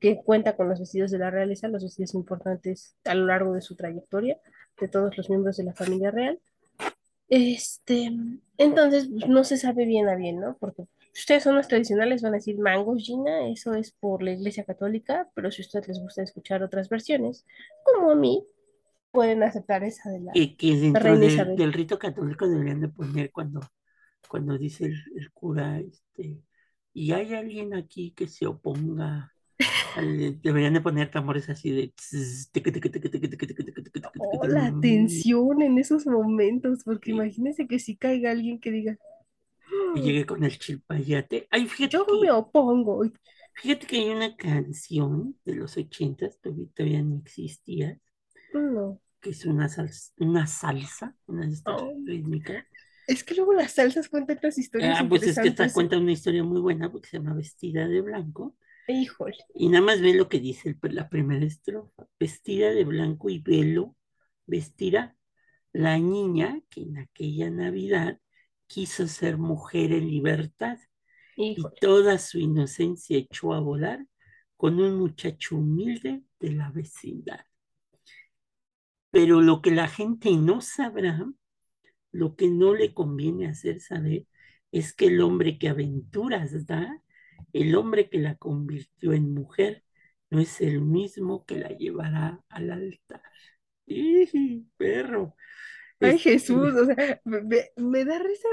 que 0.00 0.22
cuenta 0.22 0.56
con 0.56 0.68
los 0.68 0.78
vestidos 0.78 1.10
de 1.10 1.18
la 1.18 1.30
realeza, 1.30 1.68
los 1.68 1.82
vestidos 1.82 2.14
importantes 2.14 2.96
a 3.04 3.14
lo 3.14 3.26
largo 3.26 3.54
de 3.54 3.60
su 3.62 3.74
trayectoria, 3.74 4.38
de 4.80 4.88
todos 4.88 5.16
los 5.16 5.28
miembros 5.28 5.56
de 5.56 5.64
la 5.64 5.74
familia 5.74 6.10
real. 6.12 6.38
Este, 7.28 8.10
entonces, 8.56 9.08
pues, 9.10 9.28
no 9.28 9.44
se 9.44 9.56
sabe 9.58 9.84
bien 9.84 10.08
a 10.08 10.16
bien, 10.16 10.40
¿no? 10.40 10.56
Porque 10.58 10.84
ustedes 11.14 11.42
son 11.42 11.56
los 11.56 11.68
tradicionales, 11.68 12.22
van 12.22 12.32
a 12.32 12.36
decir 12.36 12.58
mangos, 12.58 13.02
Gina, 13.02 13.48
eso 13.48 13.74
es 13.74 13.92
por 13.92 14.22
la 14.22 14.32
Iglesia 14.32 14.64
Católica, 14.64 15.28
pero 15.34 15.50
si 15.50 15.62
a 15.62 15.66
ustedes 15.66 15.88
les 15.88 16.00
gusta 16.00 16.22
escuchar 16.22 16.62
otras 16.62 16.88
versiones, 16.88 17.44
como 17.84 18.10
a 18.10 18.14
mí, 18.14 18.46
pueden 19.10 19.42
aceptar 19.42 19.84
esa 19.84 20.10
de 20.10 20.20
la 20.20 20.32
Que, 20.32 20.56
que 20.56 20.76
dentro 20.76 21.18
del, 21.18 21.56
del 21.56 21.72
rito 21.72 21.98
católico 21.98 22.48
deberían 22.48 22.80
de 22.80 22.88
poner 22.88 23.30
cuando, 23.30 23.60
cuando 24.28 24.56
dice 24.56 24.86
el, 24.86 24.96
el 25.16 25.30
cura, 25.32 25.80
este, 25.80 26.38
y 26.92 27.12
hay 27.12 27.34
alguien 27.34 27.74
aquí 27.74 28.12
que 28.12 28.26
se 28.26 28.46
oponga. 28.46 29.32
Eh, 29.96 30.38
deberían 30.42 30.74
de 30.74 30.80
poner 30.80 31.10
tambores 31.10 31.48
así 31.48 31.70
de... 31.70 31.92
Oh, 34.18 34.46
la 34.46 34.74
tensión 34.80 35.62
en 35.62 35.78
esos 35.78 36.06
momentos, 36.06 36.84
porque 36.84 37.12
imagínense 37.12 37.66
que 37.66 37.78
si 37.78 37.96
caiga 37.96 38.30
alguien 38.30 38.60
que 38.60 38.70
diga... 38.70 38.98
Y 39.94 40.00
ah". 40.00 40.02
llegue 40.02 40.26
con 40.26 40.44
el 40.44 40.58
chilpayate. 40.58 41.48
Ay, 41.50 41.66
fíjate 41.66 41.96
Yo 41.96 42.06
que, 42.06 42.20
me 42.20 42.30
opongo. 42.30 43.02
Fíjate 43.54 43.86
que 43.86 43.96
hay 43.96 44.10
una 44.10 44.36
canción 44.36 45.36
de 45.44 45.54
los 45.54 45.76
ochentas, 45.76 46.38
todavía 46.40 47.02
no 47.02 47.18
existía, 47.18 47.98
no. 48.52 49.00
que 49.20 49.30
es 49.30 49.44
una 49.46 49.68
salsa, 49.68 50.12
una 50.18 50.46
salsa, 50.46 51.14
una 51.26 51.46
oh. 51.66 51.94
rítmica. 52.04 52.66
Es 53.08 53.24
que 53.24 53.34
luego 53.34 53.54
las 53.54 53.72
salsas 53.72 54.08
cuentan 54.08 54.36
otras 54.36 54.58
historias. 54.58 54.98
Ah, 55.00 55.06
pues 55.08 55.22
es 55.22 55.38
que 55.38 55.48
esta 55.48 55.72
cuenta 55.72 55.96
una 55.96 56.12
historia 56.12 56.44
muy 56.44 56.60
buena 56.60 56.92
porque 56.92 57.08
se 57.08 57.16
llama 57.16 57.34
Vestida 57.34 57.88
de 57.88 58.02
Blanco. 58.02 58.54
Híjole. 58.88 59.36
Y 59.54 59.68
nada 59.68 59.84
más 59.84 60.00
ve 60.00 60.14
lo 60.14 60.28
que 60.28 60.40
dice 60.40 60.70
el- 60.70 60.94
la 60.94 61.08
primera 61.08 61.44
estrofa. 61.44 62.06
Vestida 62.18 62.70
de 62.70 62.84
blanco 62.84 63.28
y 63.30 63.38
velo, 63.38 63.96
vestida 64.46 65.16
la 65.72 65.98
niña 65.98 66.60
que 66.70 66.82
en 66.82 66.98
aquella 66.98 67.50
Navidad 67.50 68.18
quiso 68.66 69.06
ser 69.08 69.38
mujer 69.38 69.92
en 69.92 70.08
libertad 70.08 70.78
y 71.36 71.56
toda 71.80 72.18
su 72.18 72.38
inocencia 72.40 73.18
echó 73.18 73.54
a 73.54 73.60
volar 73.60 74.06
con 74.56 74.80
un 74.80 74.98
muchacho 74.98 75.56
humilde 75.56 76.22
de 76.40 76.52
la 76.52 76.70
vecindad. 76.70 77.40
Pero 79.10 79.40
lo 79.40 79.62
que 79.62 79.70
la 79.70 79.88
gente 79.88 80.30
no 80.32 80.60
sabrá, 80.60 81.24
lo 82.12 82.36
que 82.36 82.48
no 82.48 82.74
le 82.74 82.94
conviene 82.94 83.48
hacer 83.48 83.80
saber, 83.80 84.26
es 84.72 84.94
que 84.94 85.06
el 85.06 85.20
hombre 85.22 85.58
que 85.58 85.68
aventuras 85.68 86.66
da 86.66 87.02
el 87.52 87.74
hombre 87.76 88.08
que 88.10 88.18
la 88.18 88.36
convirtió 88.36 89.12
en 89.12 89.34
mujer 89.34 89.84
no 90.30 90.40
es 90.40 90.60
el 90.60 90.80
mismo 90.82 91.44
que 91.46 91.56
la 91.58 91.68
llevará 91.70 92.42
al 92.48 92.70
altar. 92.72 93.22
¡Y, 93.86 94.62
perro! 94.76 95.36
Ay, 96.00 96.18
Jesús, 96.18 96.58
Este, 96.58 96.74
o 96.74 96.84
sea, 96.86 97.20
me, 97.24 97.42
me- 97.76 98.04
da 98.04 98.18
risa 98.18 98.48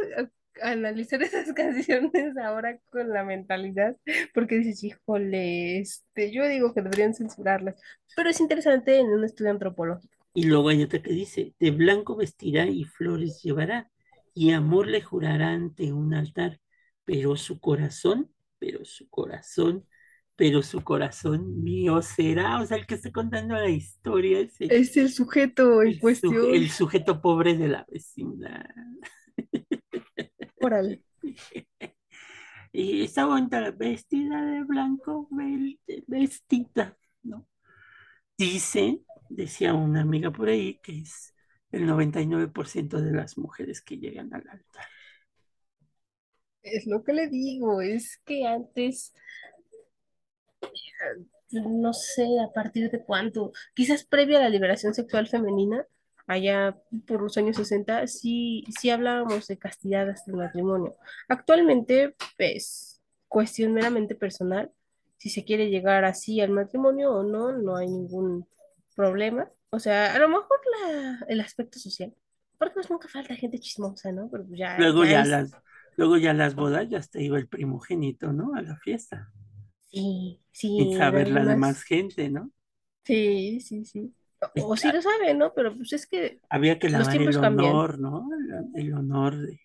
analizar 0.61 1.21
esas 1.23 1.53
canciones 1.53 2.37
ahora 2.37 2.79
con 2.91 3.09
la 3.09 3.23
mentalidad, 3.23 3.95
porque 4.33 4.57
dices, 4.57 4.83
híjole, 4.83 5.79
este, 5.79 6.31
yo 6.31 6.47
digo 6.47 6.73
que 6.73 6.81
deberían 6.81 7.13
censurarlas, 7.13 7.75
pero 8.15 8.29
es 8.29 8.39
interesante 8.39 8.99
en 8.99 9.07
un 9.07 9.23
estudio 9.25 9.51
antropológico. 9.51 10.15
y 10.33 10.43
luego 10.45 10.69
hay 10.69 10.83
otra 10.83 11.01
que 11.01 11.11
dice, 11.13 11.55
de 11.59 11.71
blanco 11.71 12.15
vestirá 12.15 12.67
y 12.67 12.83
flores 12.83 13.41
llevará, 13.41 13.91
y 14.33 14.51
amor 14.51 14.87
le 14.87 15.01
jurará 15.01 15.51
ante 15.51 15.93
un 15.93 16.13
altar, 16.13 16.59
pero 17.05 17.37
su 17.37 17.59
corazón, 17.59 18.33
pero 18.59 18.83
su 18.85 19.09
corazón, 19.09 19.85
pero 20.35 20.61
su 20.63 20.83
corazón 20.83 21.63
mío 21.63 22.01
será. 22.01 22.59
O 22.61 22.65
sea, 22.65 22.77
el 22.77 22.85
que 22.85 22.95
está 22.95 23.11
contando 23.11 23.55
la 23.55 23.69
historia 23.69 24.39
es 24.39 24.59
el, 24.61 24.71
Es 24.71 24.97
el 24.97 25.11
sujeto 25.11 25.81
en 25.81 25.89
el 25.89 25.93
suje- 25.95 25.95
el 25.95 25.99
cuestión. 25.99 26.69
sujeto 26.69 27.21
pobre 27.21 27.55
de 27.57 27.67
la 27.69 27.85
vecindad. 27.91 28.65
Órale. 30.61 31.01
Y 32.71 33.03
está 33.05 33.25
bonita, 33.25 33.71
vestida 33.71 34.43
de 34.45 34.63
blanco, 34.63 35.29
vestida, 36.07 36.97
¿no? 37.23 37.47
Dice, 38.37 39.01
decía 39.29 39.73
una 39.73 40.01
amiga 40.01 40.31
por 40.31 40.49
ahí, 40.49 40.79
que 40.83 40.99
es 40.99 41.33
el 41.71 41.85
99% 41.87 43.01
de 43.01 43.11
las 43.13 43.37
mujeres 43.37 43.81
que 43.81 43.97
llegan 43.97 44.33
al 44.33 44.47
altar. 44.49 44.85
Es 46.65 46.87
lo 46.87 47.03
que 47.03 47.13
le 47.13 47.27
digo, 47.27 47.81
es 47.81 48.17
que 48.25 48.45
antes, 48.47 49.13
no 51.51 51.93
sé 51.93 52.27
a 52.39 52.51
partir 52.51 52.89
de 52.89 53.03
cuánto, 53.03 53.51
quizás 53.75 54.03
previo 54.03 54.37
a 54.37 54.41
la 54.41 54.49
liberación 54.49 54.93
sexual 54.93 55.27
femenina, 55.27 55.85
allá 56.27 56.75
por 57.05 57.21
los 57.21 57.37
años 57.37 57.55
60, 57.57 58.07
sí, 58.07 58.63
sí 58.79 58.89
hablábamos 58.89 59.47
de 59.47 59.59
castidad 59.59 60.09
hasta 60.09 60.31
el 60.31 60.37
matrimonio. 60.37 60.97
Actualmente, 61.29 62.15
pues, 62.37 62.99
cuestión 63.27 63.73
meramente 63.73 64.15
personal, 64.15 64.71
si 65.17 65.29
se 65.29 65.45
quiere 65.45 65.69
llegar 65.69 66.03
así 66.03 66.41
al 66.41 66.49
matrimonio 66.49 67.11
o 67.11 67.23
no, 67.23 67.51
no 67.51 67.77
hay 67.77 67.87
ningún 67.87 68.47
problema. 68.95 69.49
O 69.69 69.79
sea, 69.79 70.15
a 70.15 70.19
lo 70.19 70.29
mejor 70.29 70.59
la, 70.81 71.19
el 71.27 71.41
aspecto 71.41 71.77
social, 71.77 72.13
porque 72.57 72.73
pues 72.73 72.89
nunca 72.89 73.07
falta 73.07 73.35
gente 73.35 73.59
chismosa, 73.59 74.11
¿no? 74.11 74.29
Pero 74.31 74.45
ya, 74.49 74.77
Luego 74.79 75.03
ya 75.03 75.11
ya 75.11 75.21
es, 75.21 75.27
las, 75.27 75.51
luego 75.97 76.17
ya 76.17 76.33
las 76.33 76.55
bodas, 76.55 76.89
ya 76.89 76.99
hasta 76.99 77.19
iba 77.21 77.37
el 77.37 77.47
primogénito, 77.47 78.33
¿no? 78.33 78.55
A 78.55 78.61
la 78.61 78.77
fiesta. 78.77 79.31
sí, 79.85 80.41
sí, 80.51 80.67
Sin 80.77 80.91
en 80.91 80.93
saber 80.93 81.31
la 81.31 81.43
demás 81.43 81.83
algunas. 81.83 81.83
gente, 81.83 82.29
¿no? 82.29 82.51
Sí, 83.03 83.59
sí, 83.61 83.85
sí. 83.85 84.15
Y 84.53 84.61
O, 84.61 84.71
o 84.73 84.77
sí 84.77 84.91
lo 84.91 85.01
sabe, 85.01 85.33
¿no? 85.33 85.53
Pero 85.53 85.75
pues 85.75 85.93
es 85.93 86.07
que 86.07 86.41
había 86.49 86.79
que 86.79 86.89
lavar 86.89 87.21
el 87.21 87.37
cambian. 87.39 87.77
honor, 87.77 87.99
¿no? 87.99 88.27
El, 88.73 88.85
el 88.87 88.93
honor 88.93 89.37
de, 89.37 89.59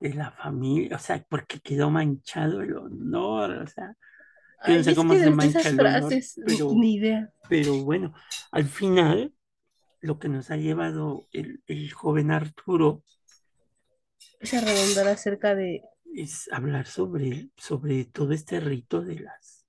de 0.00 0.14
la 0.14 0.30
familia, 0.32 0.96
o 0.96 0.98
sea, 0.98 1.24
porque 1.28 1.60
quedó 1.60 1.90
manchado 1.90 2.62
el 2.62 2.76
honor, 2.76 3.52
o 3.62 3.66
sea, 3.66 3.94
yo 4.64 4.76
no 4.76 4.82
Ay, 4.82 4.84
sé 4.84 4.94
cómo 4.94 5.16
se 5.16 5.30
de, 5.30 5.36
de 5.36 5.46
mancha 5.46 5.48
esas 5.48 5.70
el 5.70 5.82
honor, 5.82 6.16
frases, 6.16 6.40
pero, 6.44 6.80
ni 6.80 6.94
idea. 6.96 7.32
pero 7.48 7.76
bueno, 7.84 8.14
al 8.52 8.66
final, 8.66 9.34
lo 10.00 10.18
que 10.20 10.28
nos 10.28 10.50
ha 10.50 10.56
llevado 10.58 11.28
el, 11.32 11.62
el 11.66 11.92
joven 11.92 12.30
Arturo 12.32 13.04
Es 14.40 14.54
a 14.54 14.60
redondar 14.60 15.08
acerca 15.08 15.54
de... 15.54 15.82
es 16.14 16.48
hablar 16.52 16.86
sobre, 16.86 17.50
sobre 17.56 18.04
todo 18.04 18.32
este 18.32 18.60
rito 18.60 19.02
de 19.02 19.20
las, 19.20 19.66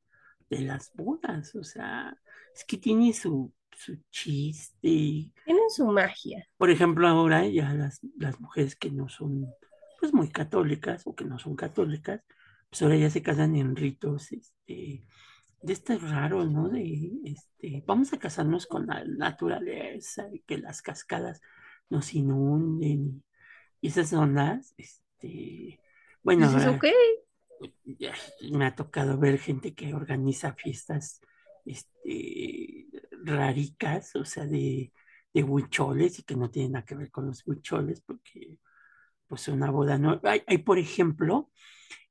de 0.49 0.61
las 0.61 0.91
bodas, 0.93 1.55
o 1.55 1.63
sea, 1.63 2.17
es 2.55 2.63
que 2.65 2.77
tiene 2.77 3.13
su, 3.13 3.53
su 3.75 3.97
chiste. 4.09 4.79
Tienen 4.81 5.69
su 5.69 5.85
magia. 5.87 6.47
Por 6.57 6.69
ejemplo, 6.69 7.07
ahora 7.07 7.47
ya 7.47 7.73
las, 7.73 7.99
las 8.17 8.39
mujeres 8.39 8.75
que 8.75 8.91
no 8.91 9.09
son 9.09 9.47
pues 9.99 10.13
muy 10.13 10.29
católicas 10.29 11.03
o 11.05 11.15
que 11.15 11.25
no 11.25 11.39
son 11.39 11.55
católicas, 11.55 12.21
pues 12.69 12.81
ahora 12.81 12.95
ya 12.95 13.09
se 13.09 13.21
casan 13.21 13.55
en 13.55 13.75
ritos, 13.75 14.31
este, 14.31 15.05
de 15.61 15.73
este 15.73 15.97
raro, 15.97 16.45
¿no? 16.45 16.69
De, 16.69 17.11
este, 17.25 17.83
vamos 17.85 18.13
a 18.13 18.17
casarnos 18.17 18.65
con 18.65 18.87
la 18.87 19.03
naturaleza 19.03 20.27
y 20.31 20.39
que 20.41 20.57
las 20.57 20.81
cascadas 20.81 21.41
nos 21.89 22.13
inunden 22.13 23.23
y 23.81 23.87
esas 23.87 24.11
ondas, 24.13 24.73
este, 24.77 25.79
bueno, 26.23 26.47
Dices, 26.47 26.65
ahora 26.65 26.79
me 28.51 28.65
ha 28.65 28.75
tocado 28.75 29.17
ver 29.17 29.37
gente 29.37 29.73
que 29.73 29.93
organiza 29.93 30.53
fiestas, 30.53 31.21
este, 31.65 32.87
raricas, 33.23 34.15
o 34.15 34.25
sea, 34.25 34.45
de, 34.45 34.91
de 35.33 35.43
huicholes 35.43 36.19
y 36.19 36.23
que 36.23 36.35
no 36.35 36.49
tienen 36.49 36.73
nada 36.73 36.85
que 36.85 36.95
ver 36.95 37.11
con 37.11 37.27
los 37.27 37.45
huicholes, 37.45 38.01
porque 38.01 38.57
pues 39.27 39.47
una 39.47 39.69
boda 39.69 39.97
no. 39.97 40.19
Hay, 40.23 40.41
hay, 40.47 40.57
por 40.59 40.79
ejemplo, 40.79 41.51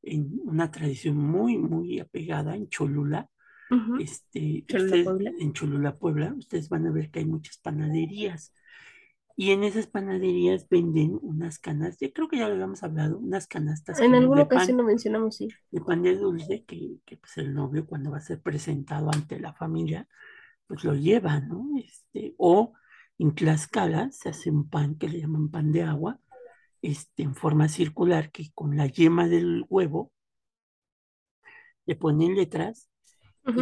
en 0.03 0.41
una 0.45 0.71
tradición 0.71 1.17
muy, 1.17 1.59
muy 1.59 1.99
apegada 1.99 2.55
en 2.55 2.69
Cholula, 2.69 3.29
este, 4.01 4.65
Cholula, 4.67 5.13
ustedes, 5.13 5.41
en 5.41 5.53
Cholula, 5.53 5.99
Puebla, 5.99 6.35
ustedes 6.35 6.71
van 6.71 6.87
a 6.87 6.91
ver 6.91 7.11
que 7.11 7.19
hay 7.19 7.27
muchas 7.27 7.59
panaderías. 7.59 8.55
Y 9.41 9.53
en 9.53 9.63
esas 9.63 9.87
panaderías 9.87 10.69
venden 10.69 11.17
unas 11.23 11.61
canas, 11.61 11.97
yo 12.01 12.13
creo 12.13 12.27
que 12.27 12.39
ya 12.39 12.49
lo 12.49 12.55
habíamos 12.55 12.83
hablado, 12.83 13.19
unas 13.19 13.47
canastas 13.47 14.01
En 14.01 14.17
alguna 14.17 14.43
ocasión 14.43 14.77
pan, 14.77 14.77
lo 14.79 14.83
mencionamos, 14.83 15.37
sí. 15.37 15.49
de 15.71 15.81
pan 15.81 16.03
de 16.03 16.17
dulce, 16.17 16.65
que, 16.65 16.97
que 17.05 17.19
pues 17.19 17.39
el 17.39 17.55
novio 17.55 17.87
cuando 17.87 18.11
va 18.11 18.17
a 18.17 18.21
ser 18.21 18.43
presentado 18.43 19.09
ante 19.13 19.39
la 19.39 19.53
familia, 19.55 20.09
pues 20.67 20.83
lo 20.83 20.97
lleva, 20.97 21.39
¿no? 21.39 21.69
Este, 21.79 22.35
o 22.37 22.73
en 23.17 23.33
Tlaxcala 23.33 24.11
se 24.11 24.29
hace 24.29 24.51
un 24.51 24.69
pan 24.69 24.97
que 24.97 25.09
le 25.09 25.21
llaman 25.21 25.53
pan 25.53 25.71
de 25.71 25.85
agua, 25.85 26.19
este, 26.83 27.23
en 27.23 27.37
forma 27.37 27.69
circular, 27.69 28.33
que 28.33 28.51
con 28.57 28.77
la 28.77 28.89
yema 28.89 29.29
del 29.29 29.65
huevo 29.69 30.11
le 31.87 31.95
ponen 31.95 32.35
letras 32.35 32.91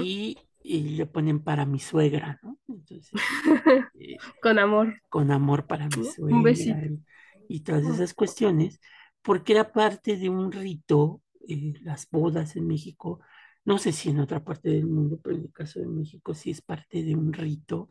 y, 0.02 0.38
y 0.66 0.82
le 0.96 1.06
ponen 1.06 1.42
para 1.42 1.66
mi 1.66 1.80
suegra, 1.80 2.40
¿no? 2.42 2.58
Entonces, 2.68 3.28
eh, 3.94 4.22
Con 4.40 4.58
amor, 4.58 5.02
con 5.08 5.30
amor 5.30 5.66
para 5.66 5.88
mi 5.90 6.04
¿no? 6.04 6.16
Un 6.28 6.42
suegra 6.42 6.44
besito. 6.44 6.88
y, 6.88 7.04
y 7.48 7.60
todas 7.62 7.84
Mm. 7.84 7.88
esas 7.88 8.14
cuestiones, 8.14 8.80
porque 9.22 9.52
era 9.54 9.72
parte 9.72 10.16
de 10.16 10.28
un 10.28 10.52
rito, 10.52 11.22
eh, 11.48 11.74
las 11.82 12.08
bodas 12.10 12.56
en 12.56 12.66
México, 12.66 13.20
no 13.64 13.78
sé 13.78 13.92
si 13.92 14.10
en 14.10 14.20
otra 14.20 14.44
parte 14.44 14.70
del 14.70 14.86
mundo, 14.86 15.20
pero 15.22 15.36
en 15.36 15.42
el 15.44 15.52
caso 15.52 15.80
de 15.80 15.86
México 15.88 16.34
sí 16.34 16.50
es 16.50 16.62
parte 16.62 17.02
de 17.04 17.14
un 17.16 17.32
rito, 17.32 17.88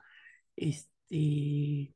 este, 0.55 1.93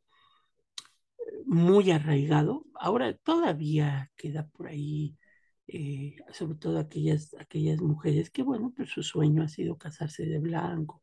muy 1.46 1.92
arraigado. 1.92 2.66
Ahora 2.76 3.14
todavía 3.18 4.12
queda 4.16 4.48
por 4.50 4.68
ahí, 4.68 5.18
eh, 5.70 6.18
sobre 6.34 6.56
todo 6.58 6.80
aquellas, 6.80 7.36
aquellas 7.40 7.82
mujeres 7.82 8.30
que, 8.32 8.44
bueno, 8.44 8.74
pues 8.76 8.90
su 8.92 9.04
sueño 9.04 9.44
ha 9.44 9.50
sido 9.50 9.78
casarse 9.78 10.26
de 10.26 10.40
blanco 10.40 11.02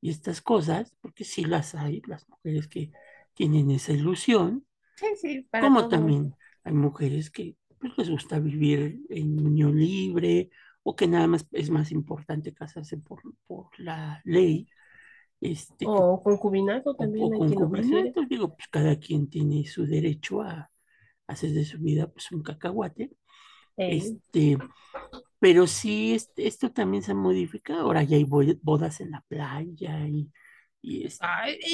y 0.00 0.10
estas 0.10 0.42
cosas, 0.42 0.94
porque 1.00 1.24
sí 1.24 1.44
las 1.44 1.74
hay, 1.74 2.02
las 2.06 2.28
mujeres 2.28 2.68
que 2.68 2.92
tienen 3.34 3.70
esa 3.70 3.92
ilusión, 3.92 4.66
Sí, 4.96 5.06
sí, 5.16 5.42
para 5.50 5.64
como 5.64 5.80
todo. 5.80 5.88
también 5.90 6.34
hay 6.64 6.72
mujeres 6.72 7.30
que 7.30 7.56
pues, 7.78 7.92
les 7.98 8.10
gusta 8.10 8.38
vivir 8.40 9.00
en 9.10 9.38
unión 9.46 9.78
libre 9.78 10.50
o 10.82 10.96
que 10.96 11.06
nada 11.08 11.26
más 11.26 11.46
es 11.52 11.70
más 11.70 11.90
importante 11.92 12.54
casarse 12.54 12.96
por, 12.98 13.20
por 13.46 13.68
la 13.78 14.20
ley, 14.24 14.68
este, 15.40 15.84
O 15.86 16.22
concubinato 16.22 16.94
también 16.94 17.34
o 17.34 17.38
concubinato, 17.38 18.22
digo, 18.26 18.56
pues 18.56 18.68
cada 18.68 18.96
quien 18.98 19.28
tiene 19.28 19.66
su 19.66 19.86
derecho 19.86 20.42
a 20.42 20.70
hacer 21.26 21.50
de 21.52 21.64
su 21.64 21.78
vida 21.78 22.08
pues 22.10 22.32
un 22.32 22.42
cacahuate, 22.42 23.10
Este, 23.84 24.58
pero 25.40 25.66
sí, 25.66 26.14
este, 26.14 26.46
esto 26.48 26.72
también 26.72 27.02
se 27.02 27.14
modifica, 27.14 27.80
ahora 27.80 28.02
ya 28.04 28.16
hay 28.16 28.24
bo- 28.24 28.42
bodas 28.62 29.00
en 29.00 29.12
la 29.12 29.22
playa 29.28 30.06
y, 30.08 30.30
y 30.82 31.06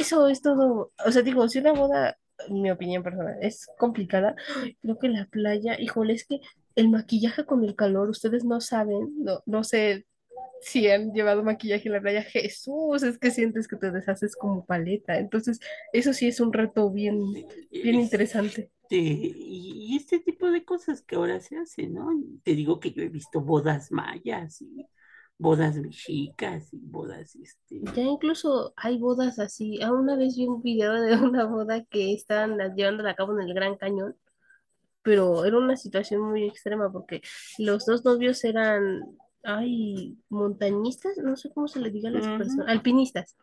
eso 0.00 0.28
es 0.28 0.42
todo. 0.42 0.92
O 1.05 1.12
sea, 1.12 1.22
digo, 1.22 1.48
si 1.48 1.59
una 1.59 1.72
boda, 1.72 2.18
mi 2.50 2.70
opinión 2.70 3.03
personal, 3.03 3.36
es 3.40 3.68
complicada, 3.78 4.34
creo 4.82 4.98
que 4.98 5.09
la 5.09 5.26
playa, 5.26 5.80
híjole, 5.80 6.14
es 6.14 6.26
que 6.26 6.40
el 6.74 6.88
maquillaje 6.88 7.44
con 7.44 7.64
el 7.64 7.76
calor, 7.76 8.09
ustedes 8.11 8.44
no 8.44 8.61
saben, 8.61 9.12
no, 9.24 9.42
no 9.46 9.64
sé 9.64 10.07
si 10.62 10.88
han 10.90 11.12
llevado 11.12 11.42
maquillaje 11.44 11.88
en 11.88 11.94
la 11.94 12.00
playa, 12.00 12.22
Jesús, 12.22 13.03
es 13.03 13.18
que 13.18 13.30
sientes 13.30 13.68
que 13.68 13.76
te 13.76 13.90
deshaces 13.92 14.36
como 14.36 14.64
paleta. 14.66 15.18
Entonces, 15.18 15.61
eso 15.92 16.12
sí 16.14 16.28
es 16.28 16.40
un 16.40 16.53
reto 16.53 16.90
bien, 16.90 17.18
bien 17.82 17.98
es- 18.00 18.05
interesante. 18.05 18.70
Este, 18.93 19.34
y, 19.36 19.93
y 19.93 19.97
este 19.97 20.20
tipo 20.20 20.51
de 20.51 20.64
cosas 20.64 21.03
que 21.03 21.16
ahora 21.16 21.40
se 21.40 21.57
hacen, 21.57 21.95
¿no? 21.95 22.09
Te 22.43 22.55
digo 22.55 22.78
que 22.78 22.93
yo 22.93 23.03
he 23.03 23.09
visto 23.09 23.40
bodas 23.40 23.90
mayas 23.90 24.61
y 24.61 24.86
bodas 25.38 25.76
mexicas 25.76 26.72
y 26.72 26.78
bodas, 26.78 27.34
este, 27.36 27.80
Ya 27.97 28.03
incluso 28.03 28.72
hay 28.76 28.99
bodas 28.99 29.38
así. 29.38 29.80
Ah, 29.82 29.93
Una 29.93 30.16
vez 30.16 30.36
vi 30.36 30.47
un 30.47 30.62
video 30.62 30.93
de 30.93 31.16
una 31.16 31.47
boda 31.47 31.84
que 31.84 32.12
estaban 32.12 32.59
llevándola 32.76 33.11
a 33.11 33.16
cabo 33.16 33.32
en 33.32 33.49
el 33.49 33.55
Gran 33.55 33.76
Cañón, 33.76 34.14
pero 35.03 35.45
era 35.45 35.59
una 35.59 35.76
situación 35.76 36.20
muy 36.22 36.45
extrema 36.45 36.93
porque 36.93 37.22
los 37.59 37.86
dos 37.86 38.05
novios 38.05 38.45
eran 38.45 39.16
ay, 39.43 40.16
montañistas, 40.28 41.16
no 41.18 41.36
sé 41.36 41.51
cómo 41.53 41.66
se 41.66 41.80
le 41.80 41.90
diga 41.90 42.11
a 42.11 42.12
las 42.12 42.26
personas, 42.38 42.68
alpinistas. 42.68 43.36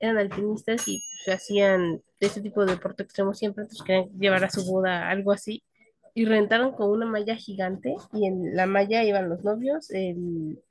Eran 0.00 0.18
alpinistas 0.18 0.86
y 0.88 1.02
pues, 1.24 1.36
hacían 1.36 2.02
ese 2.20 2.40
tipo 2.40 2.64
de 2.64 2.72
deporte 2.74 3.02
extremo 3.02 3.34
siempre, 3.34 3.62
entonces 3.64 3.84
querían 3.84 4.08
llevar 4.18 4.44
a 4.44 4.50
su 4.50 4.64
boda 4.64 5.08
algo 5.10 5.32
así. 5.32 5.62
Y 6.14 6.24
rentaron 6.24 6.72
con 6.72 6.88
una 6.90 7.04
malla 7.04 7.36
gigante 7.36 7.94
y 8.14 8.26
en 8.26 8.56
la 8.56 8.64
malla 8.66 9.04
iban 9.04 9.28
los 9.28 9.44
novios, 9.44 9.90
el 9.90 10.62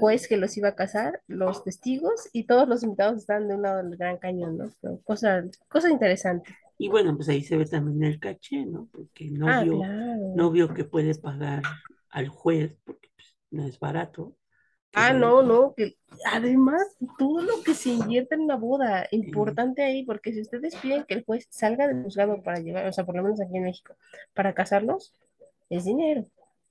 juez 0.00 0.26
que 0.26 0.36
los 0.36 0.56
iba 0.56 0.70
a 0.70 0.74
casar, 0.74 1.22
los 1.28 1.62
testigos 1.62 2.28
y 2.32 2.46
todos 2.46 2.68
los 2.68 2.82
invitados 2.82 3.18
estaban 3.18 3.46
de 3.46 3.54
un 3.54 3.62
lado 3.62 3.76
del 3.84 3.96
Gran 3.96 4.18
Cañón, 4.18 4.58
¿no? 4.58 4.70
Pero 4.80 5.00
cosa, 5.04 5.44
cosa 5.68 5.88
interesante. 5.90 6.52
Y 6.78 6.88
bueno, 6.88 7.14
pues 7.16 7.28
ahí 7.28 7.42
se 7.44 7.56
ve 7.56 7.66
también 7.66 8.02
el 8.04 8.18
caché, 8.20 8.64
¿no? 8.66 8.88
Porque 8.92 9.26
el 9.28 9.40
Ah, 9.44 9.64
novio, 9.64 9.78
claro. 9.78 10.32
novio 10.34 10.74
que 10.74 10.84
puede 10.84 11.14
pagar 11.14 11.62
al 12.10 12.28
juez, 12.28 12.76
porque 12.84 13.08
pues, 13.14 13.36
no 13.50 13.64
es 13.66 13.78
barato, 13.78 14.36
Ah, 14.98 15.12
no, 15.12 15.42
no, 15.42 15.74
que 15.74 15.96
además 16.26 16.82
todo 17.18 17.42
lo 17.42 17.62
que 17.62 17.74
se 17.74 17.90
invierte 17.90 18.34
en 18.34 18.42
una 18.42 18.56
boda, 18.56 19.06
importante 19.10 19.82
ahí, 19.82 20.04
porque 20.04 20.32
si 20.32 20.40
ustedes 20.40 20.74
piden 20.76 21.04
que 21.04 21.14
el 21.14 21.24
juez 21.24 21.46
salga 21.50 21.86
del 21.86 22.02
juzgado 22.02 22.42
para 22.42 22.60
llevar, 22.60 22.86
o 22.86 22.92
sea, 22.92 23.04
por 23.04 23.16
lo 23.16 23.22
menos 23.22 23.40
aquí 23.40 23.56
en 23.56 23.64
México, 23.64 23.94
para 24.34 24.54
casarlos, 24.54 25.14
es 25.70 25.84
dinero. 25.84 26.26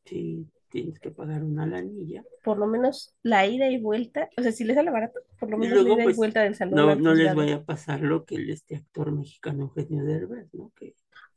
sí, 0.05 0.47
tienes 0.69 0.99
que 0.99 1.11
pagar 1.11 1.43
una 1.43 1.65
lanilla. 1.65 2.23
Por 2.43 2.57
lo 2.57 2.67
menos 2.67 3.13
la 3.23 3.45
ida 3.47 3.69
y 3.69 3.79
vuelta, 3.79 4.29
o 4.37 4.41
sea, 4.41 4.51
si 4.51 4.63
les 4.63 4.75
sale 4.75 4.91
barato, 4.91 5.19
por 5.39 5.49
lo 5.49 5.57
menos 5.57 5.83
la 5.83 5.89
ida 5.93 6.01
y 6.01 6.05
pues, 6.05 6.17
vuelta 6.17 6.41
del 6.41 6.55
salón 6.55 6.75
no, 6.75 6.95
no 6.95 7.13
les 7.13 7.33
vaya 7.33 7.55
a 7.55 7.63
pasar 7.63 8.01
lo 8.01 8.25
que 8.25 8.35
este 8.51 8.75
actor 8.75 9.11
mexicano 9.11 9.63
Eugenio 9.75 10.03
Derbez, 10.03 10.53
¿no? 10.53 10.71
Que 10.75 10.93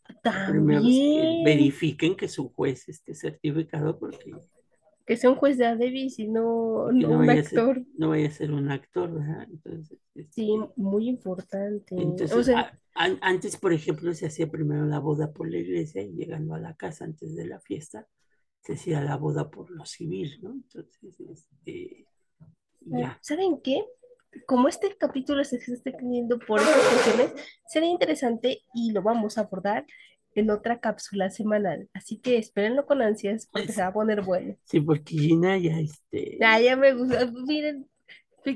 la 0.08 0.20
También, 0.20 1.44
verifiquen 1.44 2.16
que 2.16 2.28
su 2.28 2.50
juez 2.50 2.88
esté 2.88 3.14
certificado, 3.14 3.98
porque, 3.98 4.32
que 5.10 5.16
sea 5.16 5.30
un 5.30 5.34
juez 5.34 5.58
de 5.58 5.64
Davis 5.64 6.20
y 6.20 6.28
no, 6.28 6.84
porque 6.84 7.00
no 7.00 7.08
no 7.08 7.18
un 7.18 7.26
vaya 7.26 7.40
a 7.40 7.44
ser, 7.44 7.58
actor. 7.58 7.82
no 7.98 8.08
vaya 8.10 8.28
a 8.28 8.30
ser 8.30 8.52
un 8.52 8.70
actor, 8.70 9.12
¿verdad? 9.12 9.42
Entonces, 9.50 9.98
Sí, 10.30 10.54
este, 10.54 10.72
muy 10.76 11.08
importante. 11.08 11.96
O 11.96 12.00
entonces, 12.00 12.46
sea, 12.46 12.60
a- 12.60 12.78
an- 12.94 13.18
antes, 13.20 13.56
por 13.56 13.72
ejemplo, 13.72 14.14
se 14.14 14.26
hacía 14.26 14.48
primero 14.48 14.86
la 14.86 15.00
boda 15.00 15.32
por 15.32 15.50
la 15.50 15.58
iglesia 15.58 16.00
y 16.02 16.12
llegando 16.12 16.54
a 16.54 16.60
la 16.60 16.76
casa 16.76 17.04
antes 17.06 17.34
de 17.34 17.44
la 17.44 17.58
fiesta, 17.58 18.06
se 18.60 18.74
hacía 18.74 19.00
la 19.02 19.16
boda 19.16 19.50
por 19.50 19.68
lo 19.72 19.84
civil, 19.84 20.38
¿no? 20.42 20.52
Entonces, 20.52 21.18
este, 21.20 22.06
ya. 22.82 23.18
¿saben 23.20 23.60
qué? 23.62 23.84
como 24.46 24.68
este 24.68 24.96
capítulo 24.96 25.42
se 25.42 25.56
está 25.56 25.90
extendiendo 25.90 26.38
por 26.38 26.60
estas 26.60 26.86
cuestiones, 26.86 27.34
sería 27.66 27.88
interesante 27.90 28.60
y 28.72 28.92
lo 28.92 29.02
vamos 29.02 29.36
a 29.36 29.40
abordar 29.40 29.84
en 30.34 30.50
otra 30.50 30.80
cápsula 30.80 31.30
semanal. 31.30 31.88
Así 31.94 32.18
que 32.20 32.38
espérenlo 32.38 32.86
con 32.86 33.02
ansias 33.02 33.48
porque 33.52 33.72
se 33.72 33.82
va 33.82 33.88
a 33.88 33.92
poner 33.92 34.22
bueno. 34.22 34.56
sí, 34.64 34.80
porque 34.80 35.14
Gina 35.18 35.58
ya, 35.58 35.76
Ah, 35.76 35.80
este, 35.80 36.38
ya 36.64 36.76
me 36.76 36.92
gusta. 36.94 37.26
Miren, 37.26 37.86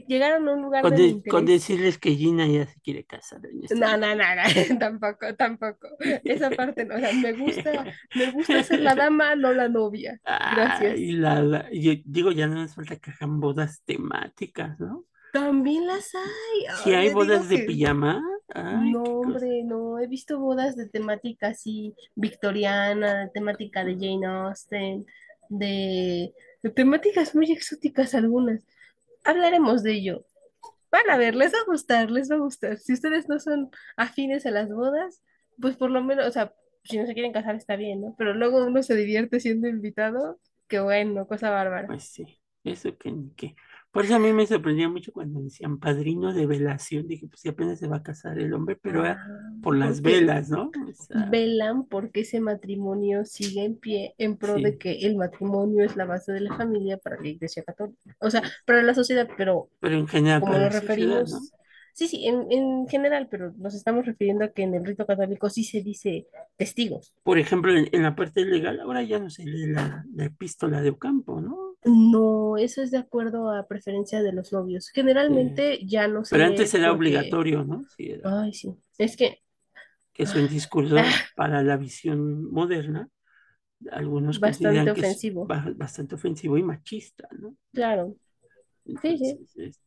llegaron 0.09 0.49
a 0.49 0.53
un 0.55 0.63
lugar 0.63 0.83
con, 0.83 0.91
de 0.91 0.97
mi 0.97 1.09
de- 1.15 1.25
con 1.29 1.41
interés. 1.41 1.47
decirles 1.47 1.99
que 1.99 2.15
Gina 2.17 2.47
ya 2.47 2.67
se 2.67 2.81
quiere 2.81 3.05
casar 3.05 3.41
este 3.63 3.75
No, 3.75 3.97
no, 3.97 4.15
no, 4.15 4.25
no, 4.37 4.43
tampoco, 4.79 5.35
tampoco. 5.37 5.89
Esa 6.25 6.51
parte 6.51 6.85
no. 6.85 6.97
O 6.97 6.99
sea, 6.99 7.13
me 7.13 7.33
gusta, 7.33 7.85
me 8.15 8.31
gusta 8.33 8.63
ser 8.63 8.81
la 8.81 8.95
dama, 8.95 9.35
no 9.37 9.53
la 9.53 9.69
novia. 9.69 10.21
Gracias. 10.25 10.99
la, 11.01 11.43
la- 11.43 11.71
yo 11.73 11.93
digo, 12.05 12.33
ya 12.33 12.47
no 12.47 12.55
nos 12.55 12.75
falta 12.75 12.97
que 12.97 13.11
hagan 13.11 13.41
bodas 13.41 13.83
temáticas, 13.85 14.79
¿no? 14.81 15.05
También 15.33 15.87
las 15.87 16.15
hay. 16.15 16.67
Si 16.83 16.95
Ay, 16.95 17.09
hay 17.09 17.11
bodas 17.11 17.49
de 17.49 17.57
que 17.59 17.65
pijama, 17.65 18.23
ay, 18.49 18.93
No, 18.93 19.03
hombre, 19.03 19.63
no. 19.65 19.99
He 19.99 20.07
visto 20.07 20.39
bodas 20.39 20.77
de 20.77 20.89
temática 20.89 21.49
así 21.49 21.95
victoriana, 22.15 23.25
de 23.25 23.31
temática 23.31 23.85
de 23.85 23.95
Jane 23.95 24.27
Austen, 24.27 25.07
de, 25.49 26.33
de 26.63 26.71
temáticas 26.71 27.35
muy 27.35 27.51
exóticas 27.53 28.15
algunas. 28.15 28.65
Hablaremos 29.25 29.83
de 29.83 29.93
ello. 29.93 30.27
Van 30.91 31.11
a 31.11 31.17
ver, 31.17 31.35
les 31.35 31.53
va 31.53 31.59
a 31.59 31.65
gustar, 31.67 32.11
les 32.11 32.31
va 32.31 32.37
a 32.37 32.39
gustar. 32.39 32.79
Si 32.79 32.93
ustedes 32.93 33.29
no 33.29 33.41
son 33.41 33.71
afines 33.97 34.47
a 34.47 34.51
las 34.51 34.69
bodas, 34.69 35.23
pues 35.61 35.77
por 35.77 35.91
lo 35.91 36.03
menos, 36.03 36.27
o 36.27 36.31
sea, 36.31 36.55
si 36.85 36.99
no 36.99 37.07
se 37.07 37.15
quieren 37.15 37.33
casar 37.33 37.57
está 37.57 37.77
bien, 37.77 38.01
¿no? 38.01 38.15
Pero 38.17 38.35
luego 38.35 38.65
uno 38.65 38.83
se 38.83 38.95
divierte 38.95 39.41
siendo 39.41 39.69
invitado, 39.69 40.39
qué 40.69 40.81
bueno, 40.81 41.27
cosa 41.27 41.51
bárbara. 41.51 41.87
Pues 41.87 42.05
sí, 42.05 42.39
eso 42.63 42.97
que 42.97 43.11
ni 43.11 43.31
qué. 43.35 43.57
Por 43.95 44.05
eso 44.05 44.17
a 44.17 44.21
mí 44.21 44.33
me 44.35 44.47
sorprendía 44.47 44.89
mucho 44.91 45.13
cuando 45.13 45.41
decían 45.43 45.79
padrino 45.81 46.35
de 46.35 46.47
velación. 46.47 47.09
Dije, 47.09 47.29
pues 47.29 47.41
sí, 47.43 47.49
apenas 47.51 47.79
se 47.81 47.89
va 47.89 47.99
a 47.99 48.05
casar 48.05 48.39
el 48.39 48.53
hombre, 48.55 48.77
pero 48.77 49.01
era 49.01 49.23
Ah, 49.27 49.51
por 49.63 49.77
las 49.77 50.03
porque 50.03 50.03
velas, 50.03 50.51
¿no? 50.51 50.77
O 50.83 50.93
sea, 50.93 51.31
velan 51.31 51.87
porque 51.87 52.21
ese 52.23 52.41
matrimonio 52.41 53.25
sigue 53.25 53.65
en 53.65 53.77
pie 53.79 54.15
en 54.19 54.37
pro 54.39 54.61
de 54.61 54.79
que 54.79 55.01
el 55.07 55.17
matrimonio 55.17 55.85
es 55.85 55.97
la 55.97 56.05
base 56.07 56.33
de 56.33 56.41
la 56.41 56.53
familia 56.57 56.99
para 56.99 57.21
la 57.21 57.29
Iglesia 57.29 57.63
Católica. 57.65 58.17
O 58.21 58.31
sea, 58.31 58.43
para 58.67 58.83
la 58.83 58.95
sociedad, 58.95 59.29
pero 59.37 59.71
pero 59.81 59.97
en 59.97 60.09
general 60.09 60.45
como 60.45 60.59
para 60.59 60.59
la 60.59 60.71
nos 60.71 60.73
sociedad, 60.73 61.25
¿no? 61.27 61.39
referimos, 61.39 61.53
sí, 61.95 62.09
sí, 62.09 62.27
en, 62.29 62.51
en 62.53 62.89
general, 62.89 63.29
pero 63.31 63.53
nos 63.59 63.75
estamos 63.75 64.07
refiriendo 64.07 64.45
a 64.45 64.49
que 64.53 64.63
en 64.63 64.75
el 64.75 64.85
rito 64.85 65.07
católico 65.07 65.51
sí 65.51 65.65
se 65.65 65.83
dice 65.83 66.29
testigos. 66.57 67.15
Por 67.23 67.39
ejemplo, 67.39 67.73
en, 67.75 67.89
en 67.93 68.03
la 68.03 68.15
parte 68.15 68.45
legal, 68.45 68.81
ahora 68.81 69.03
ya 69.03 69.19
no 69.19 69.31
se 69.31 69.45
lee 69.45 69.67
la, 69.67 70.05
la 70.15 70.25
epístola 70.27 70.83
de 70.83 70.91
Ocampo, 70.91 71.41
¿no? 71.41 71.74
No, 71.85 72.57
eso 72.57 72.83
es 72.83 72.91
de 72.91 72.99
acuerdo 72.99 73.51
a 73.51 73.67
preferencia 73.67 74.23
de 74.23 74.33
los 74.33 74.53
novios. 74.53 74.89
Generalmente 74.91 75.81
ya 75.87 76.09
no 76.09 76.25
se 76.25 76.37
pero 76.37 76.45
antes 76.47 76.75
era 76.75 76.93
porque, 76.93 76.99
obligatorio, 76.99 77.65
¿no? 77.65 77.87
Sí, 77.97 78.11
era 78.11 78.25
ay, 78.25 78.53
sí, 78.55 78.77
es 78.99 79.17
que, 79.17 79.43
que 80.13 80.23
es 80.25 80.35
un 80.35 80.47
discurso 80.49 80.97
ah, 80.97 81.27
para 81.35 81.63
la 81.63 81.77
visión 81.77 82.51
moderna. 82.53 83.09
Algunos 83.93 84.41
bastante 84.41 84.41
consideran 84.41 84.93
que 84.93 85.03
es 85.03 85.11
ofensivo. 85.11 85.43
ba- 85.43 85.73
bastante 85.77 86.15
ofensivo 86.17 86.59
y 86.59 86.63
machista, 86.63 87.29
¿no? 87.39 87.57
Claro, 87.73 88.17
sí, 89.03 89.19
sí, 89.19 89.41
este, 89.57 89.81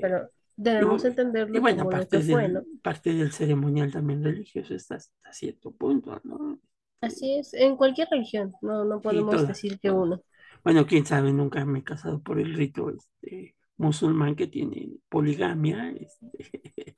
pero 0.00 0.30
debemos 0.56 1.04
bu- 1.04 1.08
y 1.52 1.58
entenderlo 1.58 1.60
bueno, 1.60 1.88
como 1.88 1.92
lo 1.92 2.08
que 2.08 2.18
parte 2.18 2.24
del, 2.24 2.66
parte 2.82 3.12
del 3.14 3.32
ceremonial 3.32 3.92
también 3.92 4.22
religioso 4.24 4.74
está 4.74 4.96
hasta 4.96 5.32
cierto 5.32 5.72
punto, 5.72 6.20
¿no? 6.24 6.60
Así 7.00 7.36
es, 7.38 7.54
en 7.54 7.76
cualquier 7.76 8.08
religión, 8.10 8.54
no, 8.62 8.84
no 8.84 9.00
podemos 9.00 9.46
decir 9.46 9.78
que 9.78 9.90
uno. 9.92 10.22
Bueno, 10.64 10.86
quién 10.86 11.06
sabe, 11.06 11.32
nunca 11.32 11.64
me 11.64 11.80
he 11.80 11.84
casado 11.84 12.22
por 12.22 12.40
el 12.40 12.54
rito 12.54 12.90
este, 12.90 13.56
musulmán 13.76 14.34
que 14.36 14.46
tiene 14.46 14.96
poligamia, 15.08 15.90
este, 15.92 16.96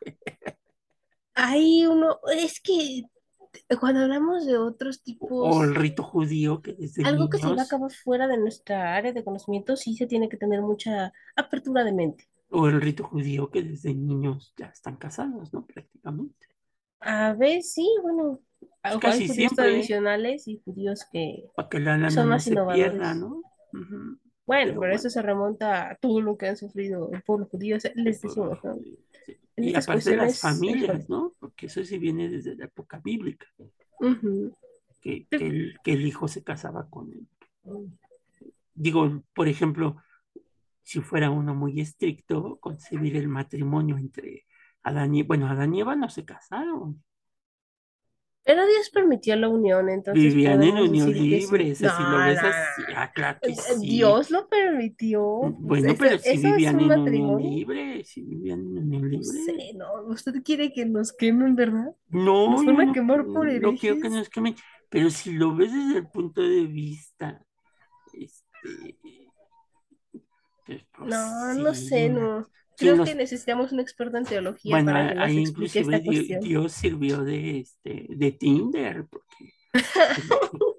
Hay 1.35 1.87
uno, 1.87 2.19
es 2.37 2.61
que 2.61 3.05
cuando 3.81 4.01
hablamos 4.03 4.47
de 4.47 4.59
otros 4.59 5.03
o 5.39 5.65
el 5.65 5.75
tipos, 5.75 5.75
rito 5.75 6.03
judío 6.03 6.63
que 6.63 6.75
desde 6.75 7.05
algo 7.05 7.31
que 7.31 7.39
se 7.39 7.49
lleva 7.49 7.63
a 7.63 7.69
cabo 7.69 7.89
fuera 7.89 8.27
de 8.29 8.39
nuestra 8.39 8.95
área 8.97 9.13
de 9.13 9.25
conocimiento, 9.25 9.77
sí 9.77 9.97
se 9.97 10.07
tiene 10.07 10.29
que 10.29 10.37
tener 10.37 10.61
mucha 10.63 11.13
apertura 11.37 11.85
de 11.85 11.93
mente. 11.93 12.29
o 12.51 12.67
el 12.69 12.81
rito 12.81 13.05
judío 13.05 13.51
que 13.51 13.63
desde 13.63 13.95
niños 13.95 14.53
ya 14.57 14.67
están 14.67 14.97
casados, 14.97 15.53
¿no? 15.53 15.65
Prácticamente. 15.67 16.49
A 17.01 17.33
ver, 17.35 17.63
sí, 17.63 17.89
bueno, 18.03 18.41
Pues 18.61 18.75
hay 18.83 18.99
casi 18.99 19.29
judíos 19.29 19.55
siempre, 19.55 19.55
tradicionales 19.55 20.47
y 20.49 20.61
judíos 20.65 21.07
que 21.11 21.45
para 21.55 21.69
que 21.69 21.81
la 21.81 21.97
lana 21.99 22.11
son 22.11 22.29
más 22.29 22.45
se 22.45 22.57
pierda, 22.59 23.13
innovadores. 23.13 23.47
Bueno, 24.47 24.75
Pero 24.75 24.81
pero 24.81 24.81
bueno, 24.81 24.95
eso 24.95 25.11
se 25.11 25.23
remonta 25.23 25.91
a 25.91 25.97
todo 25.97 26.21
lo 26.21 26.37
que 26.37 26.47
han 26.49 26.57
sufrido 26.57 27.11
el 27.13 27.23
pueblo 27.23 27.47
judío, 27.47 27.77
o 27.77 27.81
sea, 27.81 27.93
les 27.95 28.21
decimos, 28.21 28.59
¿no? 28.63 28.79
sí. 29.25 29.39
Y 29.57 29.75
aparte 29.75 30.17
las 30.17 30.37
cuestiones, 30.37 30.37
híjole. 30.37 30.55
familias, 30.55 31.09
¿no? 31.09 31.35
Porque 31.39 31.67
eso 31.67 31.83
sí 31.85 31.99
viene 31.99 32.29
desde 32.29 32.57
la 32.57 32.67
época 32.67 33.01
bíblica, 33.03 33.47
que, 35.01 35.27
que 35.29 35.47
el, 35.47 35.79
que 35.83 35.93
el 35.95 36.07
hijo 36.07 36.29
se 36.29 36.45
casaba 36.45 36.89
con 36.91 37.11
él. 37.13 37.27
Digo, 38.75 39.23
por 39.35 39.49
ejemplo, 39.49 39.97
si 40.83 41.01
fuera 41.01 41.31
uno 41.31 41.55
muy 41.55 41.81
estricto, 41.81 42.59
concebir 42.61 43.17
el 43.17 43.29
matrimonio 43.29 43.97
entre 43.97 44.47
Adán 44.83 45.15
y, 45.15 45.23
bueno, 45.23 45.49
Adán 45.49 45.75
y 45.75 45.81
Eva 45.81 45.97
no 45.97 46.09
se 46.11 46.25
casaron, 46.25 47.03
Pero 48.47 48.67
Dios 48.67 48.91
permitió 48.91 49.37
la 49.37 49.49
unión, 49.51 49.91
entonces 49.91 50.35
vivían 50.35 50.63
en 50.63 50.79
unión 50.79 51.13
libre, 51.13 51.75
No, 51.79 51.91
si 51.91 52.05
lo 52.07 52.19
no, 52.19 52.25
ves 52.25 52.43
no. 52.43 52.49
así, 52.49 52.83
ah, 52.95 53.13
claro 53.13 53.41
que 53.43 53.55
sí. 53.57 53.87
Dios 53.89 54.31
lo 54.31 54.49
permitió. 54.49 55.59
Bueno, 55.59 55.89
¿Eso, 55.89 55.99
pero 55.99 56.19
si 56.19 56.39
vivían 56.39 56.81
en 56.81 56.97
unión 56.97 57.37
libre, 57.43 58.05
si 58.05 58.23
vivían 58.23 58.61
en 58.61 58.79
unión 58.79 59.11
No 59.11 59.11
libre. 59.11 59.23
sé, 59.23 59.73
no. 59.75 60.05
¿Usted 60.07 60.43
quiere 60.45 60.73
que 60.73 60.87
nos 60.87 61.13
quemen, 61.13 61.57
verdad? 61.57 61.95
No, 62.09 62.35
¿Nos 62.45 62.65
van 62.65 62.81
a 62.81 62.87
no, 62.87 62.93
quemar 62.93 63.31
por 63.33 63.49
no 63.51 63.75
quiero 63.75 63.99
que 64.01 64.09
herejes? 64.09 64.11
nos 64.11 64.29
quemen, 64.31 64.57
pero 64.89 65.11
si 65.11 65.33
lo 65.33 65.55
ves 65.55 65.73
desde 65.73 65.99
el 65.99 66.09
punto 66.09 66.43
de 66.43 66.67
vista, 66.67 67.45
este, 68.13 68.99
pues, 70.65 70.85
pues 70.93 71.11
No, 71.11 71.55
no 71.55 71.75
sí, 71.75 71.75
sé, 71.75 72.09
¿no? 72.09 72.51
No. 72.79 72.95
¿Quién 72.95 72.95
Creo 72.95 73.05
que 73.05 73.11
los, 73.11 73.17
necesitamos 73.17 73.73
un 73.73 73.81
experto 73.81 74.17
en 74.19 74.25
teología 74.25 74.73
bueno, 74.75 74.93
para 74.93 75.09
que 75.09 75.15
nos 75.15 75.25
ahí 75.25 75.39
explique 75.39 75.81
inclusive 75.81 75.81
esta 75.81 75.99
Di- 75.99 76.05
cuestión. 76.05 76.41
Dios 76.41 76.73
sirvió 76.73 77.25
de, 77.25 77.59
este, 77.61 78.07
de 78.09 78.33
Tinder, 78.33 79.07
porque 79.09 79.53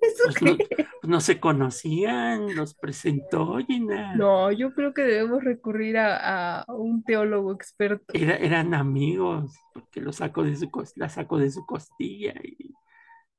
¿Eso 0.01 0.23
pues 0.25 0.41
no, 0.41 0.57
pues 0.57 0.87
no 1.03 1.21
se 1.21 1.39
conocían, 1.39 2.55
los 2.55 2.73
presentó 2.75 3.57
Gina, 3.65 4.15
No, 4.15 4.51
yo 4.51 4.73
creo 4.73 4.93
que 4.93 5.03
debemos 5.03 5.43
recurrir 5.43 5.97
a, 5.97 6.61
a 6.61 6.73
un 6.73 7.03
teólogo 7.03 7.53
experto. 7.53 8.05
Era- 8.13 8.37
eran 8.37 8.73
amigos, 8.73 9.53
porque 9.73 10.01
lo 10.01 10.13
sacó 10.13 10.43
de 10.43 10.55
su, 10.55 10.69
la 10.95 11.09
sacó 11.09 11.37
de 11.37 11.51
su 11.51 11.65
costilla 11.65 12.33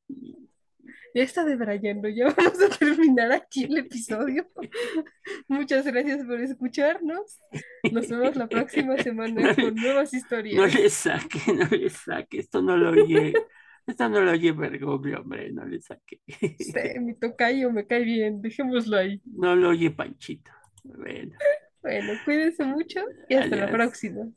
y, 0.09 0.48
Ya 1.15 1.23
está 1.23 1.45
debrayando, 1.45 2.09
ya 2.09 2.27
vamos 2.37 2.61
a 2.63 2.69
terminar 2.79 3.33
aquí 3.33 3.65
el 3.65 3.79
episodio. 3.79 4.47
Muchas 5.49 5.87
gracias 5.87 6.25
por 6.25 6.41
escucharnos. 6.41 7.41
Nos 7.93 8.09
vemos 8.09 8.37
la 8.37 8.47
próxima 8.49 8.97
semana 8.99 9.41
No, 9.41 9.55
con 9.55 9.75
nuevas 9.75 10.13
no 10.13 10.19
historias. 10.19 10.75
le 10.75 10.91
saque, 10.91 11.39
no 11.53 11.65
le 11.71 11.91
saque, 11.91 12.39
esto 12.41 12.63
no 12.63 12.77
lo 12.77 12.91
oye, 12.91 13.33
esto 13.87 14.09
no 14.09 14.21
lo 14.21 14.31
oye 14.33 14.53
Bergoglio, 14.53 15.21
hombre, 15.21 15.51
no 15.53 15.65
le 15.65 15.81
saque. 15.81 16.21
Sí, 16.59 17.01
mi 17.01 17.15
tocayo 17.15 17.71
me 17.73 17.87
cae 17.87 18.05
bien, 18.05 18.43
dejémoslo 18.43 18.97
ahí. 18.97 19.21
No 19.25 19.57
lo 19.57 19.71
oye 19.71 19.91
Panchito. 19.91 20.53
Bueno, 20.85 21.37
Bueno, 21.83 22.13
cuídense 22.25 22.65
mucho 22.65 23.01
y 23.29 23.35
hasta 23.35 23.57
la 23.57 23.71
próxima. 23.71 24.29